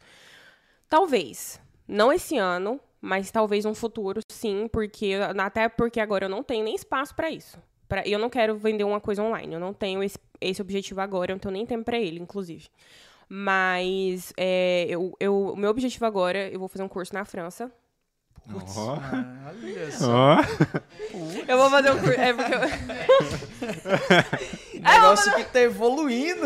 Talvez. 0.89 1.61
Não 1.87 2.12
esse 2.12 2.37
ano, 2.37 2.80
mas 3.01 3.30
talvez 3.30 3.64
um 3.64 3.74
futuro, 3.74 4.20
sim, 4.30 4.68
porque 4.72 5.14
até 5.39 5.68
porque 5.68 6.01
agora 6.01 6.24
eu 6.26 6.28
não 6.28 6.43
tenho 6.43 6.64
nem 6.64 6.74
espaço 6.74 7.14
para 7.14 7.30
isso. 7.30 7.57
Pra, 7.89 8.03
eu 8.07 8.18
não 8.18 8.28
quero 8.28 8.57
vender 8.57 8.82
uma 8.84 9.01
coisa 9.01 9.22
online. 9.22 9.55
Eu 9.55 9.61
não 9.61 9.72
tenho 9.72 10.03
esse, 10.03 10.18
esse 10.41 10.61
objetivo 10.61 11.01
agora, 11.01 11.30
eu 11.30 11.37
não 11.37 11.41
tenho 11.41 11.53
nem 11.53 11.64
tempo 11.64 11.84
para 11.84 11.97
ele, 11.99 12.18
inclusive. 12.18 12.66
Mas 13.28 14.32
é, 14.37 14.87
eu, 14.89 15.14
eu, 15.20 15.53
o 15.53 15.57
meu 15.57 15.70
objetivo 15.70 16.05
agora, 16.05 16.49
eu 16.49 16.59
vou 16.59 16.68
fazer 16.68 16.82
um 16.82 16.89
curso 16.89 17.14
na 17.14 17.24
França. 17.24 17.70
Putz, 18.51 18.76
mano, 18.76 19.01
olha 19.49 19.91
só. 19.91 20.37
Ó, 20.37 20.41
Eu 21.49 21.59
vou 21.59 21.70
fazer 21.70 21.91
um 21.91 21.99
curso. 21.99 22.20
É 22.20 22.32
porque 22.32 22.55
eu, 22.55 22.61
O 24.78 24.82
negócio 24.82 25.34
que 25.34 25.45
tá 25.45 25.61
evoluindo. 25.61 26.43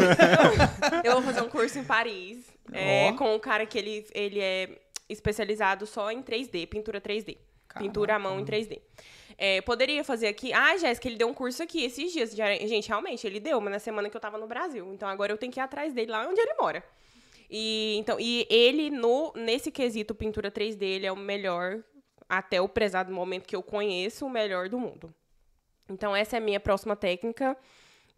Eu 1.05 1.13
vou 1.15 1.23
fazer 1.23 1.43
um 1.43 1.49
curso 1.49 1.79
em 1.79 1.85
Paris 1.85 2.39
é, 2.73 3.11
Ó. 3.13 3.17
com 3.17 3.35
um 3.35 3.39
cara 3.39 3.67
que 3.67 3.79
ele, 3.79 4.07
ele 4.15 4.41
é 4.41 4.71
especializado 5.11 5.87
só 5.87 6.11
em 6.11 6.23
3D, 6.23 6.67
pintura 6.69 7.01
3D. 7.01 7.37
Pintura 7.79 8.17
à 8.17 8.19
mão 8.19 8.41
em 8.41 8.45
3D. 8.45 8.81
É, 9.39 9.61
poderia 9.61 10.03
fazer 10.03 10.27
aqui. 10.27 10.53
Ah, 10.53 10.77
Jéssica, 10.77 11.07
ele 11.09 11.17
deu 11.17 11.29
um 11.29 11.35
curso 11.35 11.63
aqui 11.63 11.85
esses 11.85 12.13
dias. 12.13 12.33
Já- 12.33 12.53
Gente, 12.57 12.89
realmente, 12.89 13.27
ele 13.27 13.39
deu, 13.41 13.61
mas 13.61 13.73
na 13.73 13.79
semana 13.79 14.11
que 14.11 14.17
eu 14.17 14.21
tava 14.21 14.37
no 14.37 14.47
Brasil. 14.47 14.93
Então 14.93 15.09
agora 15.09 15.33
eu 15.33 15.39
tenho 15.39 15.53
que 15.53 15.61
ir 15.61 15.63
atrás 15.63 15.93
dele 15.93 16.11
lá 16.11 16.27
onde 16.29 16.41
ele 16.41 16.55
mora. 16.55 16.83
E, 17.49 17.97
então, 17.99 18.19
e 18.21 18.47
ele, 18.51 18.91
no, 18.91 19.33
nesse 19.35 19.71
quesito 19.71 20.15
pintura 20.15 20.51
3D, 20.51 20.83
ele 20.83 21.07
é 21.07 21.13
o 21.13 21.17
melhor, 21.17 21.83
até 22.29 22.61
o 22.61 22.69
prezado 22.69 23.13
momento 23.13 23.47
que 23.47 23.57
eu 23.57 23.63
conheço, 23.63 24.27
o 24.27 24.31
melhor 24.31 24.69
do 24.69 24.79
mundo. 24.79 25.13
Então, 25.89 26.15
essa 26.15 26.37
é 26.37 26.39
a 26.39 26.41
minha 26.41 26.61
próxima 26.61 26.95
técnica. 26.95 27.57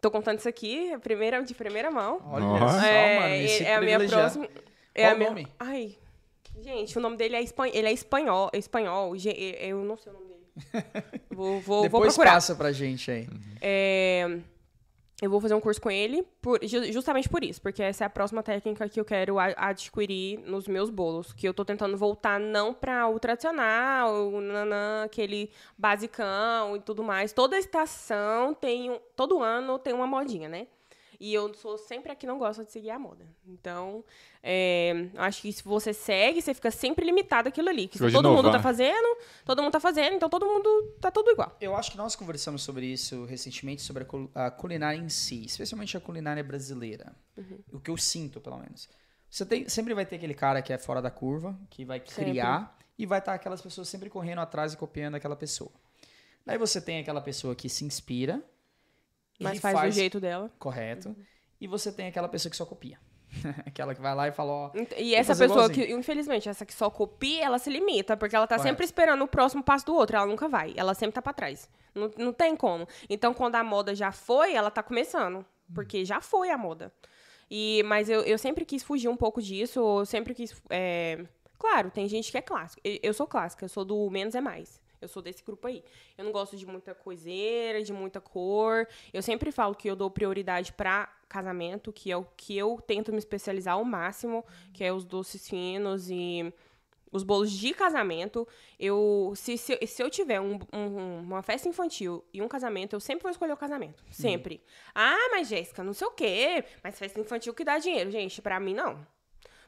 Tô 0.01 0.11
contando 0.11 0.37
isso 0.39 0.49
aqui, 0.49 0.91
é 0.91 0.97
primeira, 0.99 1.41
de 1.41 1.53
primeira 1.55 1.89
mão. 1.89 2.21
Olha 2.25 2.45
Ó. 2.45 2.67
só, 2.67 2.85
É, 2.85 3.19
mano. 3.19 3.35
Esse 3.35 3.63
é 3.63 3.75
a 3.75 3.81
minha 3.81 3.99
próxima. 4.07 4.47
É 4.93 5.03
Qual 5.03 5.11
a 5.11 5.15
o 5.15 5.17
minha... 5.17 5.29
nome? 5.29 5.47
Ai, 5.59 5.97
gente, 6.61 6.97
o 6.97 7.01
nome 7.01 7.17
dele 7.17 7.35
é, 7.35 7.41
espan... 7.41 7.67
ele 7.67 7.87
é 7.87 7.91
espanhol. 7.91 8.49
É 8.53 8.57
espanhol. 8.57 9.13
Eu 9.15 9.83
não 9.83 9.97
sei 9.97 10.11
o 10.11 10.15
nome 10.15 10.27
dele. 10.27 10.43
vou, 11.31 11.53
vou, 11.53 11.61
vou 11.61 11.81
Depois 11.83 12.13
procurar. 12.13 12.33
passa 12.33 12.55
pra 12.55 12.71
gente 12.71 13.09
aí. 13.09 13.27
É, 13.61 14.39
Eu 15.21 15.29
vou 15.29 15.39
fazer 15.41 15.53
um 15.55 15.59
curso 15.61 15.79
com 15.81 15.89
ele 15.89 16.21
por- 16.41 16.59
ju- 16.63 16.91
justamente 16.91 17.27
por 17.29 17.43
isso, 17.43 17.61
porque 17.61 17.81
essa 17.81 18.03
é 18.03 18.07
a 18.07 18.09
próxima 18.09 18.43
técnica 18.43 18.87
que 18.89 18.99
eu 18.99 19.05
quero 19.05 19.37
adquirir 19.39 20.39
nos 20.39 20.67
meus 20.67 20.89
bolos, 20.89 21.31
que 21.33 21.47
eu 21.47 21.53
tô 21.53 21.63
tentando 21.65 21.97
voltar 21.97 22.39
não 22.39 22.73
para 22.73 23.07
o 23.07 23.17
tradicional, 23.19 24.13
o 24.29 24.41
nanã, 24.41 25.03
aquele 25.05 25.49
basicão 25.77 26.75
e 26.75 26.79
tudo 26.81 27.03
mais. 27.03 27.31
Toda 27.33 27.57
estação 27.57 28.53
tem 28.53 28.91
um, 28.91 28.99
todo 29.15 29.41
ano 29.41 29.79
tem 29.79 29.93
uma 29.93 30.05
modinha, 30.07 30.49
né? 30.49 30.67
E 31.25 31.33
eu 31.33 31.53
sou 31.53 31.77
sempre 31.77 32.11
a 32.11 32.15
que 32.15 32.27
não 32.27 32.37
gosta 32.37 32.65
de 32.65 32.71
seguir 32.73 32.89
a 32.89 32.99
moda. 32.99 33.25
Então, 33.47 34.03
é, 34.41 35.07
acho 35.15 35.41
que 35.41 35.53
se 35.53 35.63
você 35.63 35.93
segue, 35.93 36.41
você 36.41 36.53
fica 36.53 36.69
sempre 36.69 37.05
limitado 37.05 37.47
àquilo 37.47 37.69
ali. 37.69 37.87
Que 37.87 37.97
todo 38.11 38.29
mundo 38.35 38.47
tá 38.51 38.57
fazendo, 38.61 39.17
todo 39.45 39.63
mundo 39.63 39.71
tá 39.71 39.79
fazendo, 39.79 40.15
então 40.15 40.29
todo 40.29 40.45
mundo 40.45 40.69
tá 40.99 41.09
tudo 41.09 41.31
igual. 41.31 41.55
Eu 41.61 41.77
acho 41.77 41.91
que 41.91 41.97
nós 41.97 42.13
conversamos 42.13 42.61
sobre 42.61 42.87
isso 42.87 43.23
recentemente, 43.23 43.81
sobre 43.81 44.03
a, 44.03 44.05
cul- 44.05 44.29
a 44.35 44.51
culinária 44.51 44.97
em 44.99 45.07
si, 45.07 45.45
especialmente 45.45 45.95
a 45.95 46.01
culinária 46.01 46.43
brasileira. 46.43 47.15
O 47.71 47.79
que 47.79 47.89
eu 47.89 47.95
sinto, 47.95 48.41
pelo 48.41 48.57
menos. 48.57 48.89
Você 49.29 49.45
tem, 49.45 49.69
sempre 49.69 49.93
vai 49.93 50.05
ter 50.05 50.17
aquele 50.17 50.33
cara 50.33 50.61
que 50.61 50.73
é 50.73 50.77
fora 50.77 51.01
da 51.01 51.09
curva, 51.09 51.57
que 51.69 51.85
vai 51.85 52.01
criar, 52.31 52.77
e 52.99 53.05
vai 53.05 53.19
estar 53.19 53.33
aquelas 53.33 53.61
pessoas 53.61 53.87
sempre 53.87 54.09
correndo 54.09 54.39
atrás 54.39 54.73
e 54.73 54.77
copiando 54.77 55.15
aquela 55.15 55.37
pessoa. 55.37 55.71
Daí 56.45 56.57
você 56.57 56.81
tem 56.81 56.99
aquela 56.99 57.21
pessoa 57.21 57.55
que 57.55 57.69
se 57.69 57.85
inspira, 57.85 58.43
Mas 59.43 59.57
e 59.57 59.61
faz, 59.61 59.79
do 59.79 59.91
jeito 59.91 60.19
dela. 60.19 60.51
correto, 60.59 61.15
e 61.59 61.67
você 61.67 61.91
tem 61.91 62.07
aquela 62.07 62.27
pessoa 62.27 62.49
que 62.49 62.57
só 62.57 62.65
copia. 62.65 62.99
aquela 63.65 63.95
que 63.95 64.01
vai 64.01 64.13
lá 64.13 64.27
e 64.27 64.31
fala, 64.31 64.51
ó, 64.51 64.71
E 64.97 65.15
essa 65.15 65.33
pessoa 65.33 65.65
igualzinho. 65.65 65.87
que, 65.87 65.93
infelizmente, 65.93 66.47
essa 66.47 66.65
que 66.65 66.73
só 66.73 66.89
copia, 66.89 67.43
ela 67.43 67.57
se 67.57 67.69
limita, 67.69 68.15
porque 68.15 68.35
ela 68.35 68.45
tá 68.45 68.55
Correto. 68.57 68.69
sempre 68.69 68.85
esperando 68.85 69.23
o 69.23 69.27
próximo 69.27 69.63
passo 69.63 69.85
do 69.87 69.95
outro, 69.95 70.15
ela 70.15 70.25
nunca 70.25 70.47
vai, 70.47 70.73
ela 70.77 70.93
sempre 70.93 71.15
tá 71.15 71.21
pra 71.21 71.33
trás. 71.33 71.69
Não, 71.95 72.11
não 72.17 72.33
tem 72.33 72.55
como. 72.55 72.87
Então, 73.09 73.33
quando 73.33 73.55
a 73.55 73.63
moda 73.63 73.95
já 73.95 74.11
foi, 74.11 74.53
ela 74.53 74.69
tá 74.69 74.83
começando, 74.83 75.43
porque 75.73 76.05
já 76.05 76.21
foi 76.21 76.49
a 76.51 76.57
moda. 76.57 76.93
E, 77.49 77.81
mas 77.85 78.09
eu, 78.09 78.21
eu 78.21 78.37
sempre 78.37 78.65
quis 78.65 78.83
fugir 78.83 79.07
um 79.09 79.17
pouco 79.17 79.41
disso, 79.41 79.79
eu 79.79 80.05
sempre 80.05 80.33
quis... 80.33 80.61
é, 80.69 81.25
Claro, 81.57 81.89
tem 81.89 82.09
gente 82.09 82.29
que 82.29 82.37
é 82.37 82.41
clássica. 82.41 82.81
Eu, 82.83 82.99
eu 83.01 83.13
sou 83.13 83.25
clássica, 83.25 83.63
eu 83.63 83.69
sou 83.69 83.85
do 83.85 84.09
menos 84.09 84.35
é 84.35 84.41
mais. 84.41 84.81
Eu 85.03 85.07
sou 85.07 85.21
desse 85.21 85.43
grupo 85.43 85.67
aí. 85.67 85.83
Eu 86.17 86.25
não 86.25 86.31
gosto 86.31 86.55
de 86.57 86.65
muita 86.65 86.93
coiseira, 86.95 87.83
de 87.83 87.93
muita 87.93 88.19
cor. 88.21 88.87
Eu 89.13 89.21
sempre 89.21 89.51
falo 89.51 89.75
que 89.75 89.89
eu 89.89 89.95
dou 89.95 90.09
prioridade 90.09 90.73
pra 90.73 91.11
casamento, 91.29 91.91
que 91.91 92.11
é 92.11 92.17
o 92.17 92.23
que 92.37 92.57
eu 92.57 92.79
tento 92.85 93.11
me 93.11 93.17
especializar 93.17 93.75
ao 93.75 93.83
máximo, 93.83 94.45
que 94.73 94.83
é 94.83 94.93
os 94.93 95.03
doces 95.05 95.47
finos 95.49 96.09
e 96.09 96.53
os 97.11 97.21
bolos 97.23 97.51
de 97.51 97.73
casamento. 97.73 98.47
Eu, 98.79 99.33
se, 99.35 99.55
se, 99.57 99.77
se 99.85 100.01
eu 100.01 100.09
tiver 100.09 100.41
um- 100.41 100.57
um- 100.73 101.19
uma 101.19 101.43
festa 101.43 101.67
infantil 101.69 102.23
e 102.33 102.41
um 102.41 102.47
casamento, 102.47 102.95
eu 102.95 102.99
sempre 102.99 103.21
vou 103.23 103.31
escolher 103.31 103.53
o 103.53 103.57
casamento. 103.57 104.03
Sempre. 104.11 104.61
Ah, 104.95 105.29
mas 105.31 105.47
Jéssica, 105.47 105.83
não 105.83 105.93
sei 105.93 106.07
o 106.07 106.11
quê. 106.11 106.63
Mas 106.83 106.97
festa 106.97 107.19
infantil 107.19 107.53
que 107.53 107.63
dá 107.63 107.77
dinheiro. 107.77 108.09
Gente, 108.09 108.41
pra 108.41 108.59
mim, 108.59 108.73
não. 108.73 109.05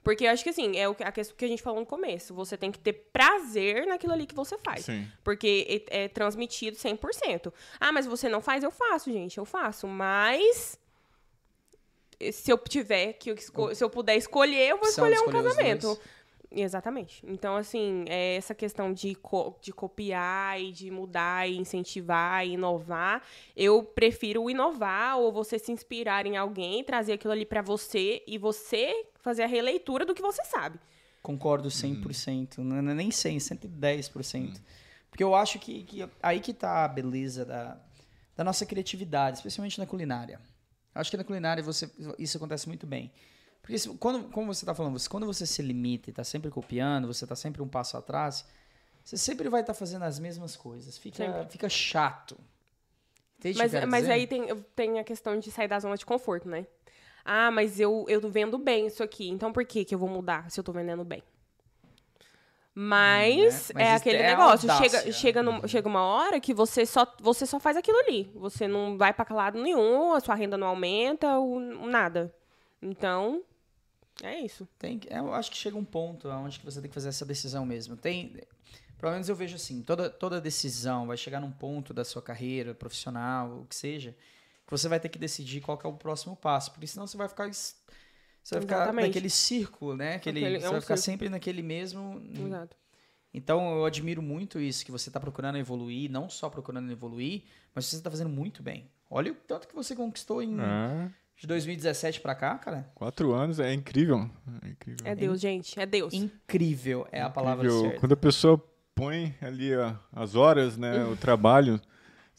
Porque 0.06 0.26
eu 0.26 0.30
acho 0.32 0.44
que 0.44 0.52
assim, 0.52 0.78
é 0.78 0.88
o 0.88 0.94
que- 0.96 1.04
a 1.04 1.12
questão 1.12 1.36
que 1.36 1.44
a 1.44 1.48
gente 1.48 1.62
falou 1.64 1.80
no 1.82 1.86
começo. 1.86 2.34
Você 2.36 2.56
tem 2.56 2.72
que 2.72 2.80
ter 2.80 2.94
prazer 3.12 3.86
naquilo 3.88 4.14
ali 4.14 4.26
que 4.28 4.36
você 4.36 4.56
faz. 4.58 4.86
sim. 4.86 5.06
Porque 5.24 5.84
é, 5.92 6.04
é 6.04 6.08
transmitido 6.08 6.78
100%. 6.78 7.52
Ah, 7.80 7.92
mas 7.92 8.06
você 8.06 8.30
não 8.30 8.40
faz? 8.40 8.64
Eu 8.64 8.70
faço, 8.72 9.12
gente. 9.12 9.38
Eu 9.40 9.46
faço. 9.46 9.88
Mas. 9.88 10.80
Se 12.32 12.50
eu 12.52 12.58
tiver 12.58 13.14
que 13.14 13.36
se 13.36 13.84
eu 13.84 13.90
puder 13.90 14.16
escolher, 14.16 14.70
eu 14.70 14.78
vou 14.78 14.88
escolher 14.88 15.20
um 15.20 15.26
casamento. 15.44 16.00
Exatamente. 16.58 17.22
Então, 17.28 17.58
assim, 17.58 18.06
é 18.08 18.38
essa 18.38 18.56
questão 18.56 18.94
de, 18.94 19.14
co- 19.16 19.58
de 19.62 19.74
copiar 19.74 20.60
e 20.62 20.72
de 20.72 20.90
mudar 20.90 21.50
e 21.50 21.58
incentivar 21.58 22.48
e 22.48 22.52
inovar, 22.54 23.22
eu 23.58 23.84
prefiro 23.84 24.50
inovar 24.50 25.18
ou 25.20 25.34
você 25.34 25.60
se 25.60 25.72
inspirar 25.72 26.26
em 26.26 26.38
alguém, 26.38 26.82
trazer 26.84 27.14
aquilo 27.14 27.34
ali 27.34 27.46
pra 27.46 27.62
você 27.62 28.24
e 28.26 28.38
você 28.38 29.06
fazer 29.20 29.44
a 29.44 29.48
releitura 29.48 30.06
do 30.06 30.16
que 30.16 30.22
você 30.22 30.44
sabe. 30.46 30.80
Concordo 31.22 31.70
100%, 31.70 32.60
não 32.60 32.78
é 32.78 32.94
nem 32.94 33.12
100, 33.12 33.38
110%. 33.40 34.62
Porque 35.10 35.24
eu 35.24 35.36
acho 35.36 35.60
que, 35.60 35.84
que 35.84 36.08
aí 36.24 36.40
que 36.40 36.54
tá 36.54 36.86
a 36.86 36.88
beleza 36.88 37.44
da, 37.44 37.78
da 38.36 38.44
nossa 38.44 38.66
criatividade, 38.66 39.38
especialmente 39.38 39.78
na 39.80 39.86
culinária. 39.86 40.40
Eu 40.94 41.02
acho 41.02 41.12
que 41.12 41.18
na 41.18 41.24
culinária 41.24 41.62
você, 41.64 41.90
isso 42.18 42.38
acontece 42.38 42.68
muito 42.68 42.86
bem. 42.88 43.12
Porque 43.66 43.80
se- 43.80 43.90
quando, 43.98 44.30
como 44.30 44.54
você 44.54 44.64
está 44.64 44.76
falando, 44.76 44.94
você, 45.00 45.10
quando 45.10 45.26
você 45.26 45.44
se 45.44 45.60
limita 45.64 46.08
e 46.10 46.12
está 46.12 46.24
sempre 46.24 46.52
copiando, 46.52 47.08
você 47.08 47.26
está 47.26 47.36
sempre 47.36 47.64
um 47.64 47.68
passo 47.68 47.98
atrás, 47.98 48.46
você 49.04 49.18
sempre 49.18 49.50
vai 49.50 49.62
estar 49.62 49.74
fazendo 49.74 50.04
as 50.04 50.20
mesmas 50.20 50.56
coisas. 50.56 51.00
Fica, 51.00 51.18
Sempre. 51.18 51.50
fica 51.50 51.68
chato. 51.68 52.38
Entende 53.40 53.58
Mas, 53.58 53.72
que 53.72 53.86
mas 53.88 54.02
dizer? 54.04 54.14
aí 54.14 54.28
tem, 54.28 54.56
tem 54.76 55.00
a 55.00 55.04
questão 55.04 55.40
de 55.40 55.50
sair 55.50 55.68
da 55.68 55.80
zona 55.80 55.98
de 55.98 56.06
conforto, 56.06 56.48
né? 56.48 56.68
Ah, 57.24 57.50
mas 57.50 57.80
eu, 57.80 58.06
eu 58.08 58.22
vendo 58.30 58.56
bem 58.60 58.86
isso 58.86 59.02
aqui. 59.02 59.28
Então 59.30 59.52
por 59.52 59.66
que, 59.66 59.84
que 59.84 59.96
eu 59.96 60.00
vou 60.00 60.10
mudar 60.10 60.50
se 60.52 60.60
eu 60.60 60.64
tô 60.64 60.72
vendendo 60.72 61.04
bem? 61.04 61.24
Mas, 62.78 63.70
Né? 63.70 63.74
Mas 63.76 63.88
é 63.88 63.94
aquele 63.96 64.18
é 64.18 64.28
negócio, 64.28 64.70
audácia, 64.70 64.90
chega, 65.00 65.06
né? 65.06 65.12
chega, 65.12 65.44
num- 65.44 65.68
chega 65.68 65.88
uma 65.88 66.04
hora 66.04 66.40
que 66.40 66.54
você 66.54 66.86
só, 66.86 67.12
você 67.20 67.46
só 67.46 67.60
faz 67.60 67.78
aquilo 67.78 67.98
ali. 68.00 68.30
Você 68.36 68.68
não 68.68 68.98
vai 68.98 69.12
pra 69.14 69.26
lado 69.34 69.60
nenhum, 69.62 70.14
a 70.14 70.20
sua 70.20 70.36
renda 70.36 70.58
não 70.58 70.68
aumenta, 70.68 71.40
o, 71.40 71.60
nada. 71.60 72.34
Então, 72.82 73.42
é 74.24 74.40
isso. 74.40 74.68
Tem, 74.80 75.00
que- 75.00 75.12
eu 75.12 75.34
acho 75.34 75.52
que 75.52 75.58
chega 75.58 75.78
um 75.78 75.86
ponto 75.86 76.28
onde 76.30 76.60
que 76.60 76.66
você 76.66 76.80
tem 76.82 76.90
que 76.90 76.94
fazer 76.94 77.10
essa 77.10 77.26
decisão 77.26 77.66
mesmo. 77.66 77.96
Tem, 77.98 78.42
pelo 78.98 79.12
menos 79.12 79.28
eu 79.30 79.36
vejo 79.36 79.56
assim, 79.56 79.82
toda, 79.82 80.10
toda 80.10 80.40
decisão 80.42 81.08
vai 81.08 81.18
chegar 81.18 81.40
num 81.40 81.52
ponto 81.52 81.94
da 81.94 82.04
sua 82.06 82.22
carreira 82.22 82.74
profissional, 82.74 83.62
o 83.62 83.66
que 83.66 83.76
seja, 83.76 84.12
que 84.66 84.72
você 84.72 84.88
vai 84.88 85.00
ter 85.00 85.10
que 85.10 85.20
decidir 85.20 85.62
qual 85.62 85.78
que 85.78 85.86
é 85.86 85.90
o 85.90 85.94
próximo 85.94 86.36
passo, 86.36 86.72
porque 86.72 86.88
senão 86.88 87.06
você 87.06 87.18
vai 87.18 87.28
ficar 87.28 87.50
você 87.52 87.76
vai 88.56 88.62
ficar 88.62 88.76
Exatamente. 88.76 89.08
naquele 89.08 89.30
círculo, 89.30 89.96
né? 89.98 90.16
Aquele, 90.16 90.40
Aquele- 90.40 90.56
é 90.58 90.60
você 90.60 90.68
um 90.68 90.72
vai 90.74 90.82
ficar 90.82 90.98
círculo. 90.98 91.14
sempre 91.14 91.30
naquele 91.30 91.62
mesmo. 91.64 92.22
Exato. 92.46 92.78
Então 93.34 93.76
eu 93.78 93.86
admiro 93.86 94.22
muito 94.22 94.60
isso, 94.60 94.86
que 94.86 94.92
você 94.92 95.10
está 95.10 95.20
procurando 95.20 95.58
evoluir, 95.58 96.10
não 96.10 96.30
só 96.30 96.50
procurando 96.50 96.90
evoluir, 96.92 97.44
mas 97.74 97.86
você 97.88 97.96
está 97.98 98.10
fazendo 98.10 98.30
muito 98.30 98.62
bem. 98.64 98.90
Olha 99.10 99.32
o 99.32 99.36
tanto 99.36 99.68
que 99.68 99.76
você 99.76 99.96
conquistou 99.96 100.42
em 100.44 100.58
É, 100.60 101.12
de 101.38 101.46
2017 101.48 102.22
para 102.22 102.34
cá, 102.36 102.58
cara. 102.58 102.90
quatro 102.96 103.34
anos 103.34 103.60
é 103.60 103.74
incrível. 103.74 104.30
É 104.64 104.70
incrível. 104.70 105.06
É 105.06 105.16
Deus, 105.16 105.40
gente. 105.40 105.80
É 105.80 105.86
Deus. 105.86 106.14
Incrível 106.14 107.08
é 107.12 107.22
a 107.22 107.30
palavra 107.30 107.66
Incrível. 107.66 107.82
certa. 107.90 108.00
Quando 108.00 108.12
a 108.14 108.18
pessoa 108.18 108.64
põe 108.94 109.36
ali 109.42 109.74
a- 109.74 110.00
as 110.14 110.36
horas, 110.36 110.78
né, 110.78 111.04
o 111.06 111.16
trabalho, 111.18 111.80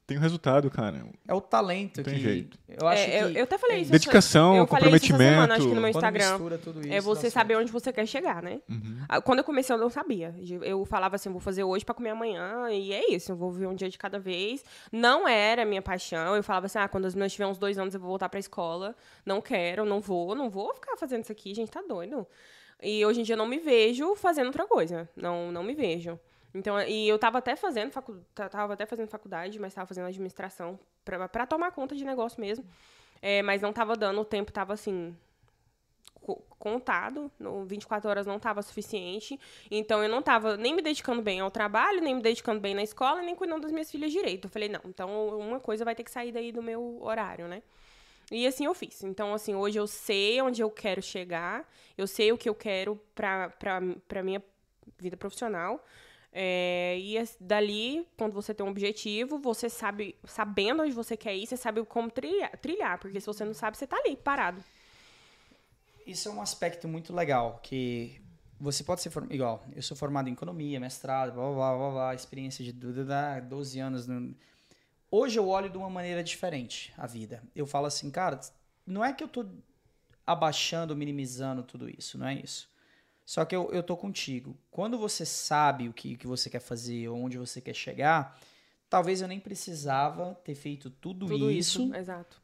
tem 0.07 0.17
o 0.17 0.21
resultado, 0.21 0.71
cara. 0.71 1.05
É 1.27 1.35
o 1.35 1.41
talento 1.41 1.97
Não 1.99 2.05
tem 2.05 2.15
que 2.15 2.21
jeito. 2.21 2.59
eu 2.69 2.87
acho 2.87 3.03
É, 3.03 3.23
eu, 3.25 3.33
que 3.33 3.39
eu 3.39 3.43
até 3.45 3.59
falei 3.59 3.81
isso. 3.81 3.91
Dedicação, 3.91 4.57
eu 4.57 4.67
falei 4.67 4.95
isso 4.95 5.01
comprometimento. 5.09 5.35
semana, 5.35 5.55
acho 5.57 5.69
que 5.69 5.75
no 5.75 5.81
meu 5.81 5.91
Instagram. 5.91 6.37
isso, 6.37 6.93
É 6.93 7.01
você 7.01 7.21
certo. 7.23 7.35
saber 7.35 7.57
onde 7.57 7.73
você 7.73 7.93
quer 7.93 8.07
chegar, 8.07 8.41
né? 8.43 8.61
Uhum. 8.69 8.99
Ah, 9.09 9.21
Quando 9.21 9.39
eu 9.41 9.45
comecei, 9.45 9.75
eu 9.75 9.79
não 9.81 9.91
sabia. 9.91 10.33
Eu 10.63 10.85
falava 10.85 11.17
assim, 11.17 11.29
vou 11.31 11.41
fazer 11.41 11.65
hoje 11.65 11.85
pra 11.85 11.95
comer 11.95 12.11
amanhã, 12.11 12.71
e 12.71 12.93
é 12.93 13.13
isso, 13.13 13.33
eu 13.33 13.37
vou 13.37 13.51
viver 13.51 13.67
um 13.67 13.75
dia 13.75 13.89
de 13.91 13.99
cada 13.99 14.19
vez. 14.19 14.65
Não 14.93 15.27
era 15.27 15.63
a 15.63 15.67
minha 15.67 15.83
paixão. 15.83 16.37
Eu 16.37 16.43
falava 16.45 16.67
assim, 16.67 16.79
ah, 16.79 16.87
quando 16.89 17.07
as 17.07 17.15
meninas 17.15 17.33
tiverem 17.33 17.51
uns 17.51 17.59
dois 17.59 17.77
anos, 17.77 17.93
eu 17.93 18.01
vou 18.01 18.09
voltar 18.11 18.29
pra 18.29 18.39
escola. 18.39 18.95
Não 19.25 19.41
quero, 19.41 19.85
não 19.85 20.01
vou, 20.01 20.35
não 20.37 20.49
vou 20.49 20.73
ficar 20.75 20.97
fazendo 20.97 21.23
isso 21.25 21.33
aqui, 21.33 21.53
gente, 21.53 21.71
tá 21.71 21.83
doido. 21.83 22.27
E 22.83 23.05
hoje 23.05 23.21
em 23.21 23.23
dia 23.25 23.33
eu 23.35 23.39
não 23.39 23.47
me 23.47 23.59
vejo 23.59 24.15
fazendo 24.15 24.47
outra 24.47 24.67
coisa. 24.67 25.09
Não, 25.17 25.51
não 25.51 25.63
me 25.65 25.75
vejo. 25.75 26.21
Então, 26.57 26.81
e 26.83 27.09
eu 27.09 27.19
tava 27.19 27.39
até 27.39 27.57
fazendo, 27.57 27.91
facu... 27.93 28.17
ta- 28.35 28.49
tava 28.49 28.75
até 28.75 28.87
fazendo 28.87 29.09
faculdade, 29.09 29.59
mas 29.59 29.75
tava 29.75 29.87
fazendo 29.87 30.07
administração 30.07 30.79
pra, 31.05 31.29
pra 31.29 31.47
tomar 31.47 31.73
conta 31.73 31.95
de 31.97 32.05
negócio 32.05 32.41
mesmo. 32.41 32.65
É, 33.23 33.43
mas 33.43 33.63
não 33.63 33.73
tava 33.73 33.97
dando, 33.97 34.21
o 34.21 34.25
tempo 34.25 34.53
tava 34.53 34.75
assim, 34.75 35.17
co- 36.21 36.43
contado, 36.59 37.31
no 37.39 37.65
24 37.65 38.09
horas 38.11 38.27
não 38.27 38.37
estava 38.37 38.63
suficiente, 38.63 39.39
então 39.71 40.03
eu 40.03 40.09
não 40.09 40.21
estava 40.21 40.57
nem 40.57 40.75
me 40.75 40.83
dedicando 40.83 41.23
bem 41.23 41.41
ao 41.41 41.51
trabalho, 41.51 42.01
nem 42.01 42.15
me 42.15 42.23
dedicando 42.23 42.61
bem 42.61 42.75
na 42.75 42.83
escola, 42.83 43.23
nem 43.23 43.35
cuidando 43.35 43.63
das 43.63 43.73
minhas 43.73 43.91
filhas 43.91 44.13
direito. 44.13 44.47
Eu 44.47 44.51
falei, 44.51 44.69
não, 44.69 44.81
então 44.87 45.29
uma 45.39 45.61
coisa 45.61 45.85
vai 45.85 45.95
ter 45.95 46.05
que 46.05 46.11
sair 46.11 46.33
daí 46.33 46.53
do 46.53 46.63
meu 46.63 46.99
horário, 47.03 47.47
né? 47.49 47.63
E 48.31 48.47
assim 48.47 48.65
eu 48.67 48.75
fiz. 48.75 49.05
Então, 49.05 49.33
assim, 49.35 49.55
hoje 49.55 49.79
eu 49.79 49.87
sei 49.87 50.43
onde 50.43 50.61
eu 50.63 50.71
quero 50.71 51.03
chegar, 51.03 51.69
eu 51.97 52.07
sei 52.07 52.33
o 52.33 52.39
que 52.39 52.49
eu 52.49 52.55
quero 52.55 52.97
para 53.15 53.51
para 54.09 54.23
minha 54.23 54.43
vida 54.99 55.17
profissional. 55.17 55.85
É, 56.39 56.99
e 56.99 57.16
dali, 57.41 58.07
quando 58.14 58.34
você 58.34 58.53
tem 58.53 58.64
um 58.66 58.68
objetivo, 58.68 59.39
você 59.39 59.70
sabe, 59.70 60.14
sabendo 60.26 60.82
onde 60.82 60.93
você 60.93 61.16
quer 61.16 61.34
ir, 61.34 61.47
você 61.47 61.57
sabe 61.57 61.82
como 61.87 62.11
trilhar, 62.11 62.55
trilhar 62.59 62.99
porque 62.99 63.18
se 63.18 63.26
você 63.26 63.43
não 63.43 63.55
sabe, 63.55 63.78
você 63.78 63.87
tá 63.87 63.97
ali, 63.97 64.16
parado. 64.16 64.62
Isso 66.07 66.28
é 66.28 66.32
um 66.32 66.43
aspecto 66.43 66.87
muito 66.87 67.14
legal, 67.14 67.59
que 67.62 68.20
você 68.61 68.84
pode 68.84 69.01
ser 69.01 69.11
igual, 69.30 69.64
eu 69.74 69.80
sou 69.82 69.97
formado 69.97 70.28
em 70.28 70.34
economia, 70.34 70.78
mestrado, 70.78 71.32
blá, 71.32 71.51
blá, 71.53 71.76
blá, 71.76 71.91
blá, 71.91 72.14
experiência 72.14 72.62
de 72.62 72.70
du- 72.70 72.93
du- 72.93 73.07
da- 73.07 73.41
12 73.41 73.80
anos. 73.80 74.07
no- 74.07 74.34
Hoje 75.11 75.39
eu 75.39 75.49
olho 75.49 75.70
de 75.70 75.78
uma 75.78 75.89
maneira 75.89 76.22
diferente 76.22 76.93
a 76.99 77.07
vida. 77.07 77.43
Eu 77.55 77.66
falo 77.66 77.87
assim, 77.87 78.11
cara, 78.11 78.39
não 78.87 79.03
é 79.03 79.11
que 79.11 79.24
eu 79.24 79.28
tô 79.28 79.47
abaixando, 80.26 80.95
minimizando 80.95 81.62
tudo 81.62 81.89
isso, 81.89 82.18
não 82.18 82.26
é 82.26 82.34
isso. 82.34 82.68
Só 83.27 83.45
que 83.45 83.55
eu, 83.57 83.68
eu 83.72 83.83
tô 83.83 83.97
contigo. 83.97 84.57
Quando 84.70 84.97
você 84.97 85.27
sabe 85.27 85.89
o 85.89 85.93
que, 85.93 86.16
que 86.16 86.27
você 86.29 86.49
quer 86.49 86.61
fazer, 86.61 87.09
onde 87.09 87.37
você 87.37 87.61
quer 87.61 87.74
chegar, 87.74 88.39
talvez 88.89 89.20
eu 89.20 89.27
nem 89.27 89.41
precisava 89.41 90.35
ter 90.45 90.55
feito 90.55 90.89
tudo, 90.89 91.27
Tudo 91.27 91.51
isso, 91.51 91.83
isso, 91.93 91.93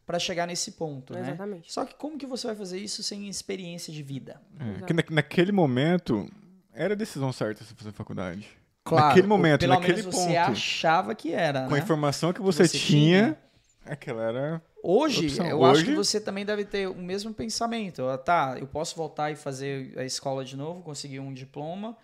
para 0.05 0.19
chegar 0.19 0.45
nesse 0.47 0.73
ponto, 0.73 1.13
né? 1.15 1.21
Exatamente. 1.21 1.73
Só 1.73 1.85
que 1.85 1.95
como 1.95 2.19
que 2.19 2.27
você 2.27 2.49
vai 2.49 2.57
fazer 2.57 2.81
isso 2.81 3.01
sem 3.03 3.29
experiência 3.29 3.93
de 3.93 4.03
vida? 4.03 4.43
É, 4.59 4.85
que 4.85 4.93
na- 4.93 5.05
naquele 5.09 5.53
momento, 5.53 6.29
era 6.73 6.95
a 6.95 6.97
decisão 6.97 7.33
certa 7.33 7.63
você 7.65 7.75
fazer 7.77 7.93
faculdade. 7.93 8.45
naquele 8.91 9.23
ou 9.23 9.29
momento, 9.29 9.61
pelo 9.61 9.75
naquele 9.75 9.99
menos 10.03 10.13
você 10.15 10.27
ponto. 10.35 10.37
achava 10.51 11.15
que 11.15 11.33
era, 11.33 11.69
Com 11.69 11.75
a 11.75 11.79
né? 11.79 11.83
informação 11.85 12.33
que 12.33 12.43
você, 12.43 12.67
Você 12.67 12.77
tinha, 12.77 13.39
aquela 13.87 14.23
era. 14.25 14.63
Hoje, 14.83 15.27
opção. 15.27 15.47
eu 15.47 15.65
acho 15.65 15.75
Hoje- 15.83 15.85
que 15.87 15.95
você 15.97 16.21
também 16.21 16.45
deve 16.45 16.65
ter 16.65 16.89
o 16.89 16.95
mesmo 16.95 17.33
pensamento. 17.33 18.03
Ah, 18.09 18.19
Tá, 18.19 18.57
eu 18.59 18.67
posso 18.67 18.97
voltar 18.97 19.31
e 19.31 19.37
fazer 19.37 19.97
a 19.99 20.05
escola 20.05 20.45
de 20.45 20.57
novo, 20.57 20.83
conseguir 20.83 21.21
um 21.21 21.33
diploma. 21.33 21.97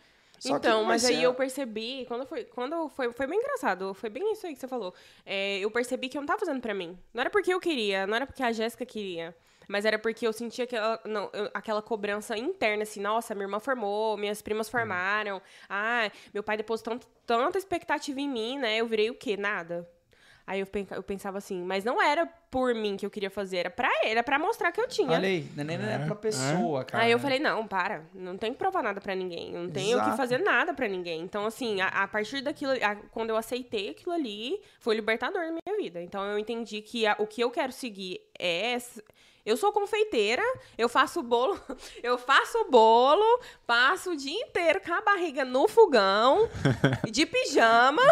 então, 0.45 0.85
mas 0.85 1.05
aí 1.05 1.17
ser- 1.17 1.23
eu 1.23 1.35
percebi, 1.35 2.05
quando 2.07 2.25
foi, 2.25 2.45
quando 2.45 2.89
foi, 2.91 3.13
foi 3.13 3.27
bem 3.27 3.41
engraçado, 3.41 3.93
foi 3.95 4.09
bem 4.09 4.33
isso 4.33 4.47
aí 4.47 4.55
que 4.55 4.61
você 4.61 4.69
falou. 4.69 4.95
É, 5.27 5.59
eu 5.59 5.69
percebi 5.71 6.09
que 6.09 6.17
eu 6.17 6.21
não 6.23 6.27
tava 6.27 6.39
fazendo 6.39 6.61
pra 6.61 6.73
mim. 6.73 6.97
Não 7.13 7.21
era 7.23 7.29
porque 7.31 7.53
eu 7.53 7.59
queria, 7.59 8.07
não 8.07 8.15
era 8.15 8.25
porque 8.27 8.43
a 8.45 8.53
Jéssica 8.53 8.87
queria. 8.87 9.35
Mas 9.67 9.85
era 9.85 9.99
porque 9.99 10.27
eu 10.27 10.33
sentia 10.33 10.65
aquela, 10.65 10.99
não, 11.05 11.29
aquela 11.53 11.83
cobrança 11.83 12.39
interna, 12.39 12.85
assim, 12.85 13.01
nossa, 13.01 13.35
minha 13.35 13.45
irmã 13.45 13.59
formou, 13.61 14.17
minhas 14.17 14.41
primas 14.41 14.67
formaram, 14.69 15.43
ah, 15.69 16.11
meu 16.33 16.43
pai 16.43 16.57
depositou 16.57 16.95
tanto, 16.95 17.07
tanta 17.27 17.59
expectativa 17.59 18.19
em 18.21 18.29
mim, 18.29 18.59
né? 18.59 18.77
Eu 18.79 18.87
virei 18.87 19.11
o 19.11 19.15
quê? 19.15 19.37
Nada. 19.37 19.87
Aí 20.49 20.61
eu, 20.61 20.67
pen- 20.67 20.87
eu 20.91 21.03
pensava 21.03 21.37
assim, 21.37 21.63
mas 21.63 21.85
não 21.85 22.01
era 22.03 22.27
por 22.51 22.75
mim 22.75 22.97
que 22.97 23.05
eu 23.05 23.11
queria 23.11 23.29
fazer, 23.29 23.59
era 23.59 23.71
pra 23.71 23.91
ele, 24.03 24.13
era 24.13 24.23
pra 24.23 24.39
mostrar 24.39 24.73
que 24.73 24.81
eu 24.81 24.89
tinha. 24.89 25.11
Olha 25.11 25.29
aí, 25.29 25.47
não 25.55 25.63
é 25.63 25.65
nem 25.67 25.77
é, 25.77 25.93
É, 25.93 25.99
pra 26.07 26.15
pessoa, 26.15 26.85
cara. 26.85 27.05
Aí 27.05 27.11
eu 27.13 27.19
falei, 27.19 27.39
não, 27.39 27.67
para, 27.67 28.05
não 28.15 28.39
tenho 28.39 28.55
que 28.55 28.59
provar 28.59 28.83
nada 28.83 28.99
pra 28.99 29.15
ninguém, 29.15 29.53
não 29.53 29.69
tenho 29.71 29.97
Exato. 29.99 30.11
que 30.13 30.17
fazer 30.17 30.39
nada 30.39 30.73
pra 30.73 30.89
ninguém. 30.89 31.21
Então, 31.21 31.45
assim, 31.45 31.83
a, 31.83 31.89
a 31.89 32.09
partir 32.09 32.41
daquilo, 32.41 32.73
a- 32.83 32.97
quando 33.11 33.29
eu 33.31 33.37
aceitei 33.37 33.91
aquilo 33.91 34.15
ali, 34.15 34.59
foi 34.81 34.95
libertador 34.95 35.43
na 35.43 35.53
minha 35.67 35.77
vida. 35.79 36.01
Então, 36.03 36.25
eu 36.25 36.39
entendi 36.39 36.81
que 36.81 37.07
a- 37.07 37.17
o 37.19 37.27
que 37.27 37.43
eu 37.43 37.51
quero 37.51 37.71
seguir 37.73 38.19
é... 38.39 38.79
Eu 39.49 39.57
sou 39.57 39.73
confeiteira, 39.73 40.43
eu 40.77 40.91
faço 40.91 41.23
bolo, 41.23 41.59
eu 42.03 42.19
faço 42.19 42.67
bolo, 42.71 43.25
passo 43.67 44.11
o 44.13 44.17
dia 44.17 44.39
inteiro 44.43 44.79
com 44.85 44.93
a 44.93 45.01
barriga 45.01 45.43
no 45.43 45.67
fogão, 45.67 46.47
de 47.11 47.25
pijama. 47.25 48.03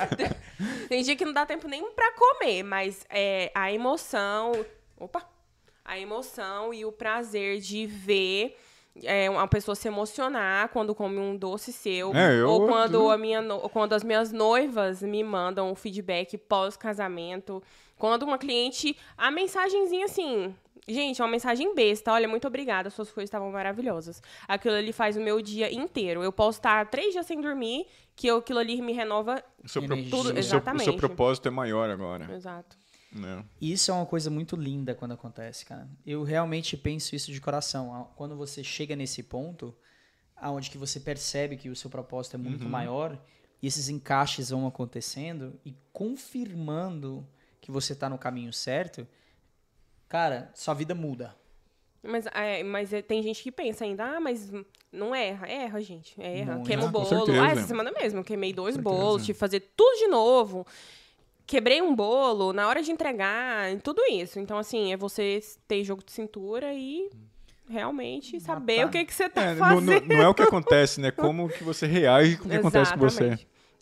Tem 0.88 1.02
dia 1.02 1.14
que 1.14 1.24
não 1.26 1.32
dá 1.34 1.44
tempo 1.44 1.68
nem 1.68 1.90
pra 1.92 2.12
comer, 2.12 2.62
mas 2.62 3.04
é, 3.10 3.50
a 3.54 3.70
emoção. 3.72 4.52
Opa! 4.98 5.22
A 5.84 5.98
emoção 5.98 6.72
e 6.72 6.84
o 6.84 6.90
prazer 6.90 7.60
de 7.60 7.86
ver 7.86 8.56
é, 9.04 9.28
uma 9.28 9.46
pessoa 9.46 9.74
se 9.74 9.86
emocionar 9.86 10.70
quando 10.70 10.94
come 10.94 11.18
um 11.18 11.36
doce 11.36 11.72
seu. 11.72 12.14
É, 12.16 12.40
eu- 12.40 12.48
ou 12.48 12.66
quando, 12.66 13.10
a 13.10 13.18
minha 13.18 13.42
quando 13.72 13.92
as 13.92 14.02
minhas 14.02 14.32
noivas 14.32 15.02
me 15.02 15.22
mandam 15.22 15.70
um 15.70 15.74
feedback 15.74 16.38
pós-casamento. 16.38 17.62
Quando 17.98 18.22
uma 18.24 18.38
cliente. 18.38 18.96
A 19.16 19.30
mensagenzinha 19.30 20.04
assim. 20.04 20.54
Gente, 20.88 21.20
é 21.20 21.24
uma 21.24 21.30
mensagem 21.30 21.74
besta. 21.74 22.12
Olha, 22.12 22.28
muito 22.28 22.46
obrigada, 22.46 22.90
suas 22.90 23.10
coisas 23.10 23.26
estavam 23.26 23.50
maravilhosas. 23.50 24.22
Aquilo 24.46 24.74
ali 24.76 24.92
faz 24.92 25.16
o 25.16 25.20
meu 25.20 25.40
dia 25.42 25.72
inteiro. 25.72 26.22
Eu 26.22 26.30
posso 26.30 26.58
estar 26.58 26.88
três 26.88 27.12
dias 27.12 27.26
sem 27.26 27.40
dormir, 27.40 27.86
que 28.14 28.28
eu- 28.28 28.36
aquilo 28.36 28.60
ali 28.60 28.80
me 28.80 28.92
renova. 28.92 29.42
O 29.64 29.68
seu, 29.68 29.82
pro- 29.82 29.94
Energia. 29.94 30.14
o 30.14 30.22
seu- 30.22 30.30
o 30.30 30.34
seu 30.34 30.36
Exatamente. 30.38 30.92
propósito 30.96 31.48
é 31.48 31.50
maior 31.50 31.90
agora. 31.90 32.32
Exato. 32.32 32.78
Né? 33.10 33.44
Isso 33.60 33.90
é 33.90 33.94
uma 33.94 34.06
coisa 34.06 34.30
muito 34.30 34.54
linda 34.54 34.94
quando 34.94 35.12
acontece, 35.12 35.64
cara. 35.64 35.88
Eu 36.06 36.22
realmente 36.22 36.76
penso 36.76 37.16
isso 37.16 37.32
de 37.32 37.40
coração. 37.40 38.08
Quando 38.14 38.36
você 38.36 38.62
chega 38.62 38.94
nesse 38.94 39.22
ponto, 39.24 39.74
aonde 40.36 40.70
que 40.70 40.78
você 40.78 41.00
percebe 41.00 41.56
que 41.56 41.68
o 41.68 41.74
seu 41.74 41.90
propósito 41.90 42.34
é 42.34 42.38
muito 42.38 42.62
Uhum. 42.64 42.70
maior, 42.70 43.18
e 43.60 43.66
esses 43.66 43.88
encaixes 43.88 44.50
vão 44.50 44.66
acontecendo 44.68 45.58
e 45.64 45.74
confirmando 45.92 47.26
que 47.66 47.70
você 47.72 47.96
tá 47.96 48.08
no 48.08 48.16
caminho 48.16 48.52
certo, 48.52 49.04
cara, 50.08 50.48
sua 50.54 50.72
vida 50.72 50.94
muda. 50.94 51.34
Mas, 52.00 52.24
é, 52.26 52.62
mas 52.62 52.92
é, 52.92 53.02
tem 53.02 53.20
gente 53.24 53.42
que 53.42 53.50
pensa 53.50 53.84
ainda, 53.84 54.04
ah, 54.04 54.20
mas 54.20 54.52
não 54.92 55.12
erra. 55.12 55.48
Erra, 55.48 55.80
gente. 55.82 56.14
Erra. 56.22 56.54
Muito. 56.54 56.66
Queima 56.68 56.84
o 56.84 56.86
Ah, 56.86 56.90
bolo. 56.90 57.24
Ah, 57.42 57.50
essa 57.50 57.66
semana 57.66 57.90
mesmo, 57.90 58.20
eu 58.20 58.24
queimei 58.24 58.52
dois 58.52 58.76
bolos, 58.76 59.22
tive 59.22 59.34
que 59.34 59.40
fazer 59.40 59.60
tudo 59.76 59.98
de 59.98 60.06
novo. 60.06 60.64
Quebrei 61.44 61.82
um 61.82 61.92
bolo 61.94 62.52
na 62.52 62.68
hora 62.68 62.80
de 62.80 62.92
entregar, 62.92 63.76
tudo 63.82 64.00
isso. 64.08 64.38
Então, 64.38 64.56
assim, 64.58 64.92
é 64.92 64.96
você 64.96 65.40
ter 65.66 65.82
jogo 65.82 66.04
de 66.04 66.12
cintura 66.12 66.72
e 66.72 67.10
realmente 67.68 68.38
saber 68.38 68.76
Matar. 68.84 68.88
o 68.88 68.92
que, 68.92 69.04
que 69.06 69.12
você 69.14 69.28
tá 69.28 69.42
É, 69.42 69.54
não, 69.54 69.58
fazendo. 69.58 69.90
não- 69.90 70.00
não 70.06 70.16
é 70.22 70.28
o 70.28 70.34
que 70.34 70.42
acontece, 70.42 71.00
né? 71.00 71.10
Como 71.10 71.48
que 71.48 71.64
você 71.64 71.84
reage 71.88 72.36
com 72.36 72.44
o 72.46 72.48
que 72.50 72.56
acontece 72.56 72.92
com 72.94 73.00
você. 73.00 73.36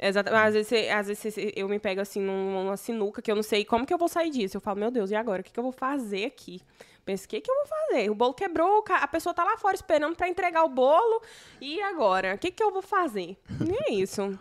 Exatamente. 0.08 0.42
Às 0.46 0.54
vezes, 0.54 0.68
você- 0.68 0.88
às 0.88 1.06
vezes 1.06 1.34
você- 1.34 1.52
eu 1.56 1.68
me 1.68 1.78
pego 1.78 2.00
assim 2.00 2.20
num- 2.20 2.52
numa 2.64 2.76
sinuca 2.76 3.22
que 3.22 3.30
eu 3.30 3.36
não 3.36 3.42
sei 3.42 3.64
como 3.64 3.86
que 3.86 3.92
eu 3.94 3.98
vou 3.98 4.08
sair 4.08 4.30
disso. 4.30 4.56
Eu 4.56 4.60
falo, 4.60 4.78
meu 4.80 4.90
Deus, 4.90 5.10
e 5.10 5.14
agora? 5.14 5.40
O 5.40 5.44
que, 5.44 5.52
que 5.52 5.58
eu 5.58 5.64
vou 5.64 5.72
fazer 5.72 6.26
aqui? 6.26 6.60
Pensa, 7.04 7.26
o 7.26 7.28
que, 7.28 7.40
que 7.40 7.50
eu 7.50 7.54
vou 7.54 7.66
fazer? 7.66 8.10
O 8.10 8.14
bolo 8.14 8.32
quebrou, 8.32 8.82
a 8.88 9.06
pessoa 9.06 9.34
tá 9.34 9.44
lá 9.44 9.58
fora 9.58 9.74
esperando 9.74 10.16
pra 10.16 10.26
entregar 10.26 10.64
o 10.64 10.68
bolo. 10.70 11.20
E 11.60 11.80
agora? 11.82 12.34
O 12.34 12.38
que, 12.38 12.50
que 12.50 12.62
eu 12.62 12.70
vou 12.72 12.80
fazer? 12.80 13.36
E 13.60 13.90
é 13.90 13.94
isso. 13.94 14.38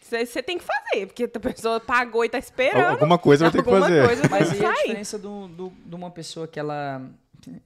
Você 0.00 0.42
tem 0.42 0.56
que 0.56 0.64
fazer, 0.64 1.06
porque 1.06 1.24
a 1.24 1.40
pessoa 1.40 1.78
pagou 1.80 2.24
e 2.24 2.28
tá 2.30 2.38
esperando. 2.38 2.82
Al- 2.84 2.90
Alguma 2.92 3.18
coisa 3.18 3.44
vai 3.44 3.52
ter 3.52 3.62
que 3.62 3.68
Alguma 3.68 3.86
fazer. 3.86 4.06
coisa 4.06 4.22
Mas 4.30 4.52
e 4.52 4.64
a 4.64 4.68
sair. 4.74 4.82
diferença 4.86 5.18
do, 5.18 5.48
do- 5.48 5.72
de 5.84 5.94
uma 5.94 6.10
pessoa 6.10 6.48
que 6.48 6.58
ela 6.58 7.02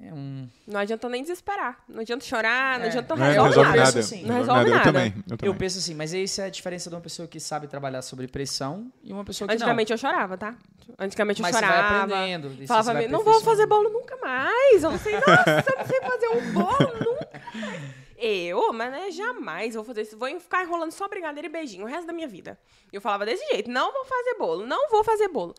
é 0.00 0.12
um... 0.12 0.48
Não 0.66 0.80
adianta 0.80 1.08
nem 1.08 1.22
desesperar. 1.22 1.82
Não 1.88 2.00
adianta 2.00 2.24
chorar, 2.24 2.78
não 2.78 2.86
É. 2.86 2.88
adianta 2.88 3.14
Não, 3.16 3.24
resolver 3.26 3.48
resolve 3.48 3.68
nada. 3.70 3.84
nada. 3.84 3.98
assim. 4.00 4.22
Não 4.24 4.34
resolve 4.36 4.64
Eu 4.64 4.70
nada. 4.70 4.84
também. 4.84 5.14
Eu 5.16 5.22
Eu 5.32 5.36
também. 5.36 5.54
penso 5.56 5.78
assim, 5.78 5.94
mas 5.94 6.12
essa 6.14 6.42
é 6.42 6.46
a 6.46 6.50
diferença 6.50 6.88
de 6.90 6.96
uma 6.96 7.00
pessoa 7.02 7.26
que 7.28 7.38
sabe 7.40 7.66
trabalhar 7.68 8.02
sobre 8.02 8.26
pressão 8.28 8.90
e 9.02 9.12
uma 9.12 9.24
pessoa 9.24 9.48
que 9.48 9.54
Antigamente 9.54 9.92
eu 9.92 9.98
chorava, 9.98 10.36
tá? 10.36 10.54
Antigamente 10.98 11.40
não. 11.42 11.48
eu 11.48 11.52
Mas 11.52 11.60
você 11.60 11.66
vai 11.66 11.76
chorava. 11.76 12.04
aprendendo. 12.14 12.48
você 12.56 12.66
Falava, 12.66 12.92
vai 12.92 13.02
"Me- 13.06 13.08
não 13.12 13.24
vou 13.24 13.40
fazer 13.40 13.66
bolo 13.66 13.90
nunca 13.90 14.16
mais. 14.16 14.82
Eu 14.82 14.90
não 14.90 14.98
sei, 14.98 15.14
nossa, 15.14 15.64
eu 15.70 15.78
não 15.78 15.86
sei 15.86 16.00
fazer 16.00 16.28
um 16.28 16.52
bolo 16.52 17.04
nunca 17.04 17.40
mais. 17.54 18.02
Eu, 18.24 18.72
mas 18.72 18.92
né, 18.92 19.10
jamais 19.10 19.74
vou 19.74 19.82
fazer 19.84 20.02
isso. 20.02 20.16
Vou 20.16 20.28
ficar 20.38 20.62
enrolando 20.62 20.92
só 20.92 21.08
brigadeiro 21.08 21.48
e 21.48 21.50
beijinho 21.50 21.84
o 21.84 21.88
resto 21.88 22.06
da 22.06 22.12
minha 22.12 22.28
vida. 22.28 22.56
Eu 22.92 23.00
falava 23.00 23.24
desse 23.26 23.44
jeito, 23.52 23.68
não 23.70 23.92
vou 23.92 24.04
fazer 24.04 24.34
bolo, 24.38 24.64
não 24.64 24.88
vou 24.90 25.02
fazer 25.02 25.26
bolo. 25.28 25.54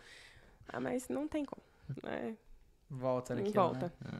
Ah, 0.70 0.80
mas 0.80 1.10
não 1.10 1.28
tem 1.28 1.44
como. 1.44 1.62
É, 2.08 2.32
Volta 2.98 3.36
naquilo, 3.36 3.54
volta. 3.54 3.94
né? 4.04 4.20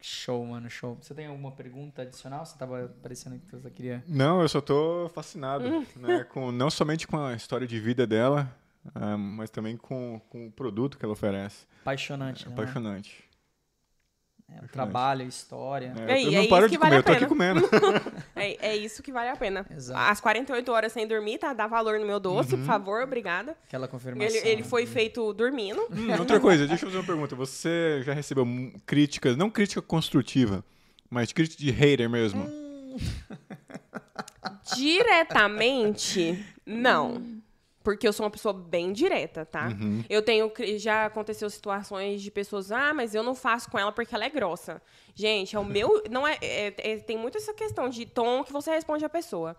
Show, 0.00 0.44
mano, 0.44 0.68
show. 0.70 0.96
Você 1.00 1.14
tem 1.14 1.26
alguma 1.26 1.50
pergunta 1.52 2.02
adicional? 2.02 2.44
Você 2.44 2.56
tava 2.56 2.94
parecendo 3.02 3.38
que 3.38 3.56
você 3.56 3.70
queria... 3.70 4.04
Não, 4.06 4.40
eu 4.42 4.48
só 4.48 4.60
tô 4.60 5.10
fascinado, 5.14 5.64
Hum. 5.66 5.86
né? 5.96 6.22
Com, 6.30 6.52
não 6.52 6.70
somente 6.70 7.06
com 7.08 7.18
a 7.18 7.34
história 7.34 7.66
de 7.66 7.80
vida 7.80 8.06
dela, 8.06 8.54
ah, 8.94 9.16
mas 9.16 9.50
também 9.50 9.76
com, 9.76 10.20
com 10.28 10.46
o 10.46 10.50
produto 10.52 10.98
que 10.98 11.04
ela 11.04 11.12
oferece. 11.14 11.66
Apaixonante, 11.80 12.44
É 12.44 12.48
né? 12.48 12.54
apaixonante. 12.54 13.24
É, 14.48 14.64
o 14.64 14.68
trabalho, 14.68 15.22
a 15.22 15.28
história. 15.28 15.92
É, 16.06 16.12
É, 16.22 16.24
eu 16.24 16.30
não 16.32 16.40
é 16.42 16.46
paro 16.46 16.66
isso 16.66 16.72
de 16.72 16.78
que 16.78 16.84
vale 16.88 16.90
comer, 16.90 16.96
a 16.96 16.98
eu 16.98 17.02
tô 17.02 17.12
aqui 17.12 17.34
pena. 17.36 17.60
comendo. 17.62 18.16
É, 18.36 18.68
é 18.68 18.76
isso 18.76 19.02
que 19.02 19.10
vale 19.10 19.28
a 19.30 19.36
pena. 19.36 19.66
Exato. 19.70 19.98
As 20.12 20.20
48 20.20 20.70
horas 20.70 20.92
sem 20.92 21.06
dormir, 21.06 21.38
tá? 21.38 21.52
Dá 21.52 21.66
valor 21.66 21.98
no 21.98 22.06
meu 22.06 22.20
doce, 22.20 22.52
Uhum. 22.54 22.60
por 22.60 22.66
favor, 22.66 23.02
obrigada. 23.02 23.56
Aquela 23.66 23.88
confirmação. 23.88 24.28
Ele, 24.36 24.46
ele 24.48 24.62
né? 24.62 24.68
foi 24.68 24.86
feito 24.86 25.32
dormindo. 25.32 25.80
Hum, 25.90 26.12
outra 26.18 26.38
coisa, 26.38 26.66
deixa 26.66 26.84
eu 26.84 26.88
fazer 26.90 26.98
uma 27.00 27.06
pergunta. 27.06 27.34
Você 27.34 28.02
já 28.04 28.12
recebeu 28.12 28.46
críticas, 28.84 29.36
não 29.36 29.50
crítica 29.50 29.82
construtiva, 29.82 30.62
mas 31.10 31.32
crítica 31.32 31.60
de 31.62 31.70
hater 31.70 32.08
mesmo? 32.08 32.42
Hum. 32.44 32.96
Diretamente, 34.76 36.44
não. 36.64 37.22
Porque 37.86 38.08
eu 38.08 38.12
sou 38.12 38.24
uma 38.26 38.32
pessoa 38.32 38.52
bem 38.52 38.92
direta, 38.92 39.46
tá? 39.46 39.68
Uhum. 39.68 40.02
Eu 40.10 40.20
tenho. 40.20 40.50
Já 40.76 41.06
aconteceu 41.06 41.48
situações 41.48 42.20
de 42.20 42.32
pessoas, 42.32 42.72
ah, 42.72 42.92
mas 42.92 43.14
eu 43.14 43.22
não 43.22 43.32
faço 43.32 43.70
com 43.70 43.78
ela 43.78 43.92
porque 43.92 44.12
ela 44.12 44.24
é 44.24 44.28
grossa. 44.28 44.82
Gente, 45.14 45.54
é 45.54 45.58
o 45.60 45.64
meu. 45.64 46.02
Não 46.10 46.26
é, 46.26 46.36
é- 46.42 46.74
é- 46.76 46.96
tem 46.98 47.16
muito 47.16 47.38
essa 47.38 47.54
questão 47.54 47.88
de 47.88 48.04
tom 48.04 48.42
que 48.42 48.52
você 48.52 48.72
responde 48.72 49.04
à 49.04 49.08
pessoa. 49.08 49.54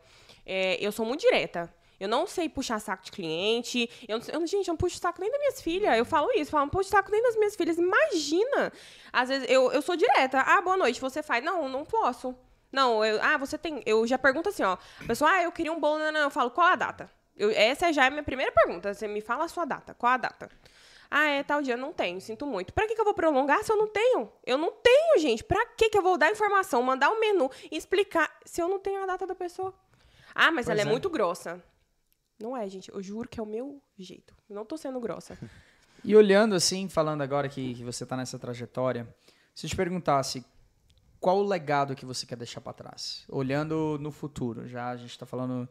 É, 0.45 0.77
eu 0.85 0.91
sou 0.91 1.05
muito 1.05 1.21
direta. 1.21 1.73
Eu 1.97 2.09
não 2.09 2.27
sei 2.27 2.49
puxar 2.49 2.79
saco 2.79 3.05
de 3.05 3.13
cliente. 3.13 3.89
Eu, 4.05 4.19
eu- 4.33 4.45
gente, 4.45 4.67
eu 4.67 4.73
não 4.73 4.77
puxo 4.77 4.97
saco 4.99 5.21
nem 5.21 5.31
das 5.31 5.39
minhas 5.39 5.61
filhas. 5.61 5.97
Eu 5.97 6.03
falo 6.03 6.29
isso, 6.31 6.41
eu 6.41 6.45
falo, 6.47 6.65
não 6.65 6.69
puxo 6.69 6.89
saco 6.89 7.09
nem 7.09 7.23
das 7.23 7.37
minhas 7.37 7.55
filhas. 7.55 7.77
Imagina! 7.77 8.73
Às 9.13 9.29
vezes 9.29 9.49
eu, 9.49 9.71
eu 9.71 9.81
sou 9.81 9.95
direta. 9.95 10.41
Ah, 10.41 10.59
boa 10.59 10.75
noite, 10.75 10.99
você 10.99 11.23
faz? 11.23 11.41
Não, 11.41 11.69
não 11.69 11.85
posso. 11.85 12.35
Não, 12.73 13.05
eu, 13.05 13.19
ah, 13.23 13.37
você 13.37 13.57
tem. 13.57 13.81
Eu 13.85 14.05
já 14.05 14.17
pergunto 14.17 14.49
assim, 14.49 14.63
ó. 14.63 14.75
Pessoal, 15.07 15.31
ah, 15.31 15.43
eu 15.43 15.51
queria 15.53 15.71
um 15.71 15.79
bolo. 15.79 15.97
Não, 15.99 16.11
não, 16.11 16.19
eu 16.19 16.29
falo, 16.29 16.51
qual 16.51 16.67
a 16.67 16.75
data? 16.75 17.09
Eu- 17.37 17.51
essa 17.51 17.91
já 17.93 18.05
é 18.05 18.07
a 18.07 18.11
minha 18.11 18.23
primeira 18.23 18.51
pergunta. 18.51 18.93
Você 18.93 19.07
me 19.07 19.21
fala 19.21 19.45
a 19.45 19.47
sua 19.47 19.65
data. 19.65 19.93
Qual 19.93 20.11
a 20.11 20.17
data? 20.17 20.49
Ah, 21.09 21.27
é 21.27 21.43
tal 21.43 21.61
dia, 21.61 21.77
não 21.77 21.93
tenho, 21.93 22.19
sinto 22.19 22.45
muito. 22.45 22.73
Pra 22.73 22.85
que, 22.85 22.93
que 22.93 22.99
eu 22.99 23.05
vou 23.05 23.13
prolongar 23.13 23.63
se 23.63 23.71
eu 23.71 23.77
não 23.77 23.87
tenho? 23.87 24.29
Eu 24.45 24.57
não 24.57 24.71
tenho, 24.71 25.17
gente. 25.19 25.41
Pra 25.43 25.65
que, 25.67 25.89
que 25.89 25.97
eu 25.97 26.01
vou 26.01 26.17
dar 26.17 26.29
informação, 26.31 26.81
mandar 26.83 27.09
um 27.09 27.19
menu 27.19 27.49
e 27.71 27.77
explicar 27.77 28.29
se 28.45 28.61
eu 28.61 28.67
não 28.67 28.77
tenho 28.79 29.01
a 29.03 29.05
data 29.05 29.25
da 29.25 29.33
pessoa? 29.35 29.73
Ah, 30.35 30.51
mas 30.51 30.65
Pois 30.65 30.77
ela 30.77 30.81
é, 30.81 30.89
é. 30.89 30.91
muito 30.91 31.09
grossa. 31.09 31.63
Não 32.39 32.57
é, 32.57 32.67
gente. 32.67 32.91
Eu 32.91 33.01
juro 33.01 33.27
que 33.29 33.39
é 33.39 33.43
o 33.43 33.45
meu 33.45 33.81
jeito. 33.97 34.35
Eu 34.49 34.55
não 34.55 34.65
tô 34.65 34.75
sendo 34.77 34.99
grossa. 34.99 35.37
E 36.03 36.15
olhando 36.15 36.55
assim, 36.55 36.89
falando 36.89 37.21
agora 37.21 37.47
que, 37.47 37.73
que 37.75 37.83
você 37.83 38.05
tá 38.05 38.17
nessa 38.17 38.37
trajetória, 38.37 39.07
se 39.55 39.65
eu 39.65 39.69
te 39.69 39.75
perguntasse 39.75 40.45
qual 41.19 41.37
o 41.37 41.43
legado 41.47 41.95
que 41.95 42.05
você 42.05 42.25
quer 42.25 42.35
deixar 42.35 42.61
pra 42.61 42.73
trás? 42.73 43.23
Olhando 43.29 43.97
no 43.99 44.11
futuro, 44.11 44.67
já 44.67 44.89
a 44.89 44.97
gente 44.97 45.17
tá 45.17 45.25
falando 45.25 45.67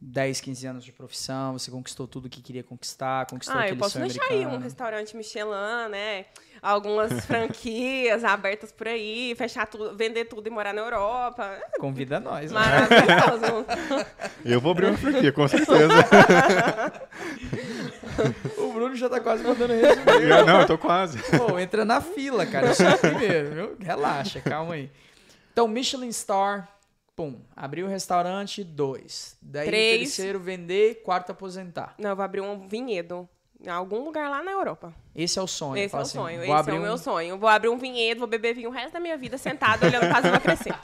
10, 0.00 0.40
15 0.40 0.66
anos 0.66 0.84
de 0.84 0.92
profissão, 0.92 1.54
você 1.58 1.70
conquistou 1.70 2.06
tudo 2.06 2.28
que 2.28 2.40
queria 2.40 2.62
conquistar, 2.62 3.26
conquistou 3.26 3.56
Ah, 3.56 3.60
eu 3.60 3.64
aquele 3.64 3.80
posso 3.80 3.92
sonho 3.94 4.06
deixar 4.06 4.24
aí 4.32 4.46
um 4.46 4.58
restaurante 4.58 5.16
Michelin, 5.16 5.88
né? 5.90 6.26
Algumas 6.62 7.12
franquias 7.26 8.22
abertas 8.24 8.70
por 8.70 8.86
aí, 8.86 9.34
fechar 9.36 9.66
tudo, 9.66 9.96
vender 9.96 10.26
tudo 10.26 10.46
e 10.46 10.50
morar 10.50 10.72
na 10.72 10.82
Europa. 10.82 11.58
Convida 11.80 12.20
nós. 12.20 12.52
né? 12.52 12.60
Maravilhoso. 12.60 13.66
Eu 14.44 14.60
vou 14.60 14.70
abrir 14.72 14.86
uma 14.86 14.96
franquia, 14.96 15.32
com 15.32 15.46
certeza. 15.48 15.94
O 18.56 18.72
Bruno 18.72 18.96
já 18.96 19.08
tá 19.08 19.20
quase 19.20 19.44
mandando 19.44 19.72
resumir. 19.72 20.28
Eu- 20.30 20.44
não, 20.46 20.60
eu 20.62 20.66
tô 20.66 20.76
quase. 20.78 21.18
Pô, 21.36 21.56
entra 21.58 21.84
na 21.84 22.00
fila, 22.00 22.44
cara. 22.46 22.68
Eu 22.68 22.74
sou 22.74 22.88
o 22.88 22.98
primeiro, 22.98 23.54
viu? 23.54 23.76
Relaxa, 23.80 24.40
calma 24.40 24.74
aí. 24.74 24.90
Então, 25.52 25.68
Michelin 25.68 26.10
Star, 26.10 26.68
pum. 27.18 27.40
Abriu 27.56 27.86
o 27.86 27.88
restaurante, 27.88 28.62
dois. 28.62 29.36
Daí, 29.42 29.66
Três. 29.66 30.14
terceiro, 30.14 30.38
vender. 30.38 31.02
Quarto, 31.02 31.32
aposentar. 31.32 31.96
Não, 31.98 32.10
eu 32.10 32.16
vou 32.16 32.24
abrir 32.24 32.40
um 32.40 32.68
vinhedo. 32.68 33.28
Em 33.60 33.68
algum 33.68 34.04
lugar 34.04 34.30
lá 34.30 34.40
na 34.40 34.52
Europa. 34.52 34.94
Esse 35.16 35.36
é 35.36 35.42
o 35.42 35.46
sonho. 35.48 35.76
Esse 35.82 35.92
é 35.92 35.98
o 35.98 36.02
assim, 36.02 36.12
sonho. 36.16 36.46
vou 36.46 36.56
Esse 36.60 36.70
é 36.70 36.72
o 36.74 36.80
meu 36.80 36.92
um- 36.92 36.96
sonho. 36.96 37.38
Vou 37.38 37.48
abrir 37.48 37.68
um 37.68 37.76
vinhedo, 37.76 38.20
vou 38.20 38.28
beber 38.28 38.54
vinho 38.54 38.68
o 38.70 38.72
resto 38.72 38.92
da 38.92 39.00
minha 39.00 39.16
vida 39.18 39.36
sentado 39.36 39.84
olhando 39.84 40.04
a 40.04 40.08
casa 40.08 40.38
crescer. 40.38 40.74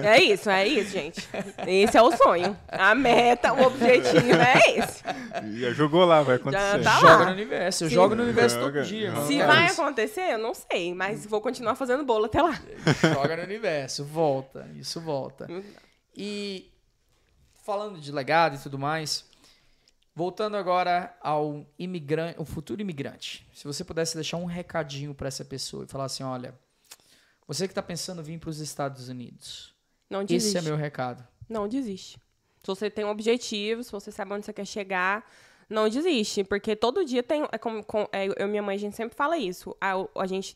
É 0.00 0.22
isso, 0.22 0.48
é 0.48 0.68
isso, 0.68 0.90
gente. 0.92 1.28
Esse 1.66 1.96
é 1.98 2.02
o 2.02 2.16
sonho. 2.16 2.56
A 2.68 2.94
meta, 2.94 3.52
o 3.52 3.62
objetivo 3.66 4.32
é 4.36 4.78
esse. 4.78 5.02
Já 5.58 5.72
jogou 5.72 6.04
lá, 6.04 6.22
vai 6.22 6.36
acontecer. 6.36 6.80
tá 6.80 7.00
lá. 7.00 7.00
Joga 7.00 7.24
no 7.26 7.32
universo. 7.32 7.84
Eu 7.84 7.88
Sim. 7.88 7.94
jogo 7.96 8.14
no 8.14 8.22
universo 8.22 8.56
todo 8.60 8.66
Joga. 8.72 8.82
dia. 8.84 9.10
mano. 9.10 9.26
Se 9.26 9.42
vai 9.42 9.66
isso. 9.66 9.82
acontecer, 9.82 10.32
eu 10.34 10.38
não 10.38 10.54
sei, 10.54 10.94
mas 10.94 11.26
vou 11.26 11.40
continuar 11.40 11.74
fazendo 11.74 12.04
bolo 12.04 12.26
até 12.26 12.40
lá. 12.40 12.56
Joga 13.14 13.36
no 13.36 13.42
universo. 13.42 14.04
Volta. 14.04 14.68
Isso 14.76 15.00
volta. 15.00 15.48
E 16.16 16.70
falando 17.64 17.98
de 18.00 18.12
legado 18.12 18.54
e 18.54 18.58
tudo 18.58 18.78
mais, 18.78 19.24
voltando 20.20 20.54
agora 20.54 21.16
ao 21.22 21.64
imigrante, 21.78 22.38
o 22.38 22.44
futuro 22.44 22.78
imigrante. 22.82 23.46
Se 23.54 23.64
você 23.64 23.82
pudesse 23.82 24.14
deixar 24.16 24.36
um 24.36 24.44
recadinho 24.44 25.14
para 25.14 25.28
essa 25.28 25.42
pessoa 25.46 25.84
e 25.84 25.86
falar 25.86 26.04
assim, 26.04 26.22
olha, 26.22 26.54
você 27.48 27.66
que 27.66 27.72
está 27.72 27.82
pensando 27.82 28.20
em 28.20 28.24
vir 28.24 28.38
para 28.38 28.50
os 28.50 28.58
Estados 28.60 29.08
Unidos, 29.08 29.74
Não 30.10 30.22
desiste. 30.22 30.58
esse 30.58 30.58
é 30.58 30.68
meu 30.68 30.76
recado. 30.76 31.26
Não 31.48 31.66
desiste. 31.66 32.18
Se 32.62 32.66
você 32.66 32.90
tem 32.90 33.02
um 33.06 33.08
objetivo, 33.08 33.82
se 33.82 33.90
você 33.90 34.12
sabe 34.12 34.34
onde 34.34 34.44
você 34.44 34.52
quer 34.52 34.66
chegar, 34.66 35.24
não 35.70 35.88
desiste. 35.88 36.44
Porque 36.44 36.76
todo 36.76 37.02
dia 37.02 37.22
tem. 37.22 37.48
É 37.50 37.56
como, 37.56 37.82
com- 37.82 38.06
é, 38.12 38.26
eu 38.26 38.46
e 38.46 38.46
minha 38.46 38.62
mãe, 38.62 38.76
a 38.76 38.78
gente 38.78 38.94
sempre 38.94 39.16
fala 39.16 39.38
isso. 39.38 39.74
A, 39.80 39.92
a 40.16 40.26
gente 40.26 40.54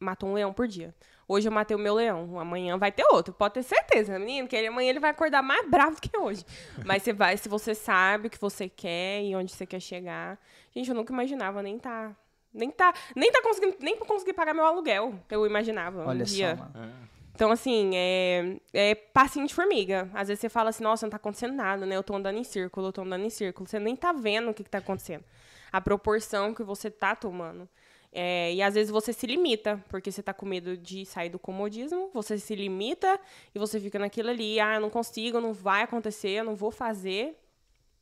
mata 0.00 0.24
um 0.24 0.32
leão 0.32 0.54
por 0.54 0.66
dia. 0.66 0.94
Hoje 1.28 1.48
eu 1.48 1.52
matei 1.52 1.76
o 1.76 1.80
meu 1.80 1.94
leão, 1.94 2.38
amanhã 2.38 2.78
vai 2.78 2.92
ter 2.92 3.04
outro. 3.10 3.34
Pode 3.34 3.54
ter 3.54 3.62
certeza, 3.64 4.16
menino, 4.18 4.46
que 4.46 4.54
ele, 4.54 4.68
amanhã 4.68 4.90
ele 4.90 5.00
vai 5.00 5.10
acordar 5.10 5.42
mais 5.42 5.68
bravo 5.68 5.96
do 5.96 6.00
que 6.00 6.16
hoje. 6.16 6.44
Mas 6.86 7.02
você 7.02 7.12
vai, 7.12 7.36
se 7.36 7.48
você 7.48 7.74
sabe 7.74 8.28
o 8.28 8.30
que 8.30 8.40
você 8.40 8.68
quer 8.68 9.22
e 9.24 9.34
onde 9.34 9.52
você 9.52 9.66
quer 9.66 9.80
chegar. 9.80 10.38
Gente, 10.72 10.88
eu 10.88 10.94
nunca 10.94 11.12
imaginava 11.12 11.62
nem 11.62 11.78
tá. 11.78 12.14
Nem 12.54 12.70
tá, 12.70 12.94
nem 13.14 13.30
tá 13.30 13.42
conseguindo, 13.42 13.76
nem 13.80 13.98
conseguir 13.98 14.32
pagar 14.32 14.54
meu 14.54 14.64
aluguel. 14.64 15.14
Eu 15.28 15.44
imaginava. 15.44 16.04
um 16.04 16.08
Olha 16.08 16.24
dia. 16.24 16.56
só, 16.56 16.62
mano. 16.62 16.92
É. 17.02 17.16
Então, 17.36 17.50
assim, 17.50 17.90
é, 17.94 18.56
é 18.72 18.94
passinho 18.94 19.46
de 19.46 19.54
formiga. 19.54 20.08
Às 20.14 20.28
vezes 20.28 20.40
você 20.40 20.48
fala 20.48 20.70
assim, 20.70 20.82
nossa, 20.82 21.04
não 21.04 21.10
tá 21.10 21.18
acontecendo 21.18 21.52
nada, 21.52 21.84
né? 21.84 21.94
Eu 21.94 22.02
tô 22.02 22.16
andando 22.16 22.38
em 22.38 22.44
círculo, 22.44 22.86
eu 22.86 22.92
tô 22.92 23.02
andando 23.02 23.26
em 23.26 23.28
círculo. 23.30 23.68
Você 23.68 23.78
nem 23.78 23.94
tá 23.94 24.10
vendo 24.10 24.48
o 24.48 24.54
que, 24.54 24.64
que 24.64 24.70
tá 24.70 24.78
acontecendo. 24.78 25.22
A 25.70 25.78
proporção 25.78 26.54
que 26.54 26.62
você 26.62 26.90
tá 26.90 27.14
tomando. 27.14 27.68
É, 28.12 28.54
e 28.54 28.62
às 28.62 28.74
vezes 28.74 28.90
você 28.90 29.12
se 29.12 29.26
limita, 29.26 29.82
porque 29.88 30.10
você 30.10 30.22
tá 30.22 30.32
com 30.32 30.46
medo 30.46 30.76
de 30.76 31.04
sair 31.04 31.28
do 31.28 31.38
comodismo, 31.38 32.10
você 32.14 32.38
se 32.38 32.54
limita 32.54 33.20
e 33.54 33.58
você 33.58 33.78
fica 33.78 33.98
naquilo 33.98 34.30
ali, 34.30 34.58
ah, 34.58 34.76
eu 34.76 34.80
não 34.80 34.90
consigo, 34.90 35.40
não 35.40 35.52
vai 35.52 35.82
acontecer, 35.82 36.30
eu 36.30 36.44
não 36.44 36.54
vou 36.54 36.70
fazer. 36.70 37.38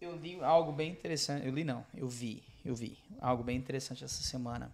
Eu 0.00 0.16
li 0.16 0.38
algo 0.40 0.70
bem 0.72 0.92
interessante. 0.92 1.46
Eu 1.46 1.52
li 1.52 1.64
não, 1.64 1.84
eu 1.94 2.08
vi, 2.08 2.42
eu 2.64 2.74
vi 2.74 2.98
algo 3.20 3.42
bem 3.42 3.56
interessante 3.56 4.04
essa 4.04 4.22
semana. 4.22 4.72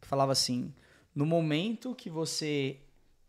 Que 0.00 0.08
falava 0.08 0.32
assim: 0.32 0.72
no 1.14 1.26
momento 1.26 1.94
que 1.94 2.08
você 2.08 2.78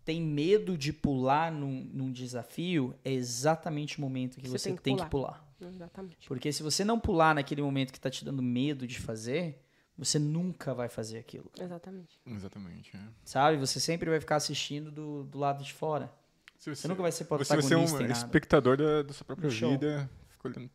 tem 0.05 0.21
medo 0.21 0.77
de 0.77 0.91
pular 0.91 1.51
num, 1.51 1.87
num 1.93 2.11
desafio, 2.11 2.95
é 3.03 3.11
exatamente 3.11 3.99
o 3.99 4.01
momento 4.01 4.39
que 4.39 4.47
Você 4.47 4.57
você, 4.57 4.69
tem 4.69 4.75
que 4.75 4.81
tem, 4.81 4.95
que 4.95 5.05
pular. 5.05 5.45
Exatamente. 5.61 6.27
Porque 6.27 6.51
se 6.51 6.63
você 6.63 6.83
não 6.83 6.99
pular 6.99 7.35
naquele 7.35 7.61
momento 7.61 7.91
que 7.91 7.99
tá 7.99 8.09
te 8.09 8.23
dando 8.25 8.41
medo 8.41 8.87
de 8.87 8.99
fazer, 8.99 9.61
você 9.99 10.17
nunca 10.17 10.73
vai 10.73 10.89
fazer 10.89 11.19
aquilo. 11.19 11.51
Exatamente. 11.59 12.19
Exatamente. 12.25 12.95
é. 12.95 12.99
Sabe? 13.23 13.57
Você 13.57 13.79
sempre 13.79 14.09
vai 14.09 14.19
ficar 14.19 14.37
assistindo 14.37 14.89
do, 14.91 15.23
do 15.25 15.37
lado 15.37 15.63
de 15.63 15.73
fora. 15.73 16.11
Se 16.57 16.73
Você 16.73 16.87
nunca 16.87 17.01
vai 17.01 17.11
ser 17.11 17.25
Você 17.25 17.29
vai 17.29 17.37
protagonista 17.39 17.97
ser 17.97 18.03
um 18.03 18.11
espectador 18.11 18.77
da, 18.77 19.03
da 19.03 19.13
sua 19.13 19.25
própria 19.25 19.49
vida. 19.49 20.09
Fica 20.31 20.47
olhando. 20.47 20.69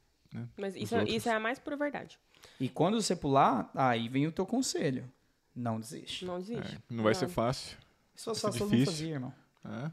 Mas 0.57 0.75
Os 0.75 0.83
isso, 0.83 0.95
é- 0.97 1.05
isso 1.05 1.29
é 1.29 1.33
a 1.35 1.41
mais 1.41 1.59
pura 1.59 1.77
verdade. 1.77 2.19
E 2.61 2.69
quando 2.69 3.01
você 3.01 3.15
pular, 3.17 3.71
aí 3.75 4.09
vem 4.09 4.27
o 4.27 4.33
teu 4.33 4.45
conselho. 4.47 5.11
não 5.55 5.79
desiste. 5.81 6.25
Não 6.25 6.39
desiste. 6.41 6.77
É, 6.77 6.79
não 6.95 7.05
vai 7.05 7.15
ser 7.15 7.29
fácil. 7.29 7.77
Vai 7.79 8.35
fácil, 8.35 8.35
ser 8.35 8.59
todo 8.59 8.69
mundo 8.69 8.71
difícil. 8.71 8.93
fazia, 8.93 9.13
irmão. 9.15 9.35
É. 9.67 9.91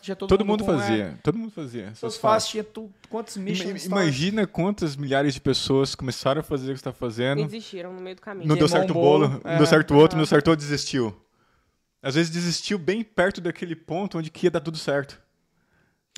Tinha 0.00 0.16
todo, 0.16 0.28
Todo 0.28 0.44
mundo 0.44 0.64
é, 0.64 0.66
fazia. 0.66 1.18
Todo 1.22 1.38
mundo 1.38 1.50
fazia. 1.50 1.92
Tinha 2.48 2.64
tu, 2.64 2.90
quantos 3.10 3.36
Michelin? 3.36 3.76
Imagina 3.84 4.46
quantas 4.46 4.96
milhares 4.96 5.34
de 5.34 5.40
pessoas 5.40 5.94
começaram 5.94 6.40
a 6.40 6.42
fazer 6.42 6.72
o 6.72 6.74
que 6.74 6.80
você 6.80 6.88
está 6.88 6.92
fazendo. 6.92 7.44
desistiram 7.44 7.92
no 7.92 8.00
meio 8.00 8.16
do 8.16 8.22
caminho. 8.22 8.48
Não 8.48 8.56
deu 8.56 8.66
certo 8.66 8.94
um 8.94 8.98
o 8.98 9.00
bolo, 9.00 9.28
bolo, 9.28 9.40
não 9.44 9.50
é. 9.50 9.58
deu 9.58 9.66
certo 9.66 9.92
o 9.92 9.96
outro, 9.98 10.16
não 10.16 10.22
deu 10.22 10.28
certo 10.28 10.46
o 10.46 10.50
outro, 10.50 10.64
desistiu. 10.64 11.14
Às 12.02 12.14
vezes 12.14 12.30
desistiu 12.30 12.78
bem 12.78 13.04
perto 13.04 13.40
daquele 13.40 13.76
ponto 13.76 14.16
onde 14.18 14.30
que 14.30 14.46
ia 14.46 14.50
dar 14.50 14.60
tudo 14.60 14.78
certo. 14.78 15.20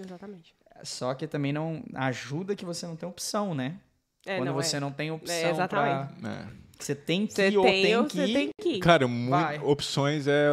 Exatamente. 0.00 0.54
Só 0.84 1.14
que 1.14 1.26
também 1.26 1.52
não 1.52 1.82
ajuda 1.94 2.54
que 2.54 2.64
você 2.64 2.86
não 2.86 2.96
tem 2.96 3.08
opção, 3.08 3.54
né? 3.54 3.76
É, 4.24 4.36
Quando 4.38 4.46
não, 4.46 4.54
você 4.54 4.76
é. 4.76 4.80
não 4.80 4.92
tem 4.92 5.10
opção 5.10 5.34
É, 5.34 5.50
exatamente. 5.50 6.20
pra... 6.20 6.46
Que 6.76 6.84
Você 6.84 6.94
tem 6.94 7.26
que 7.26 7.32
Você 7.34 7.48
ir 7.50 7.56
ou 7.58 7.64
tem, 7.64 7.82
tem 7.84 7.96
ou 7.96 8.04
que 8.04 8.32
tem 8.32 8.50
que 8.60 8.68
ir. 8.70 8.78
Cara, 8.80 9.06
muito, 9.06 9.64
opções 9.66 10.26
é 10.26 10.48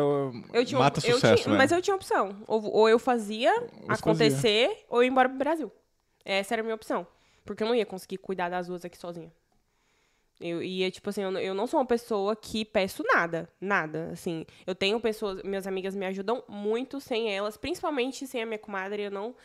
Eu 0.54 0.66
tinha, 0.66 0.80
mata 0.80 1.00
eu 1.06 1.14
sucesso, 1.16 1.44
tinha- 1.44 1.52
né? 1.54 1.58
Mas 1.58 1.72
eu 1.72 1.82
tinha 1.82 1.96
opção. 1.96 2.36
Ou, 2.48 2.64
ou 2.64 2.90
eu 2.90 3.00
fazia 3.00 3.52
Ou 3.60 3.86
acontecer, 3.90 4.86
ou 4.90 5.00
eu 5.00 5.04
ia 5.04 5.10
embora 5.10 5.28
pro 5.28 5.38
Brasil. 5.38 5.72
Essa 6.24 6.54
era 6.56 6.62
a 6.62 6.64
minha 6.64 6.76
opção. 6.76 7.08
Porque 7.44 7.64
eu 7.64 7.68
não 7.68 7.74
ia 7.76 7.86
conseguir 7.86 8.18
cuidar 8.18 8.50
das 8.50 8.68
duas 8.68 8.86
aqui 8.86 8.98
sozinha. 8.98 9.32
Eu 10.40 10.62
ia, 10.64 10.90
tipo 10.90 11.08
assim, 11.10 11.22
eu, 11.22 11.32
não- 11.32 11.40
eu 11.40 11.54
não 11.54 11.68
sou 11.68 11.80
uma 11.80 11.86
pessoa 11.86 12.36
que 12.36 12.66
peço 12.66 13.04
nada. 13.04 13.48
Nada, 13.60 14.10
assim. 14.12 14.46
Eu 14.66 14.74
tenho 14.74 15.00
pessoas, 15.00 15.42
minhas 15.44 15.68
amigas 15.68 15.96
me 15.96 16.06
ajudam 16.08 16.44
muito 16.48 17.00
sem 17.00 17.32
elas. 17.36 17.58
Principalmente 17.58 18.26
sem 18.26 18.42
a 18.42 18.46
minha 18.46 18.58
comadre, 18.60 19.04
eu 19.04 19.12
não 19.12 19.36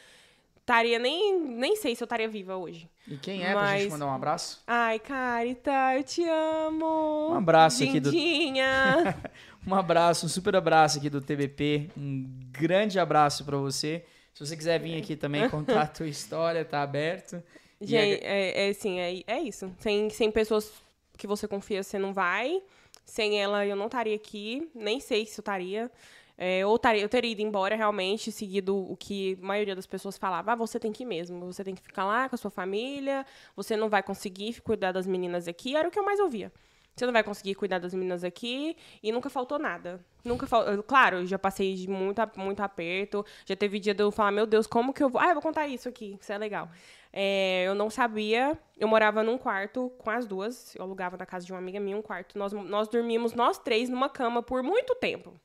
estaria 0.67 0.99
nem... 0.99 1.39
Nem 1.41 1.77
sei 1.77 1.95
se 1.95 2.03
eu 2.03 2.07
estaria 2.07 2.29
viva 2.29 2.57
hoje. 2.57 2.89
E 3.07 3.17
quem 3.17 3.45
é 3.45 3.53
pra 3.53 3.67
gente 3.79 3.83
Mas- 3.85 3.93
mandar 3.93 4.07
um 4.07 4.15
abraço? 4.15 4.63
Ai, 4.67 4.99
Carita, 4.99 5.71
eu 5.95 6.03
te 6.03 6.25
amo. 6.29 7.29
Um 7.31 7.35
abraço 7.35 7.85
aqui 7.85 8.01
do- 8.01 8.11
Dindinha. 8.11 9.17
Um 9.69 9.75
abraço, 9.75 10.27
um 10.27 10.29
super 10.29 10.55
abraço 10.55 10.97
aqui 10.99 11.11
do 11.11 11.21
TBP. 11.21 11.91
Um 11.97 12.25
grande 12.53 13.01
abraço 13.01 13.45
pra 13.45 13.57
você. 13.57 14.05
Se 14.33 14.47
você 14.47 14.57
quiser 14.57 14.79
vir 14.79 14.97
aqui 14.97 15.17
também 15.17 15.49
contar 15.51 15.81
a 15.83 15.87
tua 15.89 16.07
história, 16.07 16.65
tá 16.65 16.83
aberto. 16.85 17.43
Gente, 17.81 18.25
é, 18.25 18.67
é 18.67 18.69
assim, 18.71 19.01
é, 19.01 19.23
é 19.27 19.41
isso. 19.41 19.69
Sem, 19.81 20.09
sem 20.09 20.31
pessoas 20.31 20.73
que 21.19 21.27
você 21.27 21.49
confia, 21.49 21.83
você 21.83 21.99
não 21.99 22.13
vai. 22.13 22.63
Sem 23.05 23.43
ela, 23.43 23.67
eu 23.67 23.75
não 23.75 23.87
estaria 23.87 24.15
aqui. 24.15 24.71
Nem 24.73 25.01
sei 25.01 25.27
se 25.27 25.41
eu 25.41 25.43
estaria. 25.43 25.91
É, 26.39 26.67
ou 26.67 26.79
eu 26.99 27.09
teria 27.09 27.33
ido 27.33 27.41
embora 27.41 27.75
realmente, 27.75 28.31
seguido 28.31 28.77
o 28.77 28.97
que 28.97 29.39
a 29.43 29.47
maioria 29.47 29.75
das 29.75 29.87
pessoas 29.87 30.19
falava. 30.19 30.53
Ah, 30.53 30.55
você 30.55 30.79
tem 30.79 30.93
que 30.93 31.03
ir 31.03 31.07
mesmo. 31.07 31.41
Você 31.47 31.65
tem 31.65 31.75
que 31.75 31.83
ficar 31.83 32.05
lá 32.05 32.29
com 32.29 32.35
a 32.35 32.39
sua 32.39 32.51
família. 32.51 33.25
Você 33.55 33.77
não 33.77 33.89
vai 33.89 34.03
conseguir 34.03 34.61
cuidar 34.61 34.93
das 34.93 35.07
meninas 35.07 35.49
aqui. 35.49 35.75
Era 35.75 35.89
o 35.89 35.91
que 35.91 35.99
eu 35.99 36.05
mais 36.05 36.21
ouvia. 36.21 36.53
Você 36.95 37.05
não 37.05 37.13
vai 37.13 37.23
conseguir 37.23 37.55
cuidar 37.55 37.79
das 37.79 37.93
meninas 37.93 38.25
aqui 38.25 38.75
e 39.03 39.13
nunca 39.13 39.29
faltou 39.29 39.59
nada. 39.59 40.01
Nunca 40.25 40.47
faltou. 40.47 40.83
Claro, 40.83 41.27
já 41.27 41.39
passei 41.39 41.75
de 41.75 41.89
muito, 41.89 42.23
muito 42.37 42.61
aperto. 42.61 43.25
Já 43.45 43.55
teve 43.55 43.79
dia 43.79 43.93
de 43.93 44.03
eu 44.03 44.11
falar, 44.11 44.33
meu 44.33 44.47
Deus, 44.47 44.67
como 44.67 44.95
que 44.95 45.03
eu 45.03 45.11
vou. 45.11 45.21
Ah, 45.21 45.29
eu 45.29 45.35
vou 45.35 45.43
contar 45.43 45.69
isso 45.69 45.89
aqui, 45.91 46.19
isso 46.19 46.33
é 46.33 46.39
legal. 46.39 46.71
É, 47.13 47.65
eu 47.67 47.75
não 47.75 47.91
sabia. 47.91 48.59
Eu 48.79 48.89
morava 48.89 49.23
num 49.23 49.37
quarto 49.37 49.93
com 49.99 50.09
as 50.09 50.27
duas. 50.27 50.75
Eu 50.75 50.85
alugava 50.85 51.19
na 51.19 51.27
casa 51.27 51.45
de 51.45 51.53
uma 51.53 51.59
amiga 51.59 51.79
minha 51.79 51.97
um 51.97 52.03
quarto. 52.03 52.39
Nós, 52.39 52.53
nós 52.53 52.89
dormíamos, 52.89 53.35
nós 53.35 53.59
três, 53.59 53.91
numa 53.91 54.09
cama 54.09 54.43
por 54.43 54.63
muito 54.63 54.95
tempo. 54.95 55.39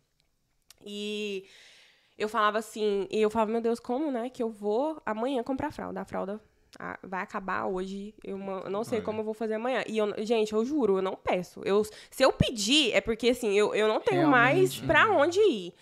E 0.86 1.46
eu 2.18 2.28
falava 2.30 2.58
assim, 2.60 3.08
e 3.10 3.22
eu 3.22 3.30
falava, 3.30 3.52
meu 3.52 3.62
Deus, 3.62 3.80
como, 3.80 4.12
né, 4.12 4.30
que 4.30 4.42
eu 4.44 4.50
vou 4.50 5.02
amanhã 5.06 5.44
comprar 5.44 5.72
fralda. 5.72 6.02
A 6.02 6.06
fralda 6.06 6.42
vai 7.04 7.22
acabar 7.22 7.66
hoje, 7.66 8.14
eu 8.24 8.38
não 8.38 8.84
sei 8.84 9.00
Olha. 9.00 9.06
como 9.06 9.20
eu 9.20 9.24
vou 9.26 9.34
fazer 9.34 9.56
amanhã. 9.56 9.84
E, 9.88 9.98
eu, 9.98 10.14
gente, 10.26 10.54
eu 10.54 10.64
juro, 10.64 10.98
eu 10.98 11.02
não 11.02 11.16
peço. 11.16 11.62
Eu, 11.66 11.84
se 12.10 12.24
eu 12.24 12.32
pedir, 12.32 12.94
é 12.94 13.02
porque, 13.02 13.30
assim, 13.30 13.54
eu, 13.58 13.76
eu 13.76 13.88
não 13.88 14.00
tenho 14.00 14.28
mais 14.28 14.74
Realmente. 14.76 14.86
pra 14.86 15.10
onde 15.12 15.40
ir. 15.40 15.74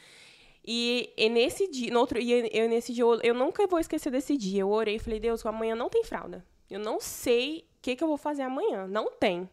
E, 0.66 1.12
e 1.18 1.30
nesse 1.30 1.68
dia, 1.70 1.92
no 1.92 2.00
outro, 2.00 2.20
e 2.20 2.32
eu, 2.32 2.46
eu- 2.52 2.70
nesse 2.70 2.94
dia, 2.94 3.04
eu, 3.04 3.20
eu 3.22 3.34
nunca 3.34 3.66
vou 3.68 3.80
esquecer 3.80 4.12
desse 4.12 4.36
dia. 4.38 4.62
Eu 4.62 4.70
orei 4.70 4.96
e 4.96 5.00
falei, 5.00 5.20
Deus, 5.20 5.46
amanhã 5.46 5.76
não 5.76 5.90
tem 5.90 6.04
fralda. 6.04 6.46
Eu 6.70 6.80
não 6.80 7.00
sei 7.00 7.60
o 7.60 7.82
que, 7.82 7.96
que 7.96 8.04
eu 8.04 8.08
vou 8.08 8.18
fazer 8.18 8.42
amanhã. 8.44 8.86
Não 8.88 9.12
tem. 9.12 9.50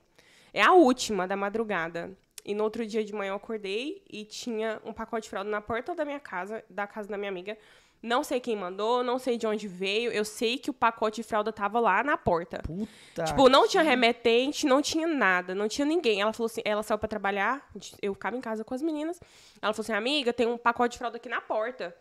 É 0.53 0.62
a 0.62 0.72
última 0.72 1.26
da 1.26 1.36
madrugada. 1.36 2.16
E 2.47 2.55
no 2.55 2.62
outro 2.62 2.86
dia 2.86 3.05
de 3.05 3.12
manhã 3.12 3.30
eu 3.30 3.34
acordei 3.34 4.05
e 4.09 4.24
tinha 4.24 4.80
um 4.84 4.92
pacote 4.92 5.24
de 5.24 5.30
fralda 5.30 5.51
na 5.51 5.61
porta 5.61 5.97
da 5.97 6.05
minha 6.05 6.20
casa, 6.20 6.64
da 6.70 6.86
casa 6.86 7.09
da 7.09 7.18
minha 7.18 7.28
amiga. 7.28 7.59
Não 8.01 8.22
sei 8.22 8.38
quem 8.38 8.55
mandou, 8.55 9.03
não 9.03 9.18
sei 9.18 9.36
de 9.36 9.49
onde 9.49 9.66
veio. 9.66 10.12
Eu 10.12 10.24
sei 10.24 10.57
que 10.57 10.70
o 10.70 10.72
pacote 10.72 11.22
de 11.22 11.26
fralda 11.26 11.53
tava 11.53 11.80
lá 11.80 12.05
na 12.05 12.16
porta. 12.16 12.62
Puta. 12.62 13.24
Tipo, 13.24 13.49
não 13.49 13.66
tinha 13.66 13.82
remetente, 13.82 14.64
não 14.64 14.80
tinha 14.80 15.09
nada, 15.09 15.57
não 15.57 15.66
tinha 15.66 15.84
ninguém. 15.84 16.20
Ela 16.20 16.32
falou 16.32 16.47
assim, 16.47 16.61
ela 16.64 16.84
saiu 16.84 16.99
pra 16.99 17.09
trabalhar, 17.09 17.68
eu 18.01 18.14
ficava 18.14 18.36
em 18.36 18.40
casa 18.40 18.62
com 18.62 18.74
as 18.74 18.80
meninas. 18.80 19.18
Ela 19.61 19.74
falou 19.74 19.82
assim, 19.84 19.92
amiga, 19.92 20.32
tem 20.32 20.47
um 20.47 20.57
pacote 20.57 20.92
de 20.92 20.99
fralda 20.99 21.16
aqui 21.16 21.28
na 21.28 21.40
porta. 21.40 21.97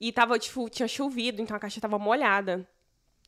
E 0.00 0.10
tava, 0.10 0.40
tipo, 0.40 0.68
tinha 0.68 0.88
chovido, 0.88 1.40
então 1.40 1.56
a 1.56 1.60
caixa 1.60 1.80
tava 1.80 2.00
molhada. 2.00 2.68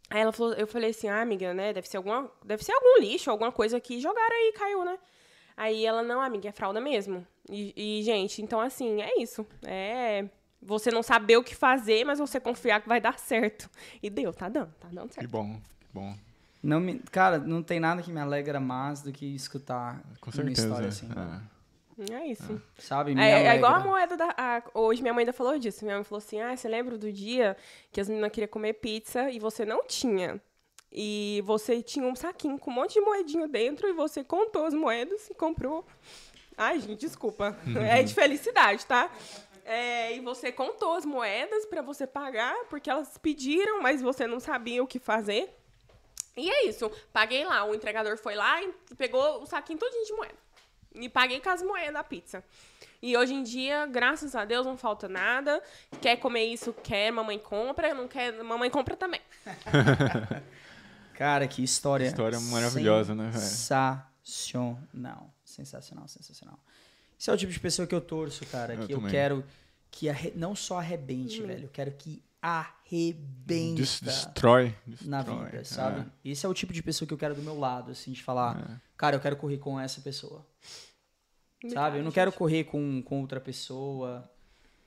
Aí 0.09 0.21
ela 0.21 0.33
falou, 0.33 0.55
eu 0.55 0.67
falei 0.67 0.91
assim, 0.91 1.07
ah, 1.07 1.21
amiga, 1.21 1.55
né, 1.55 1.73
deve 1.73 1.89
ser 1.89 1.99
alguma, 1.99 2.29
deve 2.45 2.65
ser 2.65 2.73
algum 2.73 2.99
lixo, 2.99 3.31
alguma 3.31 3.53
coisa 3.53 3.79
que 3.79 4.01
jogaram 4.01 4.35
aí 4.35 4.53
caiu, 4.53 4.85
né? 4.85 4.99
Aí 5.57 5.85
ela, 5.85 6.03
não, 6.03 6.21
amiga, 6.21 6.49
é 6.49 6.53
fralda 6.53 6.81
mesmo. 6.81 7.27
E, 7.49 7.73
e, 7.77 8.03
gente, 8.03 8.41
então 8.43 8.61
assim, 8.61 9.01
é 9.03 9.21
isso. 9.21 9.47
É 9.65 10.25
você 10.63 10.91
não 10.91 11.03
saber 11.03 11.39
o 11.39 11.43
que 11.43 11.55
fazer, 11.55 12.05
mas 12.05 12.19
você 12.19 12.39
confiar 12.39 12.83
que 12.83 12.89
vai 12.89 13.01
dar 13.01 13.19
certo. 13.19 13.69
E 14.03 14.11
deu, 14.11 14.33
tá 14.33 14.49
dando, 14.49 14.73
tá 14.79 14.89
dando 14.93 15.09
Que 15.09 15.15
certo. 15.15 15.31
bom, 15.31 15.55
que 15.81 15.87
bom. 15.93 16.15
Não 16.63 16.79
me, 16.79 16.99
cara, 17.11 17.39
não 17.39 17.63
tem 17.63 17.81
nada 17.81 18.03
que 18.03 18.13
me 18.13 18.21
alegra 18.21 18.61
mais 18.61 19.01
do 19.01 19.11
que 19.11 19.25
escutar 19.35 19.99
Com 20.21 20.29
uma 20.31 20.37
certeza. 20.37 20.67
história 20.67 20.89
assim. 20.89 21.09
é. 21.17 21.61
É 22.15 22.27
isso. 22.29 22.61
Sabe? 22.79 23.15
Me 23.15 23.23
É, 23.23 23.47
é 23.47 23.57
igual 23.57 23.75
a 23.75 23.81
moeda 23.81 24.17
da. 24.17 24.35
a- 24.37 24.63
hoje 24.75 25.03
minha 25.03 25.13
mãe 25.13 25.23
ainda 25.23 25.33
falou 25.35 25.59
disso. 25.59 25.85
Minha 25.85 25.97
mãe 25.97 26.05
falou 26.05 26.19
assim: 26.19 26.41
ah, 26.41 26.57
você 26.57 26.67
lembra 26.69 26.97
do 26.97 27.13
dia 27.13 27.57
que 27.93 28.01
as 28.01 28.09
meninas 28.09 28.31
queriam 28.33 28.49
comer 28.51 28.75
pizza 28.75 29.31
e 29.31 29.39
você 29.39 29.65
não 29.67 29.87
tinha? 29.87 30.41
E 30.93 31.43
você 31.45 31.83
tinha 31.83 32.07
um 32.07 32.17
saquinho 32.17 32.59
com 32.59 32.71
um 32.71 32.75
monte 32.75 32.95
de 32.95 33.01
moedinho 33.01 33.47
dentro 33.47 33.89
e 33.89 33.93
você 33.93 34.25
contou 34.25 34.67
as 34.67 34.75
moedas 34.75 35.31
e 35.31 35.35
comprou. 35.35 35.87
Ai, 36.57 36.81
gente, 36.81 37.01
desculpa. 37.01 37.57
É 37.89 38.03
de 38.03 38.13
felicidade, 38.13 38.85
tá? 38.87 39.11
É, 39.65 40.17
e 40.17 40.21
você 40.21 40.51
contou 40.51 40.95
as 40.95 41.05
moedas 41.05 41.65
pra 41.67 41.81
você 41.81 42.07
pagar, 42.07 42.55
porque 42.69 42.91
elas 42.91 43.17
pediram, 43.19 43.81
mas 43.81 44.03
você 44.03 44.27
não 44.27 44.41
sabia 44.41 44.83
o 44.83 44.87
que 44.87 44.99
fazer. 44.99 45.49
E 46.37 46.51
é 46.51 46.67
isso. 46.67 46.91
Paguei 47.13 47.45
lá. 47.45 47.65
O 47.65 47.75
entregador 47.75 48.17
foi 48.19 48.35
lá 48.35 48.63
e 48.63 48.75
pegou 48.97 49.43
o 49.43 49.47
saquinho 49.47 49.79
todinho 49.79 50.05
de 50.05 50.13
moeda. 50.13 50.35
E 50.95 51.09
paguei 51.09 51.41
com 51.41 51.51
as 51.51 51.63
moedas 51.63 51.95
da 51.95 52.03
pizza. 52.03 52.45
E 53.01 53.17
hoje 53.17 53.33
em 53.33 53.43
dia, 53.43 53.87
graças 53.87 54.35
a 54.35 54.45
Deus, 54.45 54.67
não 54.67 54.77
falta 54.77 55.09
nada. 55.09 55.63
Quer 56.01 56.17
comer 56.17 56.45
isso, 56.45 56.75
quer, 56.83 57.11
mamãe 57.11 57.39
compra. 57.39 57.95
Não 57.95 58.09
quer, 58.09 58.33
mamãe 58.43 58.69
compra 58.69 58.97
também. 58.97 59.21
Cara, 61.21 61.47
que 61.47 61.63
história. 61.63 62.07
História 62.07 62.41
maravilhosa, 62.41 63.15
né, 63.15 63.29
velho? 63.29 63.45
Sensacional. 64.25 65.31
Sensacional, 65.45 66.09
sensacional. 66.09 66.59
Esse 67.19 67.29
é 67.29 67.33
o 67.35 67.37
tipo 67.37 67.53
de 67.53 67.61
pessoa 67.61 67.87
que 67.87 67.95
eu 67.95 68.01
torço, 68.01 68.47
cara. 68.47 68.73
Eu 68.73 68.87
que 68.87 68.93
eu 68.95 68.97
também. 68.97 69.11
quero 69.11 69.45
que 69.91 70.09
arre- 70.09 70.33
não 70.35 70.57
só 70.57 70.79
arrebente, 70.79 71.43
velho. 71.43 71.65
Eu 71.65 71.69
quero 71.69 71.91
que 71.93 72.23
arrebenta 72.41 73.75
Des- 73.83 74.01
destrói, 74.01 74.75
na 75.03 75.19
destrói, 75.19 75.45
vida, 75.51 75.59
é. 75.59 75.65
sabe? 75.65 76.07
Esse 76.25 76.47
é 76.47 76.49
o 76.49 76.55
tipo 76.55 76.73
de 76.73 76.83
pessoa 76.83 77.07
que 77.07 77.13
eu 77.13 77.19
quero 77.19 77.35
do 77.35 77.43
meu 77.43 77.59
lado, 77.59 77.91
assim, 77.91 78.13
de 78.13 78.23
falar, 78.23 78.59
É. 78.59 78.81
cara, 78.97 79.17
eu 79.17 79.21
quero 79.21 79.37
correr 79.37 79.59
com 79.59 79.79
essa 79.79 80.01
pessoa. 80.01 80.47
Sabe? 81.71 81.99
Eu 81.99 82.03
não 82.03 82.11
quero 82.13 82.33
correr 82.33 82.65
com, 82.65 83.03
com 83.03 83.21
outra 83.21 83.39
pessoa. 83.39 84.27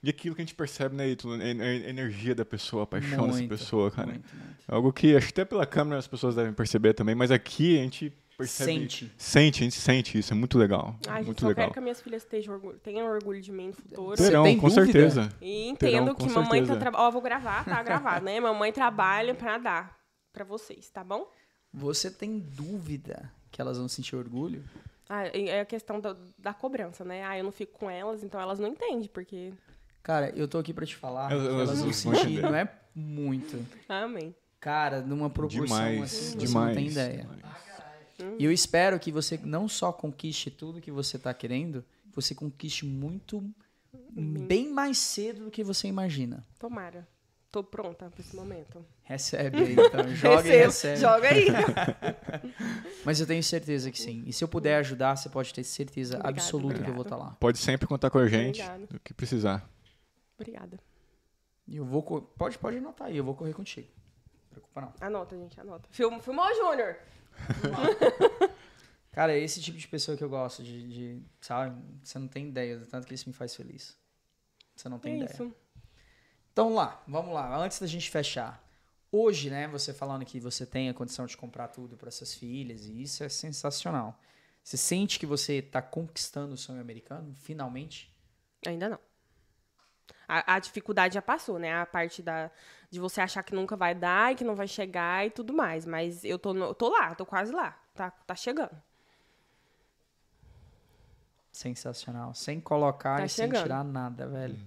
E 0.04 0.10
aquilo 0.10 0.36
que 0.36 0.42
a 0.42 0.46
gente 0.46 0.54
percebe, 0.56 0.96
né, 0.96 1.08
Ítalo? 1.08 1.36
A 1.36 1.38
a 1.38 1.90
energia 1.90 2.36
da 2.36 2.44
pessoa, 2.44 2.84
a 2.84 2.88
paixão 2.88 3.26
dessa 3.28 3.38
Muito, 3.40 3.50
pessoa, 3.50 3.90
cara. 3.90 4.10
Muito, 4.10 4.36
muito. 4.36 4.56
É 4.68 4.76
Algo 4.76 4.92
que 4.92 5.16
acho 5.16 5.28
que 5.28 5.34
até 5.34 5.46
pela 5.46 5.66
câmera 5.66 5.98
as 5.98 6.08
pessoas 6.08 6.36
devem 6.36 6.52
perceber 6.54 6.94
também, 6.94 7.16
mas 7.16 7.32
aqui 7.32 7.80
a 7.80 7.84
gente 7.84 8.12
percebe. 8.38 8.72
Sente. 8.74 9.12
Sente, 9.18 9.62
a 9.62 9.64
gente 9.64 9.80
sente 9.80 10.18
isso, 10.18 10.34
é 10.34 10.36
muito 10.36 10.58
legal. 10.58 10.96
Ai, 11.08 11.20
gente, 11.20 11.28
muito 11.28 11.42
só 11.42 11.48
legal. 11.48 11.64
quero 11.66 11.74
que 11.74 11.80
as 11.80 11.84
minhas 11.84 12.02
filhas 12.02 12.24
estejam 12.24 12.54
orgulho, 12.56 12.78
tenham 12.80 13.08
orgulho 13.08 13.42
de 13.42 13.52
mim 13.52 13.68
no 13.68 13.74
futuro. 13.74 14.18
Terão, 14.18 14.44
com 14.44 14.68
dúvida? 14.68 14.84
certeza. 14.84 15.30
E 15.42 15.74
Terão, 15.80 16.04
entendo 16.04 16.16
com 16.16 16.28
que 16.28 16.34
mamãe 16.34 16.62
tá 16.62 16.68
certeza. 16.68 16.80
trabalhando. 16.80 17.08
Ó, 17.08 17.12
vou 17.12 17.22
gravar, 17.22 17.64
tá 17.64 17.82
gravado, 17.82 18.26
né? 18.26 18.40
Mamãe 18.42 18.74
trabalha 18.74 19.34
pra 19.34 19.58
dar 19.58 19.98
pra 20.34 20.44
vocês, 20.44 20.90
tá 20.90 21.02
bom? 21.04 21.32
Você 21.72 22.12
tem 22.12 22.40
dúvida 22.40 23.32
que 23.52 23.62
elas 23.62 23.78
vão 23.78 23.88
sentir 23.88 24.16
orgulho? 24.18 24.64
Ah, 25.08 25.28
é 25.28 25.62
a 25.62 25.66
questão 25.66 26.00
da, 26.00 26.16
da 26.38 26.54
cobrança, 26.54 27.06
né? 27.06 27.24
Ah, 27.24 27.38
eu 27.38 27.44
não 27.44 27.52
fico 27.52 27.78
com 27.78 27.90
elas, 27.90 28.24
então 28.24 28.42
elas 28.42 28.60
não 28.60 28.68
entendem, 28.68 29.08
porque. 29.08 29.54
Cara, 30.04 30.32
eu 30.36 30.48
tô 30.48 30.58
aqui 30.60 30.74
pra 30.74 30.86
te 30.86 30.96
falar 30.96 31.32
Elas- 31.32 31.48
que 31.48 31.54
elas 31.82 31.96
sentir, 31.96 32.18
entender. 32.20 32.42
não 32.42 32.56
é 32.56 32.70
muito. 32.94 33.66
Amém. 33.88 34.36
Cara, 34.60 35.02
numa 35.02 35.30
proporção 35.30 35.66
Demais, 35.66 36.02
assim, 36.04 36.38
demais. 36.38 36.50
você 36.52 36.54
não 36.54 36.74
tem 36.74 36.88
ideia. 36.88 37.18
demais. 37.22 37.44
E 38.40 38.46
eu 38.46 38.52
espero 38.52 39.00
que 39.00 39.12
você 39.12 39.40
não 39.44 39.68
só 39.68 39.92
conquiste 39.92 40.52
tudo 40.52 40.80
que 40.80 40.92
você 40.92 41.18
tá 41.18 41.34
querendo, 41.34 41.84
você 42.14 42.36
conquiste 42.36 42.86
muito 42.86 43.44
bem 44.12 44.70
mais 44.72 44.98
cedo 44.98 45.46
do 45.46 45.52
que 45.52 45.64
você 45.64 45.88
imagina. 45.88 46.44
Tomara. 46.60 47.08
Tô 47.52 47.64
pronta 47.64 48.10
pra 48.10 48.20
esse 48.22 48.36
momento. 48.36 48.84
Recebe 49.04 49.58
aí, 49.58 49.74
então. 49.74 50.08
Joga 50.16 50.48
e 50.48 50.58
recebe. 50.58 51.00
Joga 51.00 51.28
aí. 51.30 51.46
Mas 53.06 53.20
eu 53.20 53.28
tenho 53.28 53.44
certeza 53.44 53.92
que 53.92 54.00
sim. 54.00 54.24
E 54.26 54.34
se 54.34 54.44
eu 54.44 54.48
puder 54.48 54.78
ajudar, 54.78 55.16
você 55.16 55.30
pode 55.30 55.54
ter 55.54 55.64
certeza 55.64 56.16
Obrigada, 56.16 56.36
absoluta 56.40 56.82
que 56.82 56.90
eu 56.90 56.94
vou 56.94 57.04
estar 57.04 57.16
lá. 57.16 57.36
Pode 57.40 57.58
sempre 57.60 57.86
contar 57.88 58.10
com 58.10 58.18
a 58.18 58.28
gente, 58.28 58.62
Obrigada. 58.62 58.88
do 58.88 59.00
que 59.00 59.14
precisar. 59.14 59.70
Obrigada. 60.44 60.80
E 61.68 61.78
eu 61.78 61.86
vou. 61.86 62.02
Pode, 62.04 62.58
pode 62.58 62.78
anotar 62.78 63.08
aí, 63.08 63.18
eu 63.18 63.24
vou 63.24 63.36
correr 63.36 63.54
contigo. 63.54 63.88
Não 64.44 64.50
preocupa 64.50 64.82
não. 64.82 64.94
Anota, 65.00 65.38
gente, 65.38 65.60
anota. 65.60 65.88
Film, 65.92 66.20
filmou, 66.20 66.54
Júnior? 66.56 66.98
Cara, 69.12 69.34
é 69.34 69.40
esse 69.40 69.62
tipo 69.62 69.78
de 69.78 69.88
pessoa 69.88 70.18
que 70.18 70.24
eu 70.24 70.30
gosto 70.30 70.64
de, 70.64 70.88
de, 70.88 71.24
sabe? 71.40 71.80
Você 72.04 72.18
não 72.18 72.28
tem 72.28 72.48
ideia 72.50 72.80
do 72.80 72.86
tanto 72.88 73.08
que 73.08 73.14
isso 73.14 73.30
me 73.30 73.34
faz 73.34 73.56
feliz. 73.56 73.96
Você 74.76 74.90
não 74.90 74.98
tem 75.00 75.14
É 75.14 75.16
ideia. 75.18 75.32
isso. 75.32 75.54
Então 76.52 76.74
lá, 76.74 77.04
vamos 77.08 77.34
lá. 77.34 77.56
Antes 77.58 77.80
da 77.80 77.88
gente 77.88 78.10
fechar. 78.10 78.62
Hoje, 79.12 79.52
né, 79.52 79.68
você 79.68 79.94
falando 79.94 80.26
que 80.26 80.40
você 80.40 80.66
tem 80.66 80.90
a 80.90 80.94
condição 80.94 81.28
de 81.28 81.38
comprar 81.38 81.68
tudo 81.68 81.96
para 81.96 82.10
suas 82.10 82.34
filhas, 82.34 82.86
e 82.88 83.04
isso 83.04 83.24
é 83.24 83.30
sensacional. 83.30 84.20
Você 84.64 84.76
sente 84.76 85.20
que 85.20 85.26
você 85.28 85.58
está 85.60 85.84
conquistando 85.84 86.56
o 86.56 86.58
sonho 86.58 86.82
americano, 86.82 87.36
finalmente? 87.36 88.12
Ainda 88.66 88.90
não. 88.90 89.00
A, 90.42 90.56
a 90.56 90.60
dificuldade 90.60 91.14
já 91.16 91.22
passou, 91.22 91.60
né? 91.60 91.74
A 91.82 91.86
parte 91.86 92.22
da, 92.22 92.50
de 92.90 93.00
você 93.00 93.22
achar 93.22 93.44
que 93.44 93.54
nunca 93.54 93.76
vai 93.76 93.94
dar 93.94 94.32
e 94.32 94.36
que 94.36 94.44
não 94.44 94.56
vai 94.56 94.68
chegar 94.68 95.26
e 95.26 95.30
tudo 95.30 95.54
mais. 95.54 95.86
Mas 95.86 96.24
eu 96.24 96.40
tô, 96.40 96.54
no- 96.54 96.66
eu 96.66 96.74
tô 96.76 96.90
lá, 96.90 97.14
tô 97.16 97.26
quase 97.26 97.52
lá. 97.52 97.78
Tá, 97.94 98.10
tá 98.12 98.36
chegando. 98.36 98.76
Sensacional. 101.52 102.34
Sem 102.34 102.60
colocar 102.60 103.18
Tá 103.18 103.26
e 103.26 103.30
sem 103.30 103.46
chegando. 103.46 103.64
tirar 103.64 103.84
nada, 103.84 104.28
velho. 104.28 104.58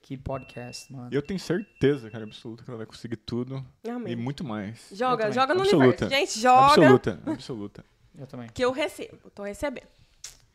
Que 0.00 0.16
podcast, 0.18 0.92
mano. 0.92 1.08
Eu 1.12 1.22
tenho 1.22 1.40
certeza, 1.40 2.10
cara, 2.10 2.24
absoluta, 2.24 2.62
que 2.62 2.70
ela 2.70 2.76
vai 2.76 2.86
conseguir 2.86 3.16
tudo 3.16 3.64
Amém. 3.88 4.12
e 4.12 4.16
muito 4.16 4.44
mais. 4.44 4.88
Joga, 4.92 5.30
joga 5.32 5.54
no 5.54 5.62
Absoluta. 5.62 6.04
universo. 6.06 6.08
Gente, 6.10 6.40
joga 6.40 6.66
Absoluta, 6.66 7.22
absoluta. 7.26 7.84
Eu 8.16 8.26
também. 8.26 8.48
que 8.50 8.62
eu 8.64 8.70
recebo. 8.70 9.30
Tô 9.30 9.42
recebendo. 9.42 9.88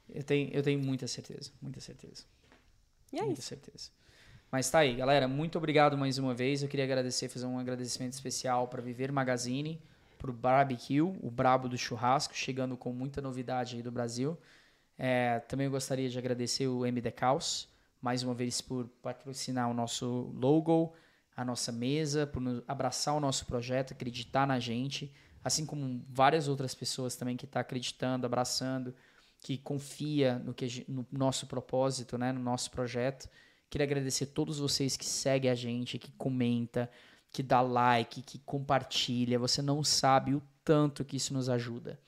Eu 0.08 0.24
tenho, 0.24 0.50
eu 0.54 0.62
tenho 0.64 0.80
muita 0.80 1.08
certeza, 1.08 1.52
muita 1.62 1.80
certeza. 1.82 2.24
E 3.12 3.18
é 3.20 3.24
muita 3.24 3.39
isso. 3.39 3.50
certeza. 3.50 3.89
Mas 4.52 4.68
tá 4.68 4.80
aí, 4.80 4.95
galera. 4.95 5.28
Muito 5.28 5.60
obrigado 5.60 5.95
mais 5.95 6.18
uma 6.18 6.34
vez. 6.34 6.64
Eu 6.64 6.70
queria 6.70 6.84
agradecer, 6.84 7.30
fazer 7.30 7.45
um 7.45 7.60
agradecimento 7.60 8.14
especial 8.14 8.68
para 8.68 8.82
Viver 8.82 9.12
Magazine, 9.12 9.80
pro 10.18 10.34
Barbecue, 10.34 11.02
o 11.02 11.30
brabo 11.30 11.70
do 11.70 11.78
churrasco, 11.78 12.36
chegando 12.36 12.76
com 12.76 12.91
muita 12.91 13.22
novidade 13.22 13.76
aí 13.76 13.84
do 13.84 13.91
Brasil. 13.91 14.36
É, 14.97 15.39
também 15.41 15.70
gostaria 15.70 16.10
de 16.10 16.18
agradecer 16.18 16.68
o 16.68 16.84
MD 16.84 17.12
Caos, 17.12 17.70
mais 18.02 18.24
uma 18.24 18.34
vez 18.34 18.60
por 18.60 18.88
patrocinar 19.04 19.70
o 19.70 19.74
nosso 19.74 20.34
logo, 20.36 20.93
a 21.38 21.45
nossa 21.45 21.72
mesa, 21.72 22.26
por 22.26 22.41
abraçar 22.68 23.16
o 23.16 23.20
nosso 23.20 23.45
projeto, 23.45 23.93
acreditar 23.93 24.47
na 24.47 24.60
gente, 24.60 25.14
assim 25.43 25.64
como 25.64 26.04
várias 26.10 26.47
outras 26.47 26.74
pessoas 26.74 27.16
também 27.16 27.38
que 27.38 27.45
estão 27.45 27.62
acreditando, 27.62 28.26
abraçando, 28.26 28.95
que 29.39 29.60
confia 29.60 30.39
no, 30.39 30.56
que 30.56 30.86
no 30.88 31.06
nosso 31.12 31.45
propósito, 31.45 32.18
né, 32.18 32.32
no 32.32 32.41
nosso 32.41 32.72
projeto. 32.72 33.30
Queria 33.70 33.86
agradecer 33.86 34.24
a 34.24 34.28
todos 34.28 34.60
vocês 34.60 34.98
que 34.98 35.06
seguem 35.06 35.50
a 35.52 35.56
gente, 35.56 35.98
que 36.00 36.12
comenta, 36.14 36.90
que 37.32 37.44
dá 37.44 37.62
like, 37.62 38.22
que 38.22 38.40
compartilha. 38.40 39.38
Você 39.38 39.62
não 39.62 39.84
sabe 39.84 40.34
o 40.34 40.42
tanto 40.64 41.06
que 41.06 41.18
isso 41.18 41.34
nos 41.34 41.50
ajuda. 41.50 42.00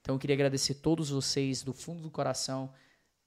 Então 0.00 0.14
eu 0.14 0.18
queria 0.18 0.34
agradecer 0.34 0.74
todos 0.74 1.10
vocês 1.10 1.62
do 1.62 1.72
fundo 1.72 2.02
do 2.02 2.10
coração. 2.10 2.70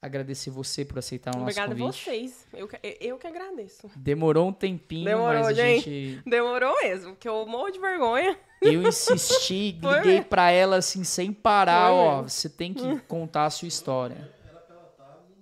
Agradecer 0.00 0.50
você 0.50 0.84
por 0.84 0.98
aceitar 1.00 1.34
o 1.34 1.40
Obrigada 1.40 1.72
a 1.72 1.76
nosso 1.76 2.04
convite. 2.04 2.04
vocês. 2.30 2.46
Eu, 2.52 2.68
que- 2.68 2.98
eu, 3.00 3.18
que 3.18 3.26
agradeço. 3.26 3.90
Demorou 3.96 4.48
um 4.48 4.52
tempinho, 4.52 5.04
Demorou, 5.06 5.42
mas 5.42 5.46
a 5.48 5.52
gente. 5.54 5.90
gente. 6.14 6.22
Demorou 6.28 6.72
mesmo, 6.82 7.10
porque 7.12 7.28
eu 7.28 7.44
morro 7.46 7.70
de 7.70 7.80
vergonha. 7.80 8.38
Eu 8.62 8.86
insisti, 8.86 9.72
liguei 9.82 10.20
pra 10.22 10.52
ela 10.52 10.76
assim, 10.76 11.02
sem 11.02 11.32
parar, 11.32 11.88
Foi 11.88 11.96
ó. 11.98 12.12
mesmo. 12.16 12.28
Você 12.28 12.48
tem 12.48 12.72
que 12.72 13.00
contar 13.08 13.46
a 13.46 13.50
sua 13.50 13.66
história. 13.66 14.32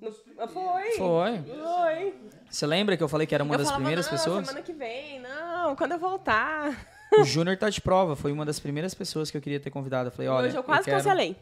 Foi. 0.01 0.91
Foi. 0.97 1.43
Foi. 1.43 2.15
Você 2.57 2.67
lembra 2.67 2.97
que 2.97 3.03
eu 3.03 3.09
falei 3.09 3.27
que 3.27 3.35
era 3.35 3.45
uma 3.45 3.53
eu 3.53 3.59
das 3.59 3.67
falava, 3.67 3.83
primeiras 3.83 4.07
não, 4.07 4.13
pessoas? 4.13 4.47
semana 4.47 4.65
que 4.65 4.73
vem, 4.73 5.21
não, 5.21 5.77
quando 5.77 5.93
eu 5.93 5.99
voltar. 5.99 6.87
O 7.19 7.23
Júnior 7.23 7.55
tá 7.59 7.69
de 7.69 7.83
prova, 7.83 8.17
foi 8.17 8.33
uma 8.33 8.47
das 8.47 8.59
primeiras 8.59 8.95
pessoas 8.95 9.31
que 9.31 9.37
eu 9.37 9.43
queria 9.43 9.61
ter 9.61 9.71
convidado. 9.71 10.09
Eu 10.09 10.11
falei, 10.11 10.29
olha. 10.29 10.49
Hoje 10.49 10.57
eu 10.57 10.63
quase 10.63 10.85
quero... 10.85 10.97
cancelei. 10.97 11.37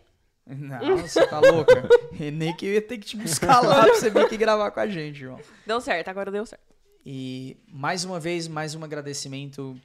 Não, 0.45 0.97
você 0.97 1.25
tá 1.25 1.39
louca. 1.39 1.89
Renê 2.11 2.53
que 2.55 2.67
eu 2.67 2.73
ia 2.73 2.83
ter 2.83 2.99
que 2.99 3.07
te 3.07 3.17
buscar 3.17 3.61
lá 3.61 3.85
pra 3.85 3.95
você 3.95 4.11
vir 4.11 4.25
aqui 4.25 4.37
gravar 4.37 4.73
com 4.73 4.81
a 4.81 4.89
gente, 4.89 5.23
irmão. 5.23 5.39
Deu 5.65 5.81
certo, 5.81 6.09
agora 6.09 6.33
deu 6.33 6.45
certo. 6.45 6.75
E 7.07 7.59
mais 7.69 8.05
uma 8.05 8.19
vez, 8.19 8.49
mais 8.49 8.75
um 8.75 8.83
agradecimento 8.83 9.81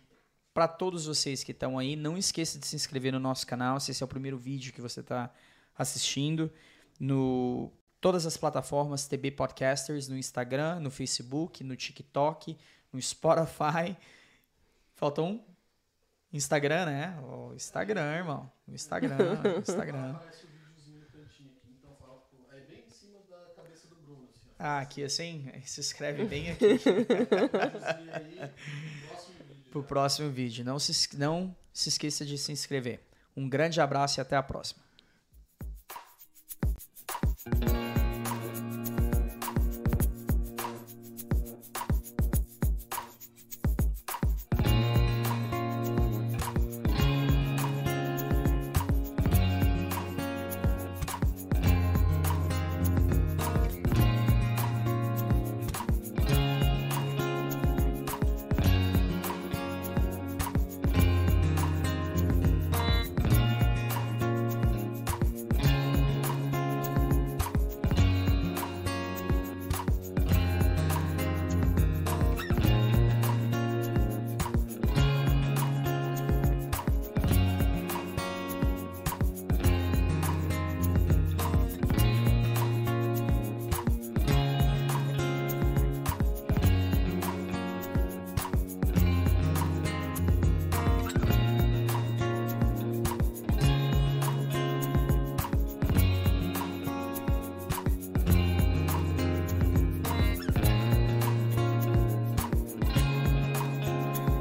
para 0.52 0.68
todos 0.68 1.06
vocês 1.06 1.44
que 1.44 1.52
estão 1.52 1.78
aí. 1.78 1.96
Não 1.96 2.18
esqueça 2.18 2.58
de 2.58 2.66
se 2.66 2.76
inscrever 2.76 3.14
no 3.14 3.20
nosso 3.20 3.46
canal, 3.46 3.80
se 3.80 3.92
esse 3.92 4.02
é 4.02 4.06
o 4.06 4.10
primeiro 4.10 4.38
vídeo 4.40 4.74
que 4.74 4.82
você 4.82 5.02
está 5.02 5.32
assistindo. 5.78 6.52
No 7.00 7.72
todas 8.02 8.26
as 8.26 8.38
plataformas 8.38 9.08
TB 9.08 9.32
Podcasters, 9.32 10.08
no 10.08 10.18
Instagram, 10.18 10.80
no 10.80 10.89
Facebook, 10.91 11.64
no 11.64 11.76
TikTok, 11.76 12.58
no 12.91 13.02
Spotify. 13.02 13.95
Faltou 14.95 15.28
um 15.30 15.43
Instagram, 16.32 16.86
né? 16.86 17.20
O 17.24 17.54
Instagram, 17.54 18.16
irmão. 18.16 18.52
O 18.68 18.74
Instagram, 18.74 19.18
o 19.58 19.60
Instagram. 19.60 20.12
Aparece 20.12 20.45
o 20.45 20.47
videozinho 20.47 21.00
no 21.00 21.06
cantinho 21.08 21.52
aqui. 21.58 21.76
Fala, 22.00 22.14
pô, 22.32 22.38
bem 22.68 22.84
em 22.88 22.89
cima 22.89 23.20
da 23.30 23.38
cabeça 23.56 23.88
do 23.88 23.95
Bruno, 23.95 24.28
ó. 24.32 24.56
Ah, 24.58 24.80
aqui 24.80 25.04
assim, 25.04 25.52
se 25.66 25.80
inscreve 25.80 26.26
bem 26.26 26.52
aqui. 26.52 26.78
Videozinho 26.78 28.14
aí, 28.14 28.52
próximo 29.08 29.38
vídeo. 29.47 29.66
pro 29.72 29.84
próximo 29.84 30.30
vídeo. 30.30 30.66
Não 30.66 30.80
se, 30.80 31.18
não 31.18 31.56
se 31.74 31.89
esqueça 31.89 32.26
de 32.26 32.38
se 32.38 32.52
inscrever. 32.52 33.02
Um 33.36 33.47
grande 33.47 33.80
abraço 33.80 34.20
e 34.20 34.22
até 34.22 34.36
a 34.36 34.43
próxima. 34.43 34.89